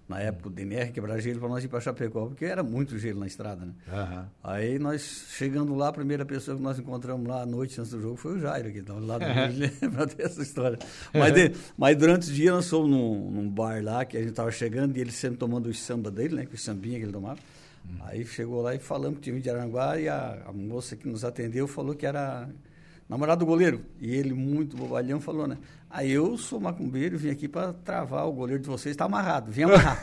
na 0.09 0.21
época 0.21 0.49
o 0.49 0.51
DMR 0.51 0.91
quebrar 0.91 1.21
gelo 1.21 1.39
para 1.39 1.49
nós 1.49 1.63
ir 1.63 1.69
para 1.69 1.81
Chapecó, 1.81 2.27
porque 2.27 2.47
era 2.47 2.63
muito 2.63 2.99
gelo 2.99 3.21
na 3.21 3.27
estrada, 3.27 3.67
né? 3.67 3.73
Uhum. 3.87 4.25
Aí 4.43 4.79
nós, 4.79 5.27
chegando 5.29 5.75
lá, 5.75 5.89
a 5.89 5.93
primeira 5.93 6.25
pessoa 6.25 6.57
que 6.57 6.63
nós 6.63 6.79
encontramos 6.79 7.29
lá 7.29 7.43
à 7.43 7.47
noite 7.47 7.79
antes 7.79 7.93
do 7.93 8.01
jogo 8.01 8.17
foi 8.17 8.37
o 8.37 8.41
Jairo, 8.41 8.73
que 8.73 8.79
estava 8.79 9.01
lá 9.01 9.19
do 9.19 9.25
uhum. 9.27 9.91
para 9.93 10.07
ter 10.07 10.25
essa 10.25 10.41
história. 10.41 10.79
Mas, 11.13 11.35
de, 11.35 11.53
mas 11.77 11.97
durante 11.97 12.31
o 12.31 12.33
dia 12.33 12.53
nós 12.53 12.69
fomos 12.69 12.91
num, 12.91 13.31
num 13.31 13.51
bar 13.51 13.85
lá, 13.85 14.05
que 14.07 14.17
a 14.17 14.21
gente 14.21 14.31
estava 14.31 14.51
chegando, 14.51 14.97
e 14.97 15.01
ele 15.01 15.13
sempre 15.13 15.37
tomando 15.37 15.69
o 15.69 15.75
samba 15.75 16.11
dele, 16.11 16.37
né? 16.37 16.47
Que 16.47 16.55
o 16.55 16.59
sambinha 16.59 16.99
que 16.99 17.05
ele 17.05 17.13
tomava. 17.13 17.39
Uhum. 17.85 17.99
Aí 18.07 18.25
chegou 18.25 18.63
lá 18.63 18.75
e 18.75 18.79
falamos 18.79 19.19
que 19.19 19.31
tinha 19.31 19.39
de 19.39 19.51
Aranguá, 19.51 20.01
e 20.01 20.09
a, 20.09 20.43
a 20.47 20.53
moça 20.53 20.97
que 20.97 21.07
nos 21.07 21.23
atendeu 21.23 21.69
falou 21.69 21.95
que 21.95 22.07
era 22.07 22.49
namorado 23.09 23.41
do 23.41 23.47
goleiro. 23.47 23.81
E 24.01 24.15
ele, 24.15 24.35
muito 24.35 24.77
bobalhão, 24.77 25.21
falou, 25.21 25.47
né? 25.47 25.57
Aí 25.89 26.11
eu 26.13 26.37
sou 26.37 26.61
macumbeiro, 26.61 27.17
vim 27.17 27.31
aqui 27.31 27.49
para 27.49 27.73
travar 27.73 28.29
o 28.29 28.33
goleiro 28.33 28.63
de 28.63 28.69
vocês, 28.69 28.93
está 28.93 29.07
amarrado, 29.07 29.51
vim 29.51 29.63
amarrar. 29.63 29.99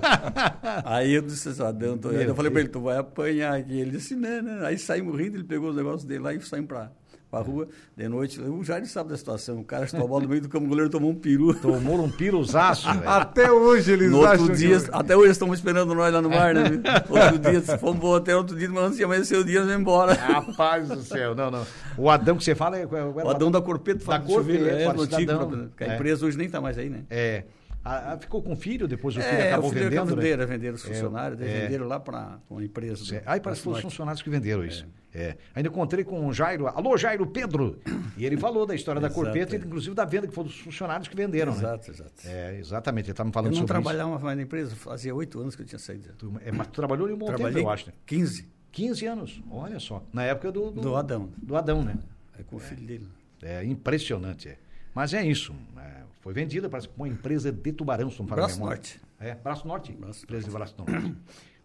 aí 0.86 1.12
eu 1.12 1.22
disse 1.22 1.50
assim, 1.50 1.62
Adão, 1.62 1.98
tô... 1.98 2.10
eu 2.10 2.34
falei 2.34 2.50
para 2.50 2.60
ele, 2.60 2.70
tu 2.70 2.80
vai 2.80 2.96
apanhar 2.96 3.58
aqui. 3.58 3.78
Ele 3.78 3.90
disse, 3.90 4.16
né, 4.16 4.40
né. 4.40 4.66
Aí 4.66 4.78
saímos 4.78 5.18
rindo, 5.18 5.36
ele 5.36 5.44
pegou 5.44 5.68
os 5.68 5.76
negócios 5.76 6.04
dele 6.04 6.20
lá 6.20 6.32
e 6.32 6.40
saímos 6.40 6.68
para 6.68 6.90
pra 7.32 7.40
rua 7.40 7.66
de 7.96 8.06
noite. 8.08 8.38
O 8.38 8.62
Jair 8.62 8.86
sabe 8.86 9.08
da 9.08 9.16
situação. 9.16 9.60
O 9.60 9.64
cara 9.64 9.86
chutou 9.86 10.04
a 10.04 10.08
bola 10.08 10.22
no 10.24 10.28
meio 10.28 10.42
do 10.42 10.50
campo, 10.50 10.66
o 10.66 10.68
goleiro 10.68 10.90
tomou 10.90 11.10
um 11.10 11.14
peru. 11.14 11.54
Tomou 11.54 12.04
um 12.04 12.10
piruzaço, 12.10 12.86
velho. 12.92 13.08
Até 13.08 13.50
hoje 13.50 13.92
eles 13.92 14.10
no 14.10 14.22
acham 14.22 14.42
outro 14.42 14.54
dia, 14.54 14.78
que... 14.78 14.90
Até 14.92 15.16
hoje 15.16 15.30
estão 15.30 15.52
esperando 15.54 15.94
nós 15.94 16.12
lá 16.12 16.20
no 16.20 16.28
mar, 16.28 16.54
né? 16.54 16.64
outro 17.08 17.38
dia, 17.38 17.62
fomos 17.78 18.16
até 18.16 18.36
outro 18.36 18.54
dia, 18.54 18.68
mas 18.68 18.84
antes 18.84 18.98
de 18.98 19.04
amanhecer 19.04 19.38
o 19.38 19.44
dia, 19.44 19.60
nós 19.60 19.68
vamos 19.68 19.80
embora. 19.80 20.12
Rapaz 20.12 20.88
do 20.88 21.00
céu, 21.00 21.34
não, 21.34 21.50
não. 21.50 21.66
O 21.96 22.10
Adão 22.10 22.36
que 22.36 22.44
você 22.44 22.54
fala 22.54 22.76
é... 22.76 22.82
é 22.82 22.86
o 22.86 23.30
Adão 23.30 23.50
da 23.50 23.62
Corpeto, 23.62 24.04
da 24.04 24.20
Corpeto, 24.20 24.66
é, 24.66 24.82
é, 24.82 24.88
antigo, 24.88 25.32
a 25.80 25.84
é. 25.84 25.94
empresa 25.94 26.26
hoje 26.26 26.36
nem 26.36 26.46
está 26.46 26.60
mais 26.60 26.76
aí, 26.76 26.90
né? 26.90 27.04
É. 27.08 27.44
A, 27.84 28.12
a, 28.12 28.18
ficou 28.18 28.40
com 28.42 28.54
filho, 28.54 28.86
depois 28.86 29.16
o 29.16 29.20
filho 29.20 29.32
é, 29.32 29.48
acabou 29.48 29.70
o 29.70 29.72
filho 29.72 29.90
vendendo. 29.90 30.14
Venderam, 30.14 30.38
né? 30.38 30.46
venderam 30.46 30.74
os 30.76 30.82
funcionários, 30.82 31.40
é, 31.40 31.62
venderam 31.62 31.86
lá 31.86 31.98
para 31.98 32.38
uma 32.48 32.62
empresa. 32.62 33.16
É. 33.16 33.22
Aí 33.26 33.40
parece 33.40 33.60
que 33.60 33.64
foram 33.64 33.76
os 33.78 33.82
funcionários 33.82 34.22
que 34.22 34.30
venderam 34.30 34.64
isso. 34.64 34.86
É. 35.14 35.36
Ainda 35.54 35.68
encontrei 35.68 36.04
com 36.04 36.26
o 36.26 36.32
Jairo, 36.32 36.68
alô 36.68 36.96
Jairo 36.96 37.26
Pedro, 37.26 37.78
e 38.16 38.24
ele 38.24 38.36
falou 38.36 38.64
da 38.64 38.74
história 38.74 39.00
da 39.00 39.10
Corpeta, 39.10 39.56
inclusive 39.56 39.94
da 39.94 40.04
venda, 40.04 40.26
que 40.26 40.34
foram 40.34 40.48
os 40.48 40.58
funcionários 40.58 41.08
que 41.08 41.16
venderam. 41.16 41.52
Exato, 41.52 41.88
né? 41.88 41.94
exato. 41.94 42.12
É, 42.24 42.58
exatamente, 42.58 43.06
ele 43.06 43.12
estava 43.12 43.26
me 43.26 43.32
falando 43.32 43.54
sobre 43.54 43.64
isso. 43.64 43.72
Eu 43.72 43.76
não 43.76 43.82
trabalhava 43.82 44.24
mais 44.24 44.36
na 44.36 44.42
empresa, 44.42 44.74
fazia 44.76 45.14
oito 45.14 45.40
anos 45.40 45.56
que 45.56 45.62
eu 45.62 45.66
tinha 45.66 45.78
saído. 45.78 46.14
Tu, 46.16 46.32
é, 46.44 46.52
mas 46.52 46.68
tu 46.68 46.74
trabalhou 46.74 47.10
em 47.10 47.12
um 47.12 47.18
bom 47.18 47.26
Trabalhei 47.26 47.54
tempo, 47.54 47.66
eu 47.66 47.70
acho. 47.70 47.88
Né? 47.88 47.92
15. 48.06 48.48
15 48.70 49.06
anos, 49.06 49.42
olha 49.50 49.78
só. 49.78 50.02
Na 50.12 50.24
época 50.24 50.50
do... 50.50 50.70
Do, 50.70 50.80
do 50.80 50.96
Adão. 50.96 51.28
Do 51.36 51.56
Adão, 51.56 51.82
né? 51.82 51.98
É 52.38 52.42
com 52.42 52.56
o 52.56 52.58
filho 52.58 52.86
dele. 52.86 53.06
É 53.42 53.62
impressionante, 53.64 54.48
é. 54.48 54.56
Mas 54.94 55.14
é 55.14 55.24
isso. 55.24 55.54
É, 55.76 56.02
foi 56.20 56.32
vendida 56.32 56.68
para 56.68 56.80
uma 56.96 57.08
empresa 57.08 57.50
de 57.50 57.72
Tubarão, 57.72 58.10
se 58.10 58.18
não 58.18 58.26
Braço 58.26 58.60
Norte. 58.60 59.00
É, 59.18 59.34
Braço 59.34 59.66
Norte. 59.66 59.92
Braço 59.92 60.24
empresa 60.24 60.46
de 60.46 60.50
Braço 60.52 60.74
Norte. 60.78 61.14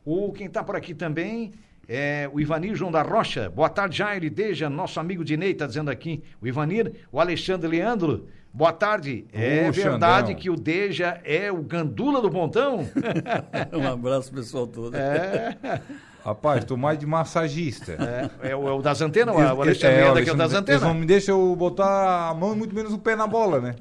o, 0.06 0.32
quem 0.32 0.48
está 0.48 0.64
por 0.64 0.76
aqui 0.76 0.94
também 0.94 1.54
é 1.88 2.30
o 2.32 2.40
Ivanir 2.40 2.76
João 2.76 2.92
da 2.92 3.02
Rocha. 3.02 3.50
Boa 3.50 3.70
tarde, 3.70 3.98
Jair 3.98 4.32
Deja, 4.32 4.70
nosso 4.70 5.00
amigo 5.00 5.24
Dinei 5.24 5.52
está 5.52 5.66
dizendo 5.66 5.90
aqui. 5.90 6.24
O 6.42 6.48
Ivanir, 6.48 6.94
o 7.12 7.20
Alexandre 7.20 7.68
Leandro. 7.68 8.28
Boa 8.54 8.74
tarde. 8.74 9.26
É 9.32 9.70
verdade 9.72 10.34
que 10.34 10.50
o 10.50 10.56
Deja 10.56 11.22
é 11.24 11.52
o 11.52 11.62
gandula 11.62 12.22
do 12.22 12.30
pontão? 12.30 12.90
um 13.72 13.88
abraço 13.88 14.32
pessoal 14.32 14.66
todo. 14.66 14.96
É. 14.96 15.56
Rapaz, 16.28 16.66
tô 16.66 16.76
mais 16.76 17.00
de 17.00 17.06
massagista. 17.06 17.94
É, 18.44 18.50
é, 18.50 18.56
o, 18.56 18.68
é 18.68 18.72
o 18.74 18.82
das 18.82 19.00
antenas, 19.00 19.34
o 19.34 19.40
Alexandre 19.40 19.96
é, 19.96 20.02
é, 20.02 20.28
é 20.28 20.34
o 20.34 20.36
das 20.36 20.54
antenas. 20.54 20.82
Eles 20.82 20.94
não 20.94 20.94
me 20.94 21.06
deixam 21.06 21.40
eu 21.40 21.56
botar 21.56 22.28
a 22.28 22.34
mão 22.34 22.52
e 22.52 22.56
muito 22.58 22.76
menos 22.76 22.92
o 22.92 22.98
pé 22.98 23.16
na 23.16 23.26
bola, 23.26 23.62
né? 23.62 23.76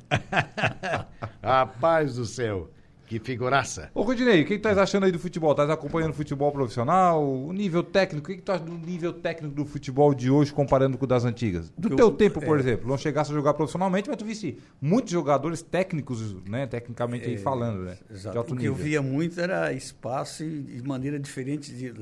Rapaz 1.42 2.14
do 2.14 2.24
céu. 2.24 2.70
Que 3.06 3.20
figuraça. 3.20 3.90
Ô, 3.94 4.02
Rodinei, 4.02 4.42
o 4.42 4.44
que, 4.44 4.54
estás 4.54 4.76
achando 4.76 5.04
aí 5.04 5.12
do 5.12 5.18
futebol? 5.18 5.52
Estás 5.52 5.70
acompanhando 5.70 6.10
o 6.10 6.14
futebol 6.14 6.50
profissional? 6.50 7.24
O 7.24 7.52
nível 7.52 7.82
técnico? 7.82 8.26
O 8.26 8.30
que, 8.30 8.36
que 8.36 8.42
tu 8.42 8.50
acha 8.50 8.64
do 8.64 8.76
nível 8.76 9.12
técnico 9.12 9.54
do 9.54 9.64
futebol 9.64 10.12
de 10.12 10.30
hoje 10.30 10.52
comparando 10.52 10.98
com 10.98 11.04
o 11.04 11.08
das 11.08 11.24
antigas? 11.24 11.72
Do 11.78 11.94
teu 11.94 12.10
tempo, 12.10 12.40
por 12.40 12.56
é... 12.56 12.60
exemplo. 12.60 12.88
Não 12.88 12.98
chegasse 12.98 13.30
a 13.30 13.34
jogar 13.34 13.54
profissionalmente, 13.54 14.08
mas 14.08 14.16
tu 14.16 14.24
visse 14.24 14.58
muitos 14.80 15.12
jogadores 15.12 15.62
técnicos, 15.62 16.34
né? 16.48 16.66
Tecnicamente 16.66 17.32
é... 17.32 17.38
falando, 17.38 17.84
né? 17.84 17.96
Exato. 18.10 18.40
o 18.40 18.44
que 18.44 18.52
nível. 18.52 18.72
eu 18.72 18.74
via 18.74 19.02
muito 19.02 19.40
era 19.40 19.72
espaço 19.72 20.42
e 20.42 20.62
de 20.62 20.82
maneira 20.82 21.18
diferente 21.18 21.72
de 21.72 21.92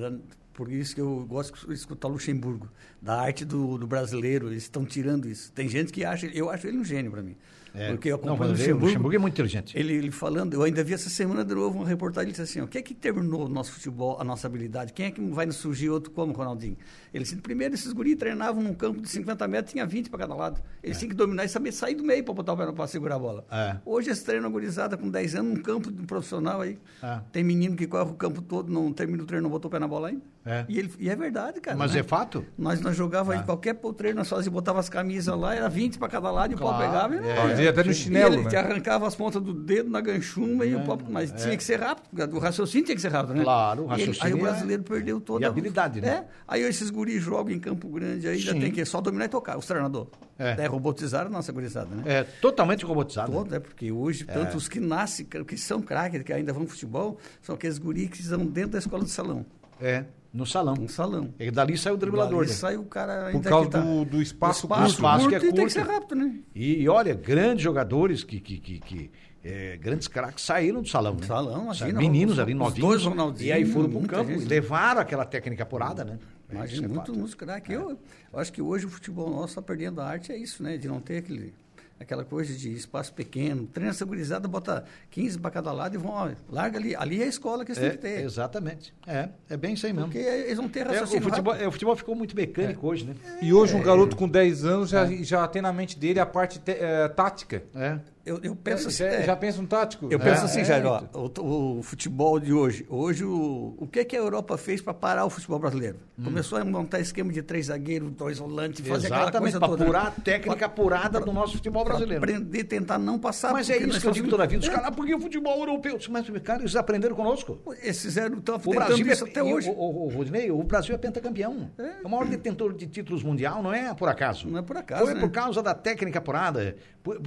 por 0.54 0.70
isso 0.70 0.94
que 0.94 1.00
eu 1.00 1.26
gosto 1.28 1.66
de 1.66 1.74
escutar 1.74 2.06
Luxemburgo, 2.06 2.68
da 3.02 3.20
arte 3.20 3.44
do, 3.44 3.76
do 3.76 3.88
brasileiro, 3.88 4.48
eles 4.48 4.62
estão 4.62 4.84
tirando 4.84 5.28
isso. 5.28 5.52
Tem 5.52 5.68
gente 5.68 5.92
que 5.92 6.04
acha, 6.04 6.26
eu 6.26 6.48
acho 6.48 6.68
ele 6.68 6.78
um 6.78 6.84
gênio 6.84 7.10
para 7.10 7.22
mim. 7.22 7.36
É. 7.74 7.90
Porque 7.90 8.08
eu 8.08 8.16
Não, 8.18 8.34
acompanho 8.34 8.34
o 8.34 8.54
Vanderlei, 8.54 8.54
o 8.54 8.74
Luxemburgo. 8.74 8.86
Luxemburgo 8.86 9.16
é 9.16 9.18
muito 9.18 9.34
inteligente. 9.34 9.76
Ele, 9.76 9.92
ele 9.94 10.10
falando, 10.12 10.54
eu 10.54 10.62
ainda 10.62 10.84
vi 10.84 10.94
essa 10.94 11.08
semana 11.10 11.44
de 11.44 11.54
novo 11.54 11.78
uma 11.78 11.88
reportagem, 11.88 12.28
ele 12.28 12.30
disse 12.30 12.42
assim, 12.42 12.60
o 12.60 12.68
que 12.68 12.78
é 12.78 12.82
que 12.82 12.94
terminou 12.94 13.46
o 13.46 13.48
nosso 13.48 13.72
futebol, 13.72 14.16
a 14.20 14.24
nossa 14.24 14.46
habilidade? 14.46 14.92
Quem 14.92 15.06
é 15.06 15.10
que 15.10 15.20
vai 15.20 15.44
nos 15.44 15.56
surgir 15.56 15.90
outro 15.90 16.12
como, 16.12 16.32
Ronaldinho? 16.32 16.76
Ele 17.12 17.24
disse, 17.24 17.36
primeiro 17.36 17.74
esses 17.74 17.92
guris 17.92 18.16
treinavam 18.16 18.62
num 18.62 18.74
campo 18.74 19.00
de 19.00 19.08
50 19.08 19.48
metros, 19.48 19.72
tinha 19.72 19.84
20 19.84 20.08
para 20.08 20.20
cada 20.20 20.34
lado. 20.34 20.60
Eles 20.82 20.98
tinham 20.98 21.10
que 21.10 21.16
dominar 21.16 21.44
e 21.44 21.48
saber 21.48 21.72
sair 21.72 21.94
do 21.96 22.04
meio 22.04 22.22
para 22.22 22.34
botar 22.34 22.52
o 22.52 22.56
pé 22.56 22.70
para 22.70 22.86
segurar 22.86 23.16
a 23.16 23.18
bola. 23.18 23.44
É. 23.50 23.76
Hoje 23.84 24.08
eles 24.08 24.22
treinam 24.22 24.50
gurizada 24.50 24.96
com 24.96 25.10
10 25.10 25.34
anos 25.34 25.54
num 25.56 25.62
campo 25.62 25.90
de 25.90 26.00
um 26.00 26.06
profissional 26.06 26.60
aí. 26.60 26.78
É. 27.02 27.20
Tem 27.32 27.42
menino 27.42 27.74
que 27.76 27.86
corre 27.86 28.10
o 28.10 28.14
campo 28.14 28.40
todo, 28.40 28.72
não 28.72 28.92
termina 28.92 29.22
o 29.22 29.26
treino, 29.26 29.42
não 29.44 29.50
botou 29.50 29.68
o 29.68 29.72
pé 29.72 29.78
na 29.80 29.88
bola 29.88 30.08
ainda. 30.08 30.22
É. 30.46 30.64
E, 30.68 30.78
ele, 30.78 30.92
e 30.98 31.08
é 31.08 31.16
verdade, 31.16 31.60
cara. 31.60 31.76
Mas 31.76 31.94
né? 31.94 32.00
é 32.00 32.02
fato? 32.02 32.44
Nós, 32.56 32.80
nós 32.80 32.94
jogávamos 32.96 33.36
Ah. 33.36 33.40
aí 33.40 33.44
qualquer 33.46 33.74
treino, 33.96 34.18
nós 34.18 34.28
fazíamos, 34.28 34.52
botava 34.52 34.78
as 34.78 34.88
camisas 34.88 35.36
lá, 35.38 35.54
era 35.54 35.68
20 35.68 35.98
para 35.98 36.08
cada 36.08 36.30
lado 36.30 36.52
e 36.52 36.54
o 36.54 36.58
pau 36.58 36.68
Claro, 36.68 36.84
pegava. 36.84 37.14
E, 37.16 37.28
é. 37.28 37.63
Fazia 37.66 37.70
até 37.70 37.84
no 37.84 37.90
e 37.90 37.94
chinelo, 37.94 38.34
ele 38.34 38.42
né? 38.44 38.50
te 38.50 38.56
arrancava 38.56 39.06
as 39.06 39.14
pontas 39.14 39.42
do 39.42 39.52
dedo 39.52 39.90
na 39.90 40.00
ganchuma 40.00 40.64
e 40.64 40.74
o 40.74 40.84
pau. 40.84 40.98
Mas 41.08 41.30
tinha 41.32 41.56
que 41.56 41.64
ser 41.64 41.80
rápido, 41.80 42.08
porque 42.10 42.36
o 42.36 42.38
raciocínio 42.38 42.84
tinha 42.86 42.94
que 42.96 43.02
ser 43.02 43.10
rápido, 43.12 43.34
né? 43.34 43.44
Claro, 43.44 43.82
o 43.82 43.84
E 43.84 43.94
ele- 43.94 44.06
raciocínio 44.06 44.26
Aí 44.26 44.32
o 44.34 44.36
é- 44.46 44.50
brasileiro 44.50 44.82
perdeu 44.82 45.20
toda 45.20 45.44
e 45.44 45.48
habilidade, 45.48 46.00
né? 46.00 46.08
É. 46.08 46.24
Aí 46.46 46.62
esses 46.62 46.90
guris 46.90 47.22
jogam 47.22 47.52
em 47.54 47.58
Campo 47.60 47.88
Grande 47.88 48.28
aí, 48.28 48.38
já 48.38 48.52
Sim. 48.52 48.60
tem 48.60 48.70
que 48.72 48.84
só 48.84 49.00
dominar 49.00 49.24
e 49.26 49.28
tocar, 49.28 49.56
os 49.58 49.66
treinadores. 49.66 50.08
É. 50.38 50.62
É. 50.64 50.66
robotizaram 50.66 51.28
a 51.28 51.32
nossa 51.32 51.52
gurizada, 51.52 51.94
né? 51.94 52.02
É 52.06 52.22
totalmente 52.24 52.84
robotizado. 52.84 53.30
Todo, 53.30 53.50
né? 53.50 53.60
Porque 53.60 53.92
hoje, 53.92 54.24
tanto 54.24 54.56
os 54.56 54.68
que 54.68 54.80
nascem, 54.80 55.24
que 55.26 55.56
são 55.56 55.80
craques, 55.80 56.22
que 56.24 56.32
ainda 56.32 56.52
vão 56.52 56.66
futebol, 56.66 57.18
são 57.40 57.54
aqueles 57.54 57.78
guris 57.78 58.08
que 58.10 58.20
estão 58.20 58.44
dentro 58.44 58.70
da 58.72 58.78
escola 58.78 59.04
de 59.04 59.10
salão. 59.10 59.46
É, 59.80 60.04
no 60.34 60.44
salão. 60.44 60.74
Um 60.78 60.88
salão. 60.88 61.32
E 61.38 61.50
dali 61.50 61.78
sai 61.78 61.92
o 61.92 61.96
driblador. 61.96 62.40
Dali 62.40 62.48
né? 62.48 62.52
sai 62.54 62.76
o 62.76 62.84
cara 62.84 63.30
Por 63.30 63.40
causa 63.42 63.70
tá- 63.70 63.80
do, 63.80 64.04
do 64.04 64.20
espaço, 64.20 64.66
espaço, 64.66 64.80
curto. 64.82 64.92
espaço 64.94 65.28
que 65.28 65.34
é 65.36 65.40
curto 65.40 65.52
e 65.52 65.56
tem 65.56 65.66
que 65.66 65.72
ser 65.72 65.86
rápido, 65.86 66.14
né? 66.16 66.34
E, 66.54 66.82
e 66.82 66.88
olha, 66.88 67.14
grandes 67.14 67.62
jogadores 67.62 68.24
que, 68.24 68.40
que, 68.40 68.58
que, 68.58 68.78
que, 68.80 69.10
é, 69.44 69.76
grandes 69.76 70.08
craques 70.08 70.44
saíram 70.44 70.82
do 70.82 70.88
salão, 70.88 71.14
né? 71.14 71.26
Salão, 71.26 71.64
imagina, 71.64 71.98
Meninos 71.98 72.34
os- 72.34 72.38
ali 72.40 72.52
os 72.52 72.58
novinhos. 72.58 72.88
dois 72.88 73.04
Ronaldinho, 73.04 73.48
e 73.48 73.52
aí 73.52 73.64
foram 73.64 73.88
pro 73.88 73.98
muita 74.00 74.16
campo 74.16 74.30
gente. 74.32 74.42
e 74.44 74.48
levaram 74.48 75.00
aquela 75.00 75.24
técnica 75.24 75.62
apurada, 75.62 76.04
né? 76.04 76.18
Imagina, 76.50 76.82
Isso 76.82 76.84
é 76.84 76.88
muito, 76.94 77.14
muito 77.18 77.36
craque. 77.36 77.72
Eu, 77.72 77.98
eu 78.32 78.38
acho 78.38 78.52
que 78.52 78.60
hoje 78.60 78.86
o 78.86 78.88
futebol 78.88 79.30
nosso 79.30 79.48
está 79.48 79.62
perdendo 79.62 80.00
a 80.00 80.06
arte, 80.06 80.30
é 80.32 80.36
isso, 80.36 80.62
né? 80.62 80.76
De 80.76 80.86
não 80.88 81.00
ter 81.00 81.18
aquele, 81.18 81.54
aquela 81.98 82.24
coisa 82.24 82.52
de 82.52 82.72
espaço 82.72 83.12
pequeno. 83.14 83.66
Treina 83.66 83.90
essa 83.90 84.04
gurizada, 84.04 84.46
bota 84.48 84.84
15 85.10 85.38
para 85.38 85.50
cada 85.50 85.72
lado 85.72 85.94
e 85.94 85.98
vão, 85.98 86.10
ó, 86.12 86.30
larga 86.50 86.78
ali. 86.78 86.94
Ali 86.96 87.20
é 87.22 87.24
a 87.24 87.28
escola 87.28 87.64
que 87.64 87.72
eles 87.72 87.80
têm 87.80 87.90
que 87.98 88.06
É, 88.06 88.16
ter. 88.16 88.24
exatamente. 88.24 88.92
É, 89.06 89.28
é 89.48 89.56
bem 89.56 89.74
isso 89.74 89.86
aí 89.86 89.92
mesmo. 89.92 90.08
Porque 90.10 90.18
eles 90.26 90.56
vão 90.56 90.68
ter 90.68 90.80
É, 90.80 90.82
o, 90.84 90.92
raciocínio 90.92 91.22
futebol, 91.22 91.54
é, 91.54 91.66
o 91.68 91.72
futebol 91.72 91.96
ficou 91.96 92.14
muito 92.14 92.34
mecânico 92.36 92.86
hoje, 92.86 93.04
né? 93.04 93.14
E 93.40 93.52
hoje 93.52 93.74
um 93.74 93.82
garoto 93.82 94.16
com 94.16 94.28
10 94.28 94.64
anos 94.64 94.90
já, 94.90 95.06
já 95.06 95.46
tem 95.48 95.62
na 95.62 95.72
mente 95.72 95.98
dele 95.98 96.18
a 96.20 96.26
parte 96.26 96.58
te- 96.58 96.72
eh, 96.72 97.08
tática. 97.08 97.62
É. 97.74 97.98
Eu, 98.26 98.40
eu 98.42 98.56
penso 98.56 98.88
assim, 98.88 98.98
já, 98.98 99.06
é, 99.06 99.22
já 99.24 99.36
pensa 99.36 99.60
um 99.60 99.66
tático? 99.66 100.08
eu 100.10 100.18
É, 100.18 100.22
penso 100.22 100.46
assim, 100.46 100.60
é, 100.60 100.64
Jair, 100.64 100.86
ó, 100.86 101.02
o, 101.40 101.78
o 101.78 101.82
futebol 101.82 102.40
de 102.40 102.52
hoje. 102.54 102.86
Hoje, 102.88 103.22
o, 103.24 103.74
o 103.78 103.86
que, 103.86 104.02
que 104.04 104.16
a 104.16 104.18
Europa 104.18 104.56
fez 104.56 104.80
para 104.80 104.94
parar 104.94 105.26
o 105.26 105.30
futebol 105.30 105.58
brasileiro? 105.58 105.98
Começou 106.22 106.56
a 106.58 106.64
montar 106.64 107.00
esquema 107.00 107.30
de 107.32 107.42
três 107.42 107.66
zagueiros, 107.66 108.10
dois 108.12 108.38
volantes, 108.38 108.86
fazer 108.86 109.08
aquela 109.08 109.22
Exatamente, 109.24 109.42
coisa 109.52 109.58
para 109.58 109.68
toda. 109.68 109.82
apurar 109.84 110.06
a 110.06 110.10
técnica 110.12 110.66
apurada 110.66 111.20
do 111.20 111.32
nosso 111.32 111.56
futebol 111.56 111.84
brasileiro. 111.84 112.22
Aprender, 112.24 112.64
tentar 112.64 112.98
não 112.98 113.18
passar. 113.18 113.52
Mas 113.52 113.68
é 113.68 113.76
isso 113.78 114.00
que 114.00 114.06
eu 114.06 114.12
digo 114.12 114.28
toda 114.28 114.44
a 114.44 114.46
vida. 114.46 114.62
Os 114.62 114.68
É. 114.68 114.72
caras, 114.72 114.94
porque 114.96 115.14
o 115.14 115.20
futebol 115.20 115.58
europeu. 115.58 115.98
Mas, 116.08 116.26
cara, 116.42 116.62
eles 116.62 116.76
aprenderam 116.76 117.14
conosco. 117.16 117.58
Eles 117.82 118.00
fizeram, 118.00 118.38
estão 118.38 118.54
O 118.54 118.58
tentando 118.58 118.74
Brasil 118.86 119.06
isso 119.06 119.26
é, 119.26 119.28
até 119.28 119.42
hoje. 119.42 119.68
O, 119.68 119.72
o, 119.72 120.04
o, 120.06 120.08
Rodinei, 120.08 120.50
o 120.50 120.62
Brasil 120.62 120.94
é 120.94 120.98
pentacampeão. 120.98 121.70
É. 121.78 121.94
o 122.04 122.08
maior 122.08 122.26
detentor 122.26 122.72
de 122.72 122.86
títulos 122.86 123.22
mundial, 123.22 123.62
não 123.62 123.72
é 123.74 123.92
por 123.92 124.08
acaso. 124.08 124.48
Não 124.48 124.58
é 124.60 124.62
por 124.62 124.76
acaso, 124.76 125.04
Foi 125.04 125.14
né? 125.14 125.20
por 125.20 125.30
causa 125.30 125.62
da 125.62 125.74
técnica 125.74 126.20
apurada. 126.20 126.76
por- 127.02 127.20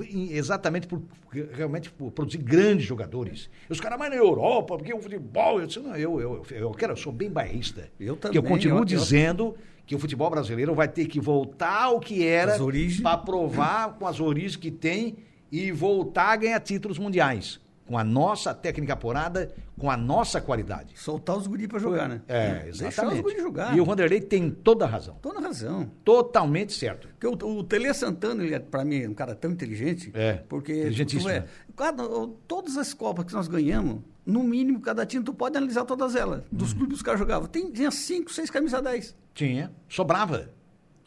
por- 0.88 1.02
exatamente 1.02 1.12
por 1.30 1.36
realmente 1.58 1.92
por 1.92 2.12
produzir 2.12 2.38
grandes 2.40 2.86
jogadores. 2.86 3.50
E 3.70 3.72
os 3.74 3.80
caras, 3.80 4.00
mas 4.00 4.10
na 4.10 4.16
Europa, 4.16 4.78
porque 4.78 4.94
o 4.94 5.00
futebol. 5.02 5.60
Eu, 5.60 5.68
disse, 5.68 5.80
não, 5.80 5.96
eu, 5.96 6.20
eu, 6.20 6.46
eu, 6.52 6.72
quero, 6.72 6.94
eu 6.94 6.98
sou 6.98 7.12
bem 7.12 7.30
bairrista. 7.30 7.90
Eu 8.00 8.16
Que 8.18 8.28
eu 8.30 8.32
também, 8.34 8.44
continuo 8.44 8.80
eu- 8.80 8.86
dizendo 8.86 9.56
que 9.86 9.96
o 9.96 10.00
futebol 10.00 10.30
brasileiro 10.30 10.74
vai 10.76 10.88
ter 10.88 11.06
que 11.06 11.20
voltar 11.20 11.84
ao 11.84 12.00
que 12.00 12.26
era 12.26 12.54
para 13.02 13.18
provar 13.18 13.94
com 13.98 14.06
as 14.08 14.20
origens 14.20 14.56
que 14.56 14.72
tem 14.72 15.16
e 15.52 15.72
voltar 15.72 16.30
a 16.34 16.36
ganhar 16.36 16.60
títulos 16.60 16.98
mundiais. 17.00 17.60
Com 17.88 17.98
a 17.98 18.04
nossa 18.04 18.54
técnica 18.54 18.94
apurada, 18.94 19.50
com 19.78 19.90
a 19.90 19.96
nossa 19.96 20.42
qualidade. 20.42 20.94
Soltar 21.00 21.38
os 21.38 21.48
guris 21.48 21.68
para 21.68 21.80
jogar, 21.80 22.10
né? 22.10 22.22
É, 22.28 22.60
Deixar 22.66 22.88
exatamente. 22.88 23.16
os 23.16 23.22
guris 23.22 23.42
jogar. 23.42 23.76
E 23.78 23.80
o 23.82 23.86
Vanderlei 23.86 24.20
tem 24.20 24.50
toda 24.52 24.84
a 24.86 24.88
razão. 24.88 25.16
Tô 25.22 25.32
na 25.34 25.40
razão. 25.40 25.90
Totalmente 26.04 26.74
certo. 26.74 27.08
Porque 27.08 27.28
o, 27.46 27.50
o 27.58 27.64
Tele 27.64 27.94
Santana, 27.94 28.44
ele 28.44 28.54
é, 28.54 28.60
para 28.60 28.84
mim, 28.84 29.08
um 29.08 29.14
cara 29.14 29.34
tão 29.34 29.52
inteligente. 29.52 30.12
É, 30.14 30.34
Porque 30.50 30.74
inteligentíssimo, 30.74 31.30
é, 31.30 31.46
cada, 31.76 32.04
todas 32.48 32.78
as 32.78 32.94
Copas 32.94 33.24
que 33.26 33.34
nós 33.34 33.48
ganhamos, 33.48 34.02
no 34.26 34.44
mínimo, 34.44 34.82
cada 34.82 35.06
time, 35.06 35.24
tu 35.24 35.34
pode 35.34 35.58
analisar 35.58 35.86
todas 35.86 36.14
elas. 36.16 36.44
Dos 36.52 36.72
Uhum. 36.74 36.80
clubes 36.80 36.96
que 36.96 36.98
os 36.98 37.04
caras 37.04 37.20
jogavam. 37.20 37.48
Tem, 37.48 37.72
tinha 37.72 37.90
cinco, 37.92 38.34
seis 38.34 38.50
camisas 38.50 38.82
10. 38.82 39.16
Tinha. 39.34 39.72
Sobrava. 39.88 40.50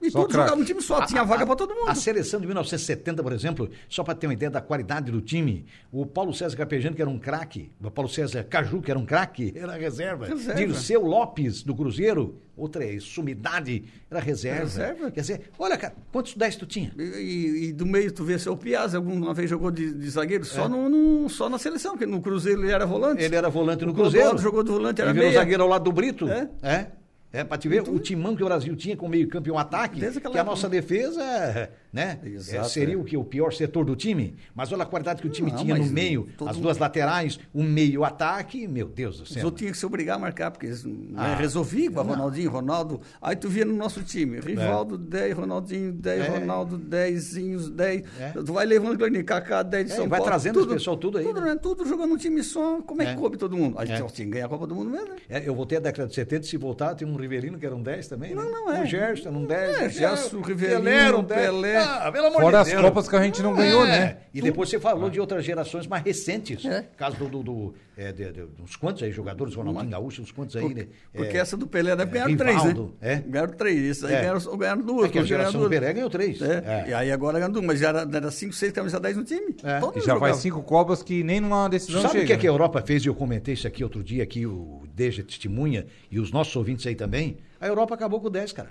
E 0.03 0.11
Só 0.11 0.21
todos 0.21 0.35
jogavam 0.35 0.61
um 0.61 0.65
time 0.65 0.81
só, 0.81 1.05
tinha 1.05 1.23
vaga 1.25 1.45
para 1.47 1.57
todo 1.57 1.75
mundo. 1.75 1.89
A 1.89 1.95
seleção 1.95 2.41
de 2.41 2.47
1970, 2.47 3.23
por 3.23 3.33
exemplo, 3.33 3.69
só 3.89 4.03
para 4.03 4.15
ter 4.15 4.27
uma 4.27 4.33
ideia 4.33 4.51
da 4.51 4.61
qualidade 4.61 5.13
do 5.13 5.21
time, 5.21 5.67
o 5.93 6.07
Paulo 6.07 6.33
César 6.33 6.57
Capejano, 6.57 6.97
que 6.97 7.03
era 7.03 7.11
um 7.11 7.19
craque, 7.19 7.71
o 7.83 7.91
Paulo 7.91 8.09
César 8.09 8.43
Caju, 8.45 8.81
que 8.81 8.91
era 8.91 8.99
um 8.99 9.05
craque, 9.05 9.53
era 9.55 9.75
reserva. 9.77 10.27
Reserva. 10.27 10.59
Dirceu 10.59 11.03
Lopes, 11.03 11.63
do 11.63 11.75
Cruzeiro, 11.75 12.41
outra 12.57 12.83
sumidade, 13.01 13.85
era 14.11 14.21
reserva. 14.21 14.61
Reserva. 14.61 15.11
Quer 15.11 15.21
dizer, 15.21 15.41
olha, 15.59 15.77
cara, 15.77 15.95
quantos 16.11 16.35
10 16.35 16.57
tu 16.57 16.67
tinha? 16.67 16.93
E, 16.99 17.03
e- 17.03 17.65
e 17.69 17.73
do 17.73 17.85
meio, 17.85 18.11
tu 18.11 18.25
vê 18.25 18.39
seu 18.39 18.57
Piazza, 18.57 18.97
alguma 18.97 19.35
vez 19.35 19.51
jogou 19.51 19.71
de, 19.71 19.93
de 19.93 20.11
zagueiro, 20.11 20.45
É. 20.45 20.47
só, 20.47 20.69
no, 20.69 20.89
no- 20.89 21.29
só 21.29 21.49
na 21.49 21.59
seleção, 21.59 21.93
porque 21.93 22.07
no 22.07 22.21
Cruzeiro 22.23 22.63
ele 22.63 22.73
era 22.73 22.87
volante. 22.87 23.23
Ele 23.23 23.37
era 23.37 23.49
volante 23.51 23.85
no 23.85 23.93
O 23.93 23.95
Cruzeiro. 23.95 24.39
Jogou 24.39 24.63
de 24.63 24.71
volante, 24.71 25.01
era 25.01 25.11
e 25.11 25.13
virou 25.13 25.29
meia. 25.29 25.39
zagueiro 25.39 25.63
ao 25.63 25.69
lado 25.69 25.85
do 25.85 25.93
Brito. 25.93 26.29
É. 26.29 26.49
É. 26.63 26.87
É, 27.33 27.45
pra 27.45 27.57
te 27.57 27.69
ver 27.69 27.83
o 27.83 27.99
timão 27.99 28.35
que 28.35 28.43
o 28.43 28.47
Brasil 28.47 28.75
tinha 28.75 28.97
com 28.97 29.09
meio 29.09 29.29
campo 29.29 29.49
e 29.49 29.53
um 29.53 29.59
ataque, 29.59 30.01
que 30.21 30.38
a 30.38 30.45
nossa 30.45 30.69
defesa, 30.69 31.71
né, 31.92 32.18
Exato, 32.24 32.66
é, 32.66 32.68
seria 32.68 32.94
é. 32.94 32.96
o 32.96 33.05
que 33.05 33.16
o 33.16 33.24
pior 33.24 33.53
setor 33.53 33.85
do 33.85 33.96
time, 33.96 34.37
mas 34.55 34.72
olha 34.72 34.83
a 34.83 34.87
qualidade 34.87 35.20
que 35.20 35.26
o 35.29 35.31
time 35.31 35.50
Não, 35.50 35.59
tinha 35.59 35.74
no 35.76 35.85
meio, 35.87 36.29
as 36.40 36.55
mundo- 36.57 36.62
duas 36.62 36.79
laterais, 36.79 37.38
o 37.53 37.62
meio 37.62 38.05
ataque, 38.05 38.68
meu 38.68 38.87
Deus 38.88 39.18
do 39.18 39.26
céu. 39.26 39.44
outros 39.44 39.59
tinham 39.61 39.72
que 39.72 39.79
se 39.79 39.85
obrigar 39.87 40.16
a 40.16 40.18
marcar, 40.18 40.50
porque 40.50 40.66
eles 40.66 40.85
né, 40.85 40.92
Ah. 41.16 41.35
resolviam 41.35 41.92
com 41.92 42.00
a 42.00 42.03
Ronaldinho, 42.03 42.50
Ronaldo. 42.50 43.00
Aí 43.20 43.35
tu 43.37 43.48
via 43.48 43.64
no 43.64 43.74
nosso 43.74 44.03
time, 44.03 44.38
Rivaldo 44.40 44.96
10, 44.96 45.35
Ronaldinho 45.37 45.92
10, 45.92 46.24
É. 46.24 46.29
Ronaldo 46.29 46.79
10, 46.79 47.35
10. 47.70 48.05
É. 48.18 48.31
Tu 48.33 48.53
vai 48.53 48.66
levando 48.66 48.96
Claudinho, 48.96 49.24
Kaká 49.24 49.62
10 49.62 49.87
de 49.87 49.92
É, 49.92 49.96
São 49.96 50.09
vai 50.09 50.18
Paulo. 50.20 50.31
trazendo 50.31 50.61
esse 50.61 50.68
pessoal 50.68 50.96
tudo 50.96 51.18
aí, 51.18 51.24
Tudo, 51.24 51.40
né? 51.40 51.55
né? 51.55 51.59
tudo 51.61 51.87
jogando 51.87 52.12
um 52.14 52.16
time 52.16 52.42
só. 52.42 52.81
Como 52.83 53.03
é, 53.03 53.07
É. 53.07 53.14
que 53.14 53.20
coube 53.20 53.37
todo 53.37 53.57
mundo? 53.57 53.79
A 53.79 53.85
gente 53.85 54.00
É. 54.03 54.07
tinha 54.07 54.26
que 54.26 54.33
ganhar 54.33 54.46
a 54.46 54.48
Copa 54.48 54.66
do 54.66 54.74
Mundo 54.74 54.90
mesmo, 54.90 55.09
né? 55.09 55.16
É, 55.29 55.48
eu 55.48 55.55
voltei 55.55 55.79
à 55.79 55.81
década 55.81 56.09
de 56.09 56.14
70, 56.14 56.46
se 56.46 56.57
voltar, 56.57 56.94
tem 56.94 57.07
um 57.07 57.16
Rivelino 57.16 57.59
que 57.59 57.66
era 57.66 57.74
um 57.74 57.83
10 57.83 58.07
também, 58.09 58.35
né? 58.35 58.42
Não, 58.42 58.50
não 58.50 58.72
é. 58.72 58.83
Um 58.83 58.87
Gerson, 58.87 59.31
um 59.31 59.44
10. 59.44 59.76
É, 59.76 59.88
Gerson, 59.90 60.40
Rivelino, 60.40 60.83
Pelé 60.83 61.14
um 61.16 61.22
10. 61.24 61.80
Ah, 61.83 62.12
pelo 62.12 62.27
amor 62.27 62.40
Fora 62.43 62.57
de 62.59 62.62
as 62.62 62.69
Deus. 62.69 62.83
Copas 62.83 63.09
que 63.09 63.16
a 63.16 63.23
gente 63.23 63.43
não 63.43 63.55
ganhou, 63.55 63.85
É. 63.85 63.88
né? 63.88 64.16
E 64.33 64.40
depois 64.40 64.69
você 64.69 64.79
falou 64.79 65.11
de 65.11 65.21
outras 65.21 65.45
gerações 65.45 65.87
mais 65.87 66.05
recentes. 66.05 66.64
É. 66.64 66.87
Caso 66.97 67.16
do, 67.16 67.29
do, 67.29 67.43
do 67.43 67.75
é, 67.97 68.12
de, 68.12 68.33
de, 68.33 68.47
uns 68.62 68.77
quantos 68.77 69.03
aí 69.03 69.12
jogadores, 69.12 69.55
Ronaldinho 69.55 69.90
Gaúcho, 69.90 70.23
uns 70.23 70.33
quantos 70.33 70.57
aí, 70.57 70.73
né? 70.73 70.87
Porque 71.12 71.37
É, 71.37 71.40
essa 71.40 71.57
do 71.57 71.66
Pelé 71.66 71.95
deve 71.97 72.16
é, 72.16 72.25
ganhar 72.25 72.37
três, 72.37 72.64
né? 72.64 72.88
É. 73.01 73.16
Ganharam 73.16 73.53
três. 73.53 73.79
Isso 73.97 74.07
aí 74.07 74.14
É. 74.14 74.21
ganharam, 74.23 74.57
ganharam 74.57 74.83
duas. 74.83 75.07
É 75.07 75.09
que 75.12 75.19
a 75.19 75.23
geração 75.23 75.61
do. 75.61 75.69
Pelé 75.69 75.93
ganhou 75.93 76.09
três. 76.09 76.40
É. 76.40 76.87
E 76.88 76.95
aí 76.95 77.12
agora 77.12 77.38
ganham 77.38 77.53
duas, 77.53 77.64
mas 77.66 77.81
já 77.81 77.88
era, 77.88 78.09
era 78.12 78.31
cinco, 78.31 78.55
seis 78.55 78.73
camisa 78.73 78.99
10 78.99 79.16
no 79.16 79.25
time. 79.25 79.57
É. 79.62 79.99
E 79.99 80.01
já 80.01 80.19
faz 80.19 80.37
cinco 80.37 80.62
Copas 80.62 81.03
que 81.03 81.23
nem 81.23 81.40
numa 81.40 81.69
decisão 81.69 82.03
Sabe 82.03 82.21
o 82.21 82.27
que, 82.27 82.33
é 82.33 82.37
que 82.37 82.47
a 82.47 82.51
né? 82.51 82.55
Europa 82.55 82.81
fez? 82.83 83.05
E 83.05 83.09
eu 83.09 83.14
comentei 83.14 83.55
isso 83.55 83.66
aqui 83.66 83.83
outro 83.85 84.03
dia, 84.03 84.23
aqui 84.23 84.47
o 84.47 84.83
Deja 84.95 85.23
testemunha, 85.23 85.87
e 86.11 86.19
os 86.21 86.31
nossos 86.31 86.55
ouvintes 86.57 86.87
aí 86.87 86.95
também. 86.95 87.38
A 87.61 87.66
Europa 87.66 87.95
acabou 87.95 88.21
com 88.21 88.27
o 88.29 88.31
10, 88.31 88.53
cara. 88.53 88.71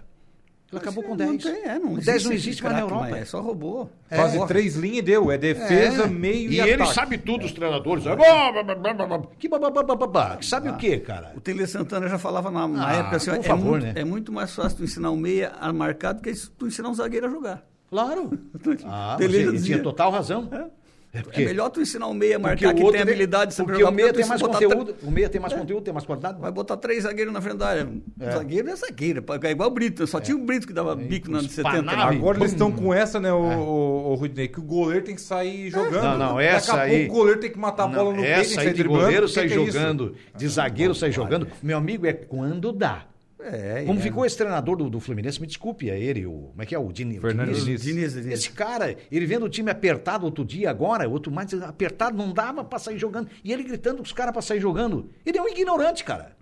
Ela 0.71 0.81
acabou 0.81 1.03
com 1.03 1.13
o 1.13 1.17
10. 1.17 1.29
Não 1.31 1.37
tem, 1.37 1.63
é, 1.63 1.79
não 1.79 1.93
o 1.93 1.97
10 1.99 2.25
não 2.25 2.31
existe 2.31 2.61
mais 2.63 2.75
na 2.75 2.81
Europa. 2.81 3.17
É 3.17 3.25
só 3.25 3.41
robô. 3.41 3.89
É. 4.09 4.45
três 4.45 4.75
linhas 4.75 4.99
e 4.99 5.01
deu. 5.01 5.31
É 5.31 5.37
defesa, 5.37 6.03
É. 6.03 6.07
meio 6.07 6.51
e, 6.51 6.55
e 6.55 6.59
ele 6.59 6.73
ataque. 6.73 6.93
sabe 6.93 7.17
tudo, 7.17 7.45
os 7.45 7.51
treinadores. 7.51 8.03
blá, 8.03 8.15
blá, 8.15 8.75
blá, 8.75 9.05
blá. 9.07 9.21
Que 9.39 9.49
bababababá. 9.49 10.37
Que 10.37 10.45
Sabe 10.45 10.69
o 10.69 10.77
quê, 10.77 10.99
cara? 10.99 11.33
O 11.35 11.41
Tele 11.41 11.65
Santana 11.65 12.07
já 12.07 12.19
falava 12.19 12.51
na, 12.51 12.67
na 12.67 12.87
Ah, 12.87 12.93
época 12.93 13.15
assim, 13.17 13.31
é, 13.31 13.41
favor, 13.41 13.71
muito, 13.79 13.83
né? 13.83 13.93
é 13.95 14.03
muito 14.05 14.31
mais 14.31 14.53
fácil 14.53 14.77
tu 14.77 14.83
ensinar 14.83 15.09
um 15.11 15.17
meia 15.17 15.53
a 15.59 15.73
marcar 15.73 16.13
do 16.13 16.21
que 16.21 16.31
tu 16.57 16.67
ensinar 16.67 16.89
um 16.89 16.93
zagueiro 16.93 17.25
a 17.27 17.29
jogar. 17.29 17.63
Claro. 17.89 18.29
Ah, 18.85 19.17
ele 19.19 19.59
tinha 19.61 19.79
total 19.81 20.11
razão. 20.11 20.47
É, 20.51 20.65
É 21.11 21.39
melhor 21.43 21.69
tu 21.71 21.81
ensinar 21.81 22.07
um 22.07 22.13
meia 22.13 22.37
a 22.37 22.39
porque 22.39 22.65
marcar 22.65 22.77
que 22.79 22.83
o 22.87 22.91
tem 22.91 23.01
habilidade 23.01 23.49
de 23.49 23.55
saber 23.55 23.67
Porque 23.71 23.79
jogar. 23.81 23.91
o 23.91 23.95
meia 23.95 24.07
porque 24.09 24.21
tem 24.21 24.29
mais 24.29 24.41
conteúdo. 24.41 24.95
O 25.01 25.09
meia 25.09 25.27
tem 25.29 25.41
mais 25.41 25.53
conteúdo, 25.53 25.83
tem 25.83 25.93
mais 25.93 26.05
qualidade. 26.05 26.39
Vai 26.39 26.51
botar 26.51 26.77
três 26.77 27.03
zagueiros 27.03 27.33
na 27.33 27.41
frente 27.41 27.57
da 27.57 27.67
área. 27.67 27.89
É. 28.19 28.31
Zagueiro 28.31 28.69
é 28.69 28.75
zagueiro. 28.75 29.25
É 29.43 29.51
igual 29.51 29.69
o 29.69 29.71
Brito. 29.71 30.05
Só 30.05 30.19
tinha 30.19 30.37
o 30.37 30.39
Brito 30.39 30.67
que 30.67 30.73
dava 30.73 30.95
bico 30.95 31.31
anos 31.31 31.51
70. 31.51 31.77
espanava. 31.79 32.11
né? 32.11 32.17
Agora 32.17 32.37
eles 32.37 32.51
estão 32.51 32.71
com 32.71 32.93
essa, 32.93 33.19
né, 33.19 33.33
o, 33.33 33.37
o, 33.37 34.11
o 34.11 34.15
Rudinei, 34.15 34.47
que 34.49 34.59
o 34.59 34.63
goleiro 34.63 35.03
tem 35.03 35.15
que 35.15 35.21
sair 35.21 35.71
jogando. 35.71 36.03
Não, 36.03 36.17
não, 36.17 36.35
Daqui 36.35 36.47
essa 36.47 36.73
a 36.75 36.81
aí- 36.81 37.05
pouco 37.07 37.13
o 37.13 37.17
goleiro 37.17 37.39
tem 37.39 37.51
que 37.51 37.57
matar 37.57 37.85
a 37.85 37.87
bola 37.87 38.13
no 38.13 38.21
peito, 38.21 38.49
sair 38.49 38.73
de 38.73 38.83
goleiro 38.83 39.25
O 39.25 39.29
sai 39.29 39.45
é 39.45 39.49
jogando, 39.49 40.15
de 40.35 40.47
zagueiro 40.47 40.93
sai 40.93 41.11
jogando. 41.11 41.47
Meu 41.63 41.77
amigo, 41.79 42.05
é 42.05 42.13
quando 42.13 42.71
dá. 42.71 43.05
É, 43.41 43.85
Como 43.85 43.99
é. 43.99 44.01
ficou 44.01 44.25
esse 44.25 44.35
treinador 44.35 44.75
do, 44.75 44.89
do 44.89 44.99
Fluminense, 44.99 45.39
me 45.39 45.47
desculpe, 45.47 45.89
é 45.89 45.97
ele, 45.97 46.25
o, 46.25 46.49
como 46.49 46.61
é 46.61 46.65
que 46.65 46.75
é? 46.75 46.79
O 46.79 46.91
Dini, 46.91 47.19
Fernando 47.19 47.47
Diniz? 47.47 47.63
Diniz. 47.63 47.81
Diniz, 47.81 48.13
Diniz. 48.13 48.33
Esse 48.33 48.51
cara, 48.51 48.95
ele 49.09 49.25
vendo 49.25 49.45
o 49.45 49.49
time 49.49 49.71
apertado 49.71 50.25
outro 50.25 50.43
dia, 50.43 50.69
agora, 50.69 51.07
outro 51.07 51.31
mais 51.31 51.53
apertado, 51.53 52.17
não 52.17 52.33
dava 52.33 52.63
pra 52.65 52.77
sair 52.77 52.97
jogando. 52.97 53.29
E 53.43 53.53
ele 53.53 53.63
gritando 53.63 53.97
com 53.97 54.03
os 54.03 54.11
caras 54.11 54.33
pra 54.33 54.41
sair 54.41 54.59
jogando. 54.59 55.09
Ele 55.25 55.37
é 55.37 55.41
um 55.41 55.47
ignorante, 55.47 56.03
cara. 56.03 56.37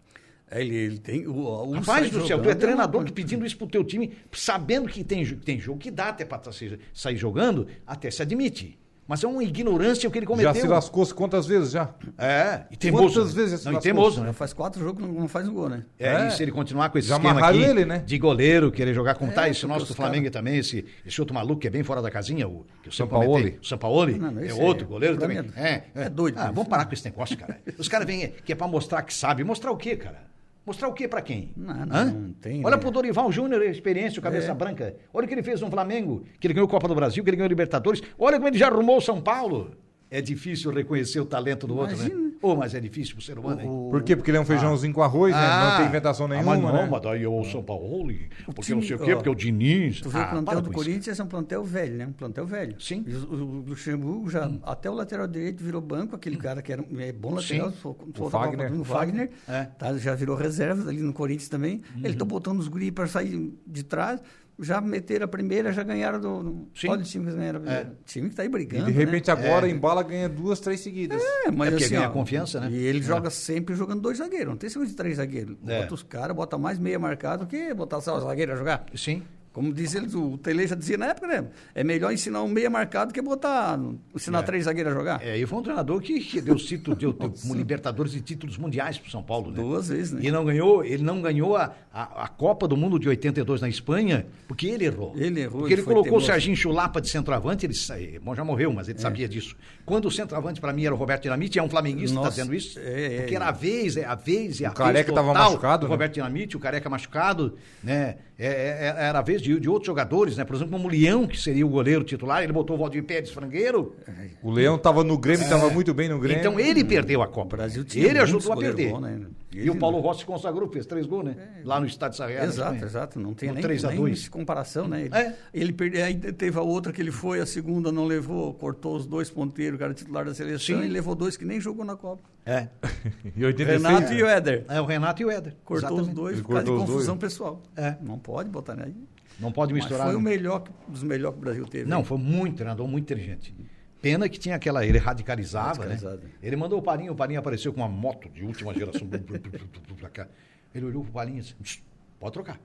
É, 0.49 0.61
Ele, 0.61 0.75
ele 0.75 0.97
tem. 0.97 1.27
O, 1.27 1.33
o 1.35 1.71
Rapaz 1.73 2.09
do 2.09 2.25
céu, 2.25 2.39
tu 2.39 2.49
é 2.49 2.53
uma 2.53 2.55
treinador 2.55 3.03
que 3.03 3.11
pedindo 3.11 3.45
isso 3.45 3.57
pro 3.57 3.67
teu 3.67 3.83
time, 3.83 4.13
sabendo 4.31 4.87
que 4.87 5.03
tem, 5.03 5.23
tem 5.37 5.59
jogo 5.59 5.77
que 5.77 5.91
dá 5.91 6.09
até 6.09 6.25
pra 6.25 6.37
tá 6.37 6.51
sair 6.93 7.17
jogando, 7.17 7.67
até 7.85 8.09
se 8.09 8.21
admite. 8.21 8.79
Mas 9.07 9.23
é 9.23 9.27
uma 9.27 9.43
ignorância 9.43 10.07
o 10.09 10.11
que 10.11 10.19
ele 10.19 10.25
cometeu. 10.25 10.53
Já 10.53 10.59
se 10.59 10.67
lascou 10.67 11.07
quantas 11.15 11.45
vezes 11.45 11.71
já? 11.71 11.89
É, 12.17 12.63
e 12.69 12.75
teimoso. 12.75 13.13
Quantas 13.19 13.33
né? 13.33 13.41
vezes 13.41 13.61
já 13.63 13.71
Não, 13.71 13.77
e 13.79 13.81
teimoso, 13.81 14.21
né? 14.21 14.33
Faz 14.33 14.51
quatro 14.51 14.81
jogos 14.83 15.01
que 15.01 15.07
não, 15.07 15.21
não 15.21 15.27
faz 15.27 15.47
um 15.47 15.53
gol, 15.53 15.69
né? 15.69 15.83
É, 15.97 16.07
É. 16.13 16.27
e 16.27 16.31
se 16.31 16.43
ele 16.43 16.51
continuar 16.51 16.89
com 16.89 16.97
esse 16.97 17.07
Já 17.07 17.15
esquema 17.15 17.39
aqui 17.47 17.63
ele, 17.63 17.85
né? 17.85 18.03
de 18.05 18.17
goleiro, 18.17 18.71
querer 18.71 18.93
jogar 18.93 19.15
com 19.15 19.27
tá, 19.29 19.47
esse 19.47 19.65
nosso 19.65 19.83
os 19.83 19.89
do 19.89 19.95
Flamengo 19.95 20.25
cara- 20.25 20.33
também, 20.33 20.57
esse, 20.57 20.85
esse 21.05 21.21
outro 21.21 21.33
maluco 21.33 21.61
que 21.61 21.67
é 21.67 21.69
bem 21.69 21.83
fora 21.83 22.01
da 22.01 22.11
casinha, 22.11 22.47
o 22.47 22.65
que 22.83 22.89
eu 22.89 22.91
sempre 22.91 23.15
Sampaoli. 23.17 23.59
o 23.61 23.65
Sampaoli, 23.65 24.17
Não, 24.19 24.31
não, 24.31 24.41
é 24.43 24.53
outro 24.53 24.83
é- 24.83 24.87
goleiro 24.87 25.17
também. 25.17 25.41
mim 25.41 25.51
É, 25.55 25.83
é 25.95 26.09
doido 26.09 26.37
Ah, 26.37 26.51
vamos 26.51 26.67
parar 26.67 26.85
com 26.85 26.93
esse 26.93 27.05
negócio, 27.05 27.37
cara. 27.37 27.59
Os 27.77 27.87
caras 27.87 28.05
vêm 28.05 28.33
que 28.45 28.51
é 28.51 28.55
pra 28.55 28.67
mostrar 28.67 29.01
que 29.03 29.13
sabe. 29.13 29.43
Mostrar 29.43 29.71
o 29.71 29.77
quê, 29.77 29.95
cara? 29.95 30.21
Mostrar 30.67 30.89
o 30.89 30.93
quê 30.93 31.07
pra 31.07 31.21
quem? 31.21 31.53
Não, 31.55 31.73
não, 31.85 32.05
não 32.11 32.33
tem, 32.33 32.63
Olha 32.65 32.75
né? 32.75 32.81
pro 32.81 32.91
Dorival 32.91 33.31
Júnior, 33.31 33.61
a 33.61 33.65
experiência, 33.67 34.19
o 34.19 34.21
cabeça 34.21 34.51
É. 34.51 34.53
branca. 34.53 34.97
Olha 35.13 35.23
o 35.23 35.27
que 35.29 35.33
ele 35.33 35.41
fez 35.41 35.61
no 35.61 35.69
Flamengo, 35.71 36.25
que 36.41 36.45
ele 36.45 36.53
ganhou 36.53 36.67
a 36.67 36.69
Copa 36.69 36.89
do 36.89 36.93
Brasil, 36.93 37.23
que 37.23 37.29
ele 37.29 37.37
ganhou 37.37 37.45
a 37.45 37.49
Libertadores. 37.49 38.01
Olha 38.19 38.35
como 38.35 38.49
ele 38.49 38.57
já 38.57 38.67
arrumou 38.67 38.97
o 38.97 39.01
São 39.01 39.21
Paulo. 39.21 39.71
É 40.11 40.19
difícil 40.21 40.69
reconhecer 40.71 41.21
o 41.21 41.25
talento 41.25 41.65
do 41.65 41.77
outro, 41.77 41.95
né? 41.95 42.09
Imagina. 42.41 42.53
Ô, 42.53 42.55
mas 42.55 42.73
é 42.73 42.79
difícil 42.79 43.15
pro 43.15 43.23
ser 43.23 43.37
humano, 43.39 43.61
hein? 43.61 43.67
Por 43.91 44.03
quê? 44.03 44.15
Porque 44.15 44.29
ele 44.31 44.37
é 44.37 44.41
um 44.41 44.45
feijãozinho 44.45 44.93
com 44.93 45.01
arroz, 45.01 45.33
né? 45.33 45.39
Ah, 45.41 45.69
Não 45.71 45.77
tem 45.77 45.87
inventação 45.87 46.25
ah, 46.25 46.29
nenhuma, 46.29 46.53
mas 46.55 46.61
não, 46.63 46.73
né? 46.73 46.87
mas 46.91 47.01
daí 47.01 47.23
é 47.23 47.27
o 47.27 47.43
São 47.45 47.63
Paulo, 47.63 48.11
porque 48.45 48.61
time, 48.61 48.81
não 48.81 48.87
sei 48.87 48.95
o 48.95 48.99
quê, 48.99 49.11
ó, 49.13 49.15
porque 49.15 49.29
é 49.29 49.31
o 49.31 49.35
Diniz. 49.35 50.01
Tu 50.01 50.09
vê 50.09 50.19
Ah, 50.19 50.25
o 50.25 50.29
plantel 50.29 50.43
para 50.45 50.61
do. 50.61 50.71
Corinthians 50.71 51.19
é 51.19 51.23
um 51.23 51.27
plantel 51.27 51.63
velho, 51.63 51.95
né? 51.97 52.05
Um 52.07 52.11
plantel 52.13 52.45
velho. 52.45 52.81
Sim. 52.81 53.03
O, 53.29 53.33
o 53.33 53.63
Luxemburgo 53.67 54.29
já, 54.29 54.49
até 54.63 54.89
o 54.89 54.93
lateral 54.93 55.27
direito 55.27 55.63
virou 55.63 55.81
banco, 55.81 56.15
aquele 56.15 56.37
cara 56.37 56.61
que 56.61 56.71
era 56.71 56.81
um- 56.81 56.99
é 56.99 57.11
bom 57.11 57.33
lateral, 57.35 57.69
Sim. 57.71 57.77
só- 57.81 57.95
só 58.15 58.25
O 58.27 58.29
tava 58.31 58.45
Fagner. 58.45 58.67
botando 58.69 58.79
O 58.79 58.83
Wagner, 58.83 59.29
É. 59.47 59.63
tá, 59.65 59.97
já 59.97 60.13
virou 60.15 60.35
reserva 60.35 60.89
ali 60.89 61.01
no 61.01 61.13
Corinthians 61.13 61.49
também. 61.49 61.81
Ele 62.03 62.15
tá 62.15 62.25
botando 62.25 62.59
os 62.59 62.67
guri 62.67 62.91
para 62.91 63.07
sair 63.07 63.53
de 63.65 63.83
trás, 63.83 64.21
já 64.59 64.81
meteram 64.81 65.25
a 65.25 65.27
primeira, 65.27 65.71
já 65.71 65.83
ganharam 65.83 66.19
do. 66.19 66.43
do 66.43 66.67
Sim. 66.75 66.89
Olha 66.89 67.01
o 67.01 67.03
time 67.03 67.25
que 67.29 67.35
ganharam 67.35 67.59
a 67.59 67.61
primeira. 67.61 67.97
Time 68.05 68.29
que 68.29 68.35
tá 68.35 68.41
aí 68.41 68.47
E 68.47 68.51
brigando. 68.51 68.85
de 68.85 68.91
repente 68.91 69.27
né? 69.27 69.33
agora 69.33 69.67
É. 69.67 69.71
embala 69.71 70.01
ganha 70.03 70.27
duas, 70.27 70.59
três 70.59 70.79
seguidas. 70.79 71.21
É, 71.21 71.51
mas 71.51 71.67
É 71.67 71.71
porque 71.71 71.83
assim, 71.85 71.95
ganha 71.95 72.09
ó, 72.09 72.11
confiança, 72.11 72.59
né? 72.59 72.69
E 72.71 72.75
ele 72.75 72.99
É. 72.99 73.01
joga 73.03 73.29
sempre 73.29 73.75
jogando 73.75 74.01
dois 74.01 74.17
zagueiros, 74.17 74.47
não 74.49 74.57
tem 74.57 74.69
seguro 74.69 74.89
de 74.89 74.95
três 74.95 75.17
zagueiros. 75.17 75.57
É. 75.67 75.81
Bota 75.81 75.93
os 75.93 76.03
caras, 76.03 76.35
bota 76.35 76.57
mais 76.57 76.79
meia 76.79 76.97
marcado 76.97 77.45
que 77.45 77.73
botar 77.73 78.01
só 78.01 78.17
os 78.17 78.23
zagueiros 78.23 78.55
a 78.55 78.57
jogar. 78.57 78.85
Sim. 78.95 79.21
Como 79.57 79.73
diz 79.73 79.95
eles, 79.95 80.13
o 80.13 80.37
Tele 80.37 80.67
já 80.67 80.75
dizia 80.75 80.99
na 80.99 81.07
época, 81.07 81.25
né? 81.25 81.47
É 81.73 81.83
melhor 81.83 82.13
ensinar 82.13 82.43
um 82.43 82.47
meia 82.47 82.69
marcado 82.69 83.11
que 83.11 83.19
botar, 83.19 83.79
ensinar 84.13 84.41
É. 84.41 84.43
três 84.43 84.65
zagueiros 84.65 84.93
a 84.93 84.95
jogar. 84.95 85.19
É, 85.25 85.35
e 85.35 85.47
foi 85.47 85.57
um 85.57 85.63
treinador 85.63 85.99
que, 85.99 86.19
que 86.19 86.39
deu 86.39 86.55
título, 86.57 86.95
deu, 86.95 87.11
deu 87.17 87.33
Libertadores 87.55 88.13
e 88.13 88.21
títulos 88.21 88.55
mundiais 88.55 88.99
pro 88.99 89.09
São 89.09 89.23
Paulo, 89.23 89.49
né? 89.49 89.55
Duas 89.55 89.89
vezes, 89.89 90.11
né? 90.11 90.19
E 90.21 90.29
não 90.29 90.45
ganhou, 90.45 90.85
ele 90.85 91.01
não 91.01 91.23
ganhou 91.23 91.57
a, 91.57 91.73
a, 91.91 92.25
a 92.25 92.27
Copa 92.27 92.67
do 92.67 92.77
Mundo 92.77 92.99
de 92.99 93.09
82 93.09 93.59
na 93.59 93.67
Espanha, 93.67 94.27
porque 94.47 94.67
ele 94.67 94.85
errou. 94.85 95.15
Ele 95.17 95.41
errou, 95.41 95.61
Porque 95.61 95.73
ele, 95.73 95.81
ele 95.81 95.87
colocou 95.87 96.19
o. 96.19 96.21
Serginho 96.21 96.55
Chulapa 96.55 97.01
de 97.01 97.09
centroavante, 97.09 97.65
ele 97.65 97.73
sa- 97.73 97.95
bom, 98.21 98.35
já 98.35 98.43
morreu, 98.43 98.71
mas 98.71 98.87
ele 98.87 98.99
sabia 98.99 99.27
disso. 99.27 99.55
Quando 99.87 100.05
o 100.05 100.11
centroavante 100.11 100.61
para 100.61 100.71
mim 100.71 100.85
era 100.85 100.93
o 100.93 100.97
Roberto 100.99 101.23
Dinamite, 101.23 101.57
é 101.57 101.63
um 101.63 101.69
flamenguista 101.69 102.15
tá 102.15 102.21
Nossa, 102.25 102.35
dizendo 102.35 102.53
isso, 102.53 102.77
é, 102.77 103.15
é, 103.15 103.19
porque 103.21 103.35
era 103.35 103.45
é. 103.45 103.47
a 103.47 103.51
vez, 103.51 103.97
é 103.97 104.05
a 104.05 104.13
vez, 104.13 104.61
é 104.61 104.65
a 104.67 104.69
O 104.69 104.73
Careca 104.75 105.05
vez 105.05 105.15
tava 105.15 105.27
total 105.29 105.49
machucado, 105.49 105.79
do 105.79 105.87
né? 105.87 105.95
Roberto 105.95 106.13
Dinamite, 106.13 106.55
o 106.55 106.59
Careca 106.59 106.87
machucado, 106.91 107.57
né? 107.83 108.17
É, 108.39 108.45
é, 108.47 108.49
é, 108.49 109.05
era 109.07 109.17
a 109.17 109.21
vez 109.23 109.41
de, 109.41 109.46
de 109.59 109.69
outros 109.69 109.87
jogadores, 109.87 110.35
né? 110.37 110.43
Por 110.45 110.55
exemplo, 110.55 110.73
como 110.73 110.87
o 110.87 110.91
Leão, 110.91 111.25
que 111.27 111.39
seria 111.39 111.65
o 111.65 111.69
goleiro 111.69 112.03
titular, 112.03 112.43
ele 112.43 112.53
botou 112.53 112.75
o 112.75 112.79
Valdir 112.79 113.03
Pérez 113.03 113.29
Frangueiro, 113.29 113.95
O 114.43 114.51
Leão 114.51 114.77
tava 114.77 115.03
no 115.03 115.17
Grêmio, 115.17 115.47
tava 115.47 115.69
muito 115.69 115.93
bem 115.93 116.09
no 116.09 116.19
Grêmio. 116.19 116.39
então 116.39 116.59
ele 116.59 116.83
perdeu 116.83 117.21
a 117.21 117.27
Copa. 117.27 117.55
O 117.55 117.57
Brasil 117.57 117.83
tinha 117.83 118.05
ele 118.07 118.19
ajudou 118.19 118.53
a 118.53 118.57
perder. 118.57 118.91
bons, 118.91 118.99
né? 119.01 119.21
E 119.53 119.69
o 119.71 119.75
Paulo 119.77 119.99
Rossi 119.99 120.19
se 120.19 120.25
consagrou, 120.25 120.69
fez 120.69 120.85
três 120.85 121.07
gols, 121.07 121.25
né? 121.25 121.35
Lá 121.63 121.79
no 121.79 121.85
estádio 121.87 122.17
Sarriá. 122.17 122.39
na 122.41 122.45
Exato, 122.45 122.73
Espanha. 122.73 122.85
exato. 122.85 123.19
Não 123.19 123.33
tem 123.33 123.47
No 123.49 123.55
nem, 123.55 123.63
3 123.63 123.85
a 123.85 123.89
nem 123.89 123.97
2. 123.97 124.27
comparação, 124.29 124.87
né? 124.87 125.01
Ele, 125.05 125.15
É. 125.15 125.35
ele 125.53 125.73
perdeu, 125.73 126.03
aí 126.05 126.13
teve 126.15 126.59
a 126.59 126.61
outra 126.61 126.91
que 126.93 127.01
ele 127.01 127.11
foi, 127.11 127.39
a 127.39 127.45
segunda 127.45 127.91
não 127.91 128.05
levou, 128.05 128.53
cortou 128.53 128.95
os 128.95 129.07
dois 129.07 129.31
ponteiros, 129.31 129.77
o 129.77 129.79
cara 129.79 129.93
titular 129.95 130.25
da 130.25 130.33
seleção, 130.35 130.79
Sim. 130.81 130.85
e 130.85 130.87
levou 130.89 131.15
dois 131.15 131.35
que 131.37 131.45
nem 131.45 131.59
jogou 131.59 131.83
na 131.85 131.95
Copa. 131.95 132.21
É. 132.45 132.67
E 133.35 133.43
86, 133.45 133.83
Renato 133.83 134.13
e 134.13 134.21
o 134.23 134.27
Éder. 134.27 134.65
É 134.67 134.79
o 134.81 134.85
Renato 134.85 135.21
e 135.21 135.25
o 135.25 135.31
Éder. 135.31 135.55
Cortou 135.63 135.87
os 135.89 135.93
Exatamente. 136.03 136.15
dois 136.15 136.33
Ele 136.35 136.41
por 136.43 136.49
causa 136.49 136.63
de 136.65 136.71
os 136.71 136.79
confusão 136.81 137.17
dois. 137.17 137.31
pessoal. 137.33 137.63
É. 137.75 137.95
Não 138.01 138.19
pode 138.19 138.49
botar 138.49 138.75
né? 138.75 138.83
aí. 138.87 138.95
Não 139.39 139.51
pode 139.51 139.73
Mas 139.73 139.83
misturar. 139.83 140.07
foi 140.07 140.15
o 140.15 140.19
né? 140.19 140.31
melhor, 140.31 140.59
que- 140.61 140.71
dos 140.87 141.03
melhores 141.03 141.35
que 141.35 141.41
o 141.41 141.45
Brasil 141.45 141.65
teve. 141.65 141.89
Não, 141.89 142.03
foi 142.03 142.17
muito 142.17 142.55
treinador, 142.57 142.87
muito 142.87 143.03
inteligente. 143.03 143.55
Pena 144.01 144.27
que 144.29 144.39
tinha 144.39 144.55
aquela. 144.55 144.85
Ele 144.85 144.97
radicalizava, 144.97 145.67
Radicalizado. 145.83 146.17
né? 146.23 146.29
Ele 146.41 146.55
mandou 146.55 146.79
o 146.79 146.81
Palinho, 146.81 147.13
o 147.13 147.15
Palinho 147.15 147.39
apareceu 147.39 147.73
com 147.73 147.81
uma 147.81 147.89
moto 147.89 148.29
de 148.29 148.43
última 148.43 148.73
geração. 148.73 149.07
pra 149.97 150.09
cá. 150.09 150.27
Ele 150.73 150.85
olhou 150.85 151.03
pro 151.03 151.11
Palinho 151.13 151.37
e 151.39 151.41
disse: 151.41 151.55
"Psst, 151.55 151.83
pode 152.19 152.33
trocar. 152.33 152.59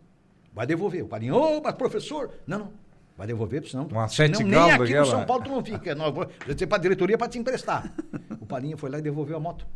Vai 0.54 0.66
devolver. 0.66 1.02
O 1.02 1.08
Palinho, 1.08 1.34
ô, 1.34 1.60
mas 1.62 1.74
professor. 1.74 2.30
Não, 2.46 2.58
não. 2.58 2.72
Vai 3.16 3.26
devolver, 3.26 3.66
senão. 3.66 3.84
Uma 3.86 4.08
senão 4.08 4.34
sete 4.34 4.42
nem 4.44 4.52
galo 4.52 4.70
aqui 4.70 4.78
no 4.78 4.84
daquela. 4.88 5.06
São 5.06 5.26
Paulo 5.26 5.44
tu 5.44 5.50
não 5.50 5.64
fica. 5.64 5.94
Nós 5.94 6.14
vou 6.14 6.26
eu 6.46 6.54
dizer 6.54 6.66
pra 6.66 6.78
diretoria 6.78 7.16
pra 7.18 7.28
te 7.28 7.38
emprestar. 7.38 7.92
O 8.40 8.46
Palinho 8.46 8.76
foi 8.76 8.90
lá 8.90 8.98
e 8.98 9.02
devolveu 9.02 9.36
a 9.36 9.40
moto. 9.40 9.66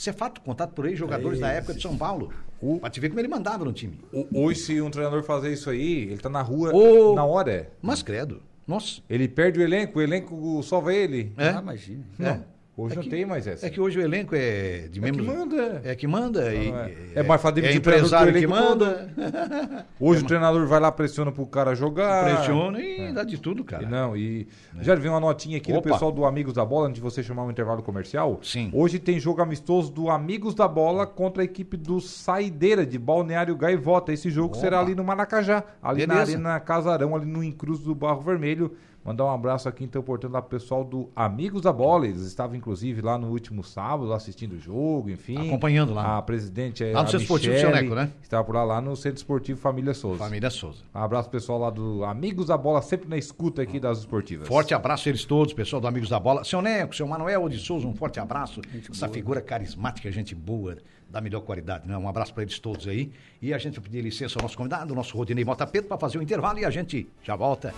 Isso 0.00 0.08
é 0.08 0.14
fato, 0.14 0.40
contato 0.40 0.72
por 0.72 0.86
aí, 0.86 0.96
jogadores 0.96 1.36
É 1.40 1.42
da 1.42 1.48
época 1.52 1.74
de 1.74 1.82
São 1.82 1.94
Paulo. 1.94 2.32
Pra 2.80 2.88
te 2.88 2.98
ver 3.00 3.10
como 3.10 3.20
ele 3.20 3.28
mandava 3.28 3.66
no 3.66 3.72
time. 3.72 4.00
O- 4.10 4.44
Hoje, 4.44 4.60
se 4.60 4.80
um 4.80 4.90
treinador 4.90 5.22
fazer 5.22 5.52
isso 5.52 5.68
aí, 5.68 6.04
ele 6.04 6.16
tá 6.16 6.30
na 6.30 6.40
rua 6.40 6.74
Ô. 6.74 7.14
na 7.14 7.22
hora. 7.22 7.70
Mas 7.82 8.02
credo. 8.02 8.40
Nossa. 8.66 9.02
Ele 9.10 9.28
perde 9.28 9.58
o 9.60 9.62
elenco, 9.62 9.98
o 9.98 10.02
elenco 10.02 10.62
salva 10.62 10.94
ele. 10.94 11.34
É? 11.36 11.50
Ah, 11.50 11.60
imagina. 11.60 12.02
Não, 12.18 12.42
hoje 12.82 12.92
É 12.92 12.96
não 12.96 13.02
que- 13.02 13.10
tem 13.10 13.24
mais 13.26 13.46
essa. 13.46 13.66
É 13.66 13.70
que 13.70 13.80
hoje 13.80 13.98
o 13.98 14.02
elenco 14.02 14.34
é 14.34 14.88
de 14.90 14.98
É 14.98 15.02
membros. 15.02 15.26
que 15.26 15.32
manda. 15.36 15.80
É 15.84 15.94
que 15.94 16.06
manda. 16.06 16.54
e- 16.54 16.68
é. 16.70 16.96
É 17.16 17.22
mais 17.22 17.40
fácil 17.40 17.58
é 17.58 17.60
o 17.60 17.62
treinador 17.62 17.76
empresário 17.76 18.32
do 18.32 18.38
que 18.38 18.44
elenco 18.44 18.60
manda. 18.62 19.10
Hoje 20.00 20.22
o 20.22 20.26
treinador 20.26 20.66
vai 20.66 20.80
lá, 20.80 20.90
pressiona 20.90 21.30
pro 21.30 21.46
cara 21.46 21.74
jogar. 21.74 22.24
Pressiona 22.36 22.80
e 22.80 23.12
dá 23.12 23.22
de 23.24 23.38
tudo, 23.38 23.62
cara. 23.64 23.82
E 23.82 23.86
Não, 23.86 24.16
e 24.16 24.48
já 24.80 24.94
vi 24.94 25.08
uma 25.08 25.20
notinha 25.20 25.56
aqui 25.58 25.72
do 25.72 25.78
Opa. 25.78 25.90
pessoal 25.90 26.10
do 26.10 26.24
Amigos 26.24 26.54
da 26.54 26.64
Bola, 26.64 26.86
antes 26.88 26.96
de 26.96 27.00
você 27.02 27.22
chamar 27.22 27.44
um 27.44 27.50
intervalo 27.50 27.82
comercial. 27.82 28.40
Sim. 28.42 28.70
Hoje 28.72 28.98
tem 28.98 29.18
jogo 29.20 29.42
amistoso 29.42 29.92
do 29.92 30.08
Amigos 30.10 30.54
da 30.54 30.66
Bola 30.66 31.06
contra 31.06 31.42
a 31.42 31.44
equipe 31.44 31.76
do 31.76 32.00
Saideira 32.00 32.86
de 32.86 32.98
Balneário 32.98 33.54
Gaivota. 33.56 34.12
Esse 34.12 34.30
jogo 34.30 34.48
Opa. 34.54 34.60
será 34.60 34.80
ali 34.80 34.94
no 34.94 35.04
Maracajá, 35.04 35.62
ali 35.82 36.06
na 36.06 36.14
Beleza. 36.14 36.32
Arena 36.32 36.60
Casarão, 36.60 37.14
ali 37.14 37.26
no 37.26 37.42
Encruz 37.44 37.80
do 37.80 37.94
Barro 37.94 38.20
Vermelho. 38.22 38.72
Mandar 39.04 39.24
um 39.24 39.30
abraço 39.30 39.66
aqui, 39.66 39.82
então, 39.82 40.02
portanto, 40.02 40.36
ao 40.36 40.42
pessoal 40.42 40.84
do 40.84 41.08
Amigos 41.16 41.62
da 41.62 41.72
Bola. 41.72 42.06
Eles 42.06 42.20
estavam, 42.22 42.54
inclusive, 42.54 43.00
lá 43.00 43.16
no 43.16 43.28
último 43.28 43.64
sábado, 43.64 44.12
assistindo 44.12 44.52
o 44.52 44.60
jogo, 44.60 45.08
enfim. 45.08 45.48
Acompanhando 45.48 45.94
lá. 45.94 46.18
A 46.18 46.22
presidente 46.22 46.84
é 46.84 46.92
Lá 46.92 47.02
no 47.02 47.08
a 47.08 47.10
Centro 47.10 47.22
Esportivo 47.22 47.70
Neco, 47.70 47.94
né? 47.94 48.10
Estava 48.22 48.44
por 48.44 48.54
lá, 48.54 48.62
lá 48.62 48.80
no 48.80 48.94
Centro 48.94 49.16
Esportivo 49.16 49.58
Família 49.58 49.94
Souza. 49.94 50.18
Família 50.18 50.50
Souza. 50.50 50.82
Um 50.94 50.98
abraço 50.98 51.30
pessoal 51.30 51.58
lá 51.58 51.70
do 51.70 52.04
Amigos 52.04 52.46
da 52.48 52.58
Bola, 52.58 52.82
sempre 52.82 53.08
na 53.08 53.16
escuta 53.16 53.62
aqui 53.62 53.80
das 53.80 54.00
esportivas. 54.00 54.46
Forte 54.46 54.74
abraço 54.74 55.08
a 55.08 55.10
eles 55.10 55.24
todos, 55.24 55.54
pessoal 55.54 55.80
do 55.80 55.88
Amigos 55.88 56.10
da 56.10 56.20
Bola. 56.20 56.44
Seu 56.44 56.60
Neco, 56.60 56.94
seu 56.94 57.06
Manuel 57.06 57.48
de 57.48 57.58
Souza, 57.58 57.86
um 57.86 57.94
forte 57.94 58.20
abraço. 58.20 58.60
Essa 58.90 59.08
figura 59.08 59.40
carismática, 59.40 60.12
gente 60.12 60.34
boa, 60.34 60.76
da 61.08 61.22
melhor 61.22 61.40
qualidade, 61.40 61.88
né? 61.88 61.96
Um 61.96 62.08
abraço 62.08 62.34
para 62.34 62.42
eles 62.42 62.58
todos 62.58 62.86
aí. 62.86 63.10
E 63.40 63.54
a 63.54 63.58
gente 63.58 63.80
vai 63.80 63.84
pedir 63.84 64.02
licença 64.02 64.38
ao 64.38 64.42
nosso 64.42 64.56
convidado, 64.56 64.92
o 64.92 64.96
nosso 64.96 65.16
Rodinei 65.16 65.44
Mota 65.44 65.66
Pedro, 65.66 65.88
para 65.88 65.98
fazer 65.98 66.18
o 66.18 66.22
intervalo 66.22 66.58
e 66.58 66.66
a 66.66 66.70
gente 66.70 67.08
já 67.22 67.34
volta. 67.34 67.74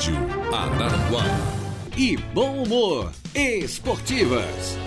Rádio 0.00 0.16
Araranguá. 0.50 1.24
E 1.94 2.16
bom 2.16 2.62
humor 2.62 3.12
esportivas. 3.34 4.78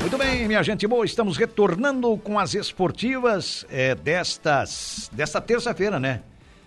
Muito 0.00 0.16
bem, 0.16 0.48
minha 0.48 0.62
gente 0.62 0.86
boa, 0.86 1.04
estamos 1.04 1.36
retornando 1.36 2.16
com 2.16 2.38
as 2.38 2.54
esportivas 2.54 3.66
é, 3.68 3.94
destas, 3.94 5.10
desta 5.12 5.42
terça-feira, 5.42 6.00
né? 6.00 6.22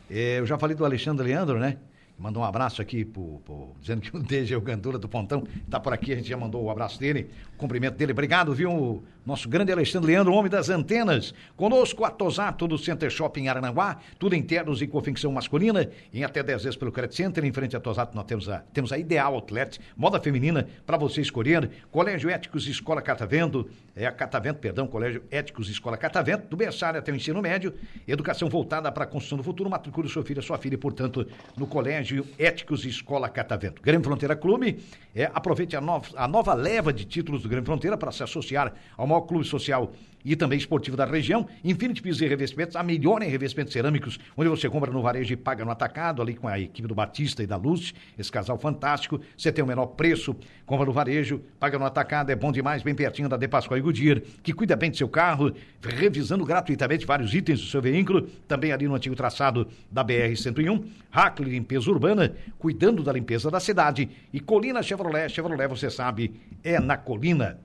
É, 0.09 0.39
eu 0.39 0.45
já 0.45 0.57
falei 0.57 0.75
do 0.75 0.85
Alexandre 0.85 1.27
Leandro, 1.27 1.59
né? 1.59 1.77
Mandou 2.17 2.41
um 2.41 2.45
abraço 2.45 2.81
aqui, 2.81 3.05
pro, 3.05 3.39
pro- 3.45 3.75
dizendo 3.79 4.01
que 4.01 4.15
o 4.15 4.19
DG, 4.23 4.55
o 4.55 4.61
Gandula 4.61 4.97
do 4.97 5.07
Pontão, 5.07 5.45
tá 5.69 5.79
por 5.79 5.93
aqui, 5.93 6.13
a 6.13 6.15
gente 6.15 6.27
já 6.27 6.37
mandou 6.37 6.63
o 6.63 6.69
abraço 6.71 6.99
dele, 6.99 7.29
o 7.53 7.57
cumprimento 7.57 7.95
dele. 7.95 8.11
Obrigado, 8.11 8.53
viu, 8.55 9.03
nosso 9.27 9.49
grande 9.49 9.73
Alexandre 9.73 10.13
Leandro, 10.13 10.31
homem 10.31 10.49
das 10.49 10.69
antenas. 10.69 11.33
Conosco, 11.57 12.05
a 12.05 12.09
Tosato 12.09 12.65
do 12.65 12.77
Center 12.77 13.09
Shopping 13.09 13.41
em 13.41 13.49
Arananguá, 13.49 13.97
tudo 14.17 14.35
em 14.35 14.41
ternos 14.41 14.81
e 14.81 14.87
confecção 14.87 15.29
masculina, 15.33 15.89
em 16.13 16.23
até 16.23 16.41
10 16.41 16.63
vezes 16.63 16.77
pelo 16.77 16.93
Credit 16.93 17.13
Center. 17.13 17.43
Em 17.43 17.51
frente 17.51 17.75
à 17.75 17.79
Tosato, 17.81 18.15
nós 18.15 18.23
temos 18.23 18.47
a, 18.47 18.59
temos 18.71 18.93
a 18.93 18.97
Ideal 18.97 19.33
Outlet, 19.33 19.81
moda 19.97 20.17
feminina, 20.17 20.65
para 20.85 20.95
você 20.95 21.19
escolher. 21.19 21.69
Colégio 21.91 22.29
Éticos 22.29 22.67
Escola 22.67 23.01
Catavento, 23.01 23.69
é 23.97 24.05
a 24.05 24.13
Catavento, 24.13 24.59
perdão, 24.59 24.87
Colégio 24.87 25.21
Éticos 25.29 25.67
Escola 25.67 25.97
Catavento, 25.97 26.47
do 26.47 26.55
berçário 26.55 26.97
até 26.97 27.11
o 27.11 27.15
ensino 27.15 27.41
médio, 27.41 27.73
educação 28.07 28.47
voltada 28.47 28.89
para 28.93 29.03
a 29.03 29.07
construção 29.07 29.37
do 29.37 29.43
futuro, 29.43 29.69
matricule 29.69 30.07
sua 30.07 30.23
filha, 30.23 30.41
sua 30.41 30.57
filha, 30.57 30.77
portanto, 30.77 31.27
no 31.57 31.67
Colégio 31.67 32.25
Éticos 32.39 32.85
Escola 32.85 33.27
Catavento. 33.27 33.81
Grêmio 33.81 34.05
Fronteira 34.05 34.37
Clube, 34.37 34.79
é, 35.13 35.29
aproveite 35.33 35.75
a, 35.75 35.81
nova 35.81 36.07
a 36.15 36.29
nova 36.29 36.53
leva 36.53 36.93
de 36.93 37.03
títulos 37.03 37.43
do 37.43 37.49
Grêmio 37.49 37.65
Fronteira 37.65 37.97
para 37.97 38.09
se 38.13 38.23
associar 38.23 38.73
ao 38.95 39.05
maior 39.05 39.16
clube 39.25 39.45
social 39.45 39.91
e 40.27 40.35
também 40.35 40.57
esportivo 40.57 40.97
da 40.97 41.05
região. 41.05 41.47
Infinity 41.63 42.01
Pisos 42.01 42.21
e 42.21 42.27
Revestimentos, 42.27 42.75
a 42.75 42.83
melhor 42.83 43.21
em 43.21 43.29
revestimentos 43.29 43.71
cerâmicos, 43.71 44.19
onde 44.35 44.49
você 44.49 44.69
compra 44.69 44.91
no 44.91 45.01
varejo 45.01 45.33
e 45.33 45.37
paga 45.37 45.63
no 45.63 45.71
atacado, 45.71 46.21
ali 46.21 46.35
com 46.35 46.49
a 46.49 46.59
equipe 46.59 46.85
do 46.85 46.93
Batista 46.93 47.41
e 47.41 47.47
da 47.47 47.55
Luz, 47.55 47.93
esse 48.19 48.29
casal 48.29 48.57
fantástico. 48.57 49.21
Você 49.37 49.53
tem 49.53 49.63
o 49.63 49.67
menor 49.67 49.87
preço, 49.87 50.35
compra 50.65 50.85
no 50.85 50.91
varejo, 50.91 51.41
paga 51.57 51.79
no 51.79 51.85
atacado, 51.85 52.29
é 52.29 52.35
bom 52.35 52.51
demais, 52.51 52.83
bem 52.83 52.93
pertinho 52.93 53.29
da 53.29 53.37
De 53.37 53.47
Pascoal 53.47 53.77
e 53.77 53.81
Goodyear, 53.81 54.21
que 54.43 54.51
cuida 54.51 54.75
bem 54.75 54.91
do 54.91 54.97
seu 54.97 55.07
carro, 55.07 55.53
revisando 55.81 56.43
gratuitamente 56.43 57.05
vários 57.05 57.33
itens 57.33 57.61
do 57.61 57.67
seu 57.67 57.81
veículo, 57.81 58.23
também 58.49 58.73
ali 58.73 58.85
no 58.85 58.95
antigo 58.95 59.15
traçado 59.15 59.67
da 59.89 60.03
BR-101. 60.03 60.83
Hackley 61.09 61.51
Limpeza 61.51 61.89
Urbana, 61.89 62.35
cuidando 62.59 63.01
da 63.01 63.13
limpeza 63.13 63.49
da 63.49 63.61
cidade. 63.61 64.09
E 64.33 64.41
Colina 64.41 64.83
Chevrolet, 64.83 65.29
Chevrolet, 65.29 65.67
você 65.67 65.89
sabe, 65.89 66.33
é 66.63 66.79
na 66.79 66.97
Colina. 66.97 67.59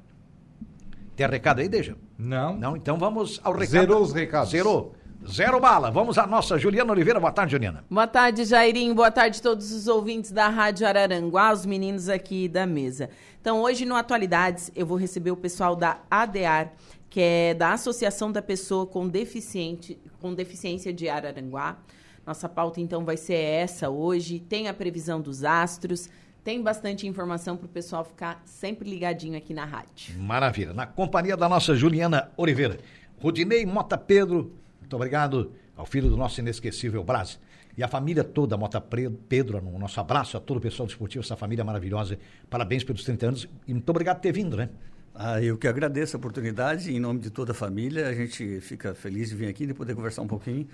Tem 1.22 1.30
recado 1.30 1.60
aí, 1.60 1.68
deixa? 1.68 1.96
Não. 2.18 2.56
Não, 2.56 2.76
então 2.76 2.98
vamos 2.98 3.40
ao 3.44 3.52
recado. 3.52 3.70
Zerou 3.70 4.02
os 4.02 4.12
recados. 4.12 4.50
Zerou. 4.50 4.92
Zero 5.30 5.60
bala. 5.60 5.88
Vamos 5.88 6.18
à 6.18 6.26
nossa 6.26 6.58
Juliana 6.58 6.90
Oliveira. 6.90 7.20
Boa 7.20 7.30
tarde, 7.30 7.52
Juliana. 7.52 7.84
Boa 7.88 8.08
tarde, 8.08 8.44
Jairinho. 8.44 8.92
Boa 8.92 9.08
tarde 9.08 9.38
a 9.38 9.42
todos 9.42 9.70
os 9.70 9.86
ouvintes 9.86 10.32
da 10.32 10.48
Rádio 10.48 10.84
Araranguá, 10.84 11.52
os 11.52 11.64
meninos 11.64 12.08
aqui 12.08 12.48
da 12.48 12.66
mesa. 12.66 13.08
Então, 13.40 13.62
hoje 13.62 13.84
no 13.84 13.94
Atualidades, 13.94 14.72
eu 14.74 14.84
vou 14.84 14.98
receber 14.98 15.30
o 15.30 15.36
pessoal 15.36 15.76
da 15.76 16.00
ADAR, 16.10 16.72
que 17.08 17.20
é 17.20 17.54
da 17.54 17.72
Associação 17.72 18.32
da 18.32 18.42
Pessoa 18.42 18.84
com, 18.84 19.06
Deficiente, 19.06 19.96
com 20.20 20.34
Deficiência 20.34 20.92
de 20.92 21.08
Araranguá. 21.08 21.78
Nossa 22.26 22.48
pauta, 22.48 22.80
então, 22.80 23.04
vai 23.04 23.16
ser 23.16 23.34
essa 23.34 23.88
hoje. 23.88 24.40
Tem 24.40 24.66
a 24.66 24.74
previsão 24.74 25.20
dos 25.20 25.44
astros, 25.44 26.08
tem 26.44 26.62
bastante 26.62 27.06
informação 27.06 27.56
para 27.56 27.66
o 27.66 27.68
pessoal 27.68 28.04
ficar 28.04 28.42
sempre 28.44 28.88
ligadinho 28.88 29.36
aqui 29.36 29.54
na 29.54 29.64
rádio. 29.64 30.18
Maravilha. 30.18 30.72
Na 30.72 30.86
companhia 30.86 31.36
da 31.36 31.48
nossa 31.48 31.74
Juliana 31.74 32.30
Oliveira. 32.36 32.78
Rodinei 33.18 33.64
Mota 33.64 33.96
Pedro. 33.96 34.52
Muito 34.80 34.96
obrigado 34.96 35.52
ao 35.76 35.86
filho 35.86 36.10
do 36.10 36.16
nosso 36.16 36.40
inesquecível 36.40 37.04
Brás. 37.04 37.38
E 37.76 37.82
a 37.82 37.88
família 37.88 38.22
toda, 38.22 38.56
Mota 38.56 38.80
Pedro, 38.80 39.62
no 39.62 39.78
nosso 39.78 39.98
abraço 39.98 40.36
a 40.36 40.40
todo 40.40 40.58
o 40.58 40.60
pessoal 40.60 40.86
do 40.86 40.90
esportivo, 40.90 41.24
essa 41.24 41.36
família 41.36 41.64
maravilhosa. 41.64 42.18
Parabéns 42.50 42.84
pelos 42.84 43.02
30 43.04 43.26
anos 43.26 43.48
e 43.66 43.72
muito 43.72 43.88
obrigado 43.88 44.16
por 44.16 44.22
ter 44.22 44.32
vindo, 44.32 44.56
né? 44.56 44.68
Ah, 45.14 45.42
eu 45.42 45.56
que 45.56 45.68
agradeço 45.68 46.16
a 46.16 46.18
oportunidade, 46.18 46.94
em 46.94 46.98
nome 46.98 47.20
de 47.20 47.30
toda 47.30 47.52
a 47.52 47.54
família, 47.54 48.08
a 48.08 48.14
gente 48.14 48.60
fica 48.60 48.94
feliz 48.94 49.30
de 49.30 49.36
vir 49.36 49.48
aqui 49.48 49.64
e 49.64 49.74
poder 49.74 49.94
conversar 49.94 50.22
um 50.22 50.26
pouquinho 50.26 50.66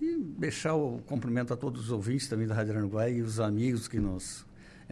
e 0.00 0.18
deixar 0.38 0.74
o 0.74 0.98
cumprimento 1.06 1.54
a 1.54 1.56
todos 1.56 1.82
os 1.82 1.90
ouvintes 1.90 2.28
também 2.28 2.46
da 2.46 2.54
Rádio 2.54 2.72
Aranguá 2.72 3.08
e 3.08 3.22
os 3.22 3.38
amigos 3.38 3.88
que 3.88 4.00
nos 4.00 4.44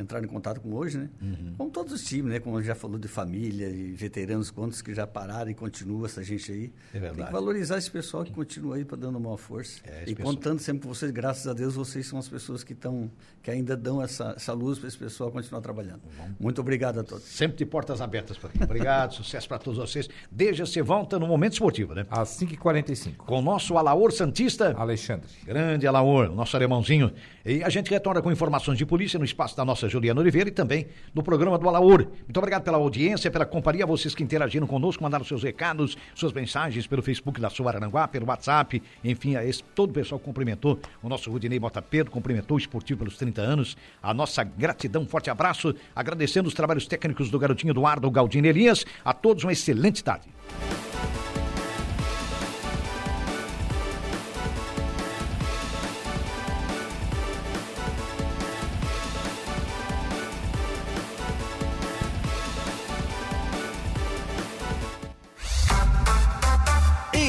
entraram 0.02 0.24
em 0.24 0.28
contato 0.28 0.60
com 0.60 0.72
hoje, 0.74 0.98
né? 0.98 1.08
Com 1.56 1.68
todos 1.68 1.92
os 1.92 2.04
times, 2.04 2.32
né? 2.32 2.40
Como 2.40 2.60
já 2.62 2.74
falou 2.74 2.98
de 2.98 3.08
família 3.08 3.68
e 3.68 3.92
veteranos, 3.92 4.50
quantos 4.50 4.80
que 4.82 4.94
já 4.94 5.06
pararam 5.06 5.50
e 5.50 5.54
continua 5.54 6.06
essa 6.06 6.22
gente 6.22 6.50
aí. 6.50 6.72
É 6.94 6.98
verdade. 6.98 7.16
Tem 7.16 7.26
que 7.26 7.32
valorizar 7.32 7.78
esse 7.78 7.90
pessoal 7.90 8.24
que 8.24 8.32
continua 8.32 8.76
aí 8.76 8.84
para 8.84 8.96
dando 8.96 9.18
uma 9.18 9.36
força. 9.38 9.80
É, 9.84 10.02
e 10.06 10.14
pessoal- 10.14 10.34
contando 10.34 10.58
sempre 10.60 10.82
com 10.86 10.94
vocês, 10.94 11.10
graças 11.10 11.46
a 11.46 11.52
Deus, 11.52 11.74
vocês 11.74 12.06
são 12.06 12.18
as 12.18 12.28
pessoas 12.28 12.62
que 12.64 12.72
estão, 12.72 13.10
que 13.42 13.50
ainda 13.50 13.76
dão 13.76 14.02
essa, 14.02 14.34
essa 14.36 14.52
luz 14.52 14.78
para 14.78 14.88
esse 14.88 14.98
pessoal 14.98 15.30
continuar 15.30 15.60
trabalhando. 15.60 16.00
Muito 16.38 16.60
obrigado 16.60 17.00
a 17.00 17.04
todos. 17.04 17.24
Sempre 17.24 17.58
de 17.58 17.66
portas 17.66 18.00
abertas 18.00 18.36
por 18.38 18.50
aqui. 18.50 18.62
Obrigado, 18.62 19.14
sucesso 19.14 19.48
para 19.48 19.58
todos 19.58 19.78
vocês. 19.78 20.08
Desde 20.30 20.62
você 20.62 20.82
volta 20.82 21.18
no 21.18 21.26
Momento 21.26 21.52
Esportivo, 21.54 21.94
né? 21.94 22.06
Às 22.10 22.30
5h45. 22.38 23.16
Com 23.18 23.38
o 23.38 23.42
nosso 23.42 23.76
Alaor 23.76 24.12
Santista. 24.12 24.74
Alexandre. 24.76 25.28
Grande 25.44 25.86
Alaor, 25.86 26.30
nosso 26.34 26.56
alemãozinho. 26.56 27.12
E 27.44 27.62
a 27.62 27.68
gente 27.68 27.90
retorna 27.90 28.20
com 28.22 28.30
informações 28.30 28.78
de 28.78 28.86
polícia 28.86 29.18
no 29.18 29.24
espaço 29.24 29.56
da 29.56 29.64
nossa 29.64 29.88
Juliana 29.90 30.20
Oliveira 30.20 30.48
e 30.48 30.52
também 30.52 30.86
no 31.14 31.22
programa 31.22 31.58
do 31.58 31.68
Alaor. 31.68 32.06
Muito 32.22 32.36
obrigado 32.38 32.62
pela 32.62 32.78
audiência, 32.78 33.30
pela 33.30 33.44
companhia, 33.44 33.84
vocês 33.84 34.14
que 34.14 34.22
interagiram 34.22 34.66
conosco, 34.66 35.02
mandaram 35.02 35.24
seus 35.24 35.42
recados, 35.42 35.96
suas 36.14 36.32
mensagens 36.32 36.86
pelo 36.86 37.02
Facebook 37.02 37.40
da 37.40 37.50
Sua 37.50 37.70
Aranguá, 37.70 38.08
pelo 38.08 38.26
WhatsApp, 38.26 38.82
enfim, 39.04 39.36
a 39.36 39.44
esse, 39.44 39.62
todo 39.62 39.90
o 39.90 39.92
pessoal 39.92 40.18
cumprimentou. 40.18 40.78
O 41.02 41.08
nosso 41.08 41.30
Rudinei 41.30 41.58
Mota 41.58 41.82
Pedro 41.82 42.10
cumprimentou 42.10 42.56
o 42.56 42.60
esportivo 42.60 43.00
pelos 43.00 43.16
30 43.16 43.42
anos. 43.42 43.76
A 44.02 44.14
nossa 44.14 44.44
gratidão, 44.44 45.04
forte 45.06 45.28
abraço, 45.30 45.74
agradecendo 45.94 46.48
os 46.48 46.54
trabalhos 46.54 46.86
técnicos 46.86 47.30
do 47.30 47.38
Garotinho 47.38 47.72
Eduardo 47.72 48.10
Galdino 48.10 48.46
Elias. 48.46 48.84
A 49.04 49.12
todos 49.12 49.44
uma 49.44 49.52
excelente 49.52 50.02
tarde. 50.02 50.28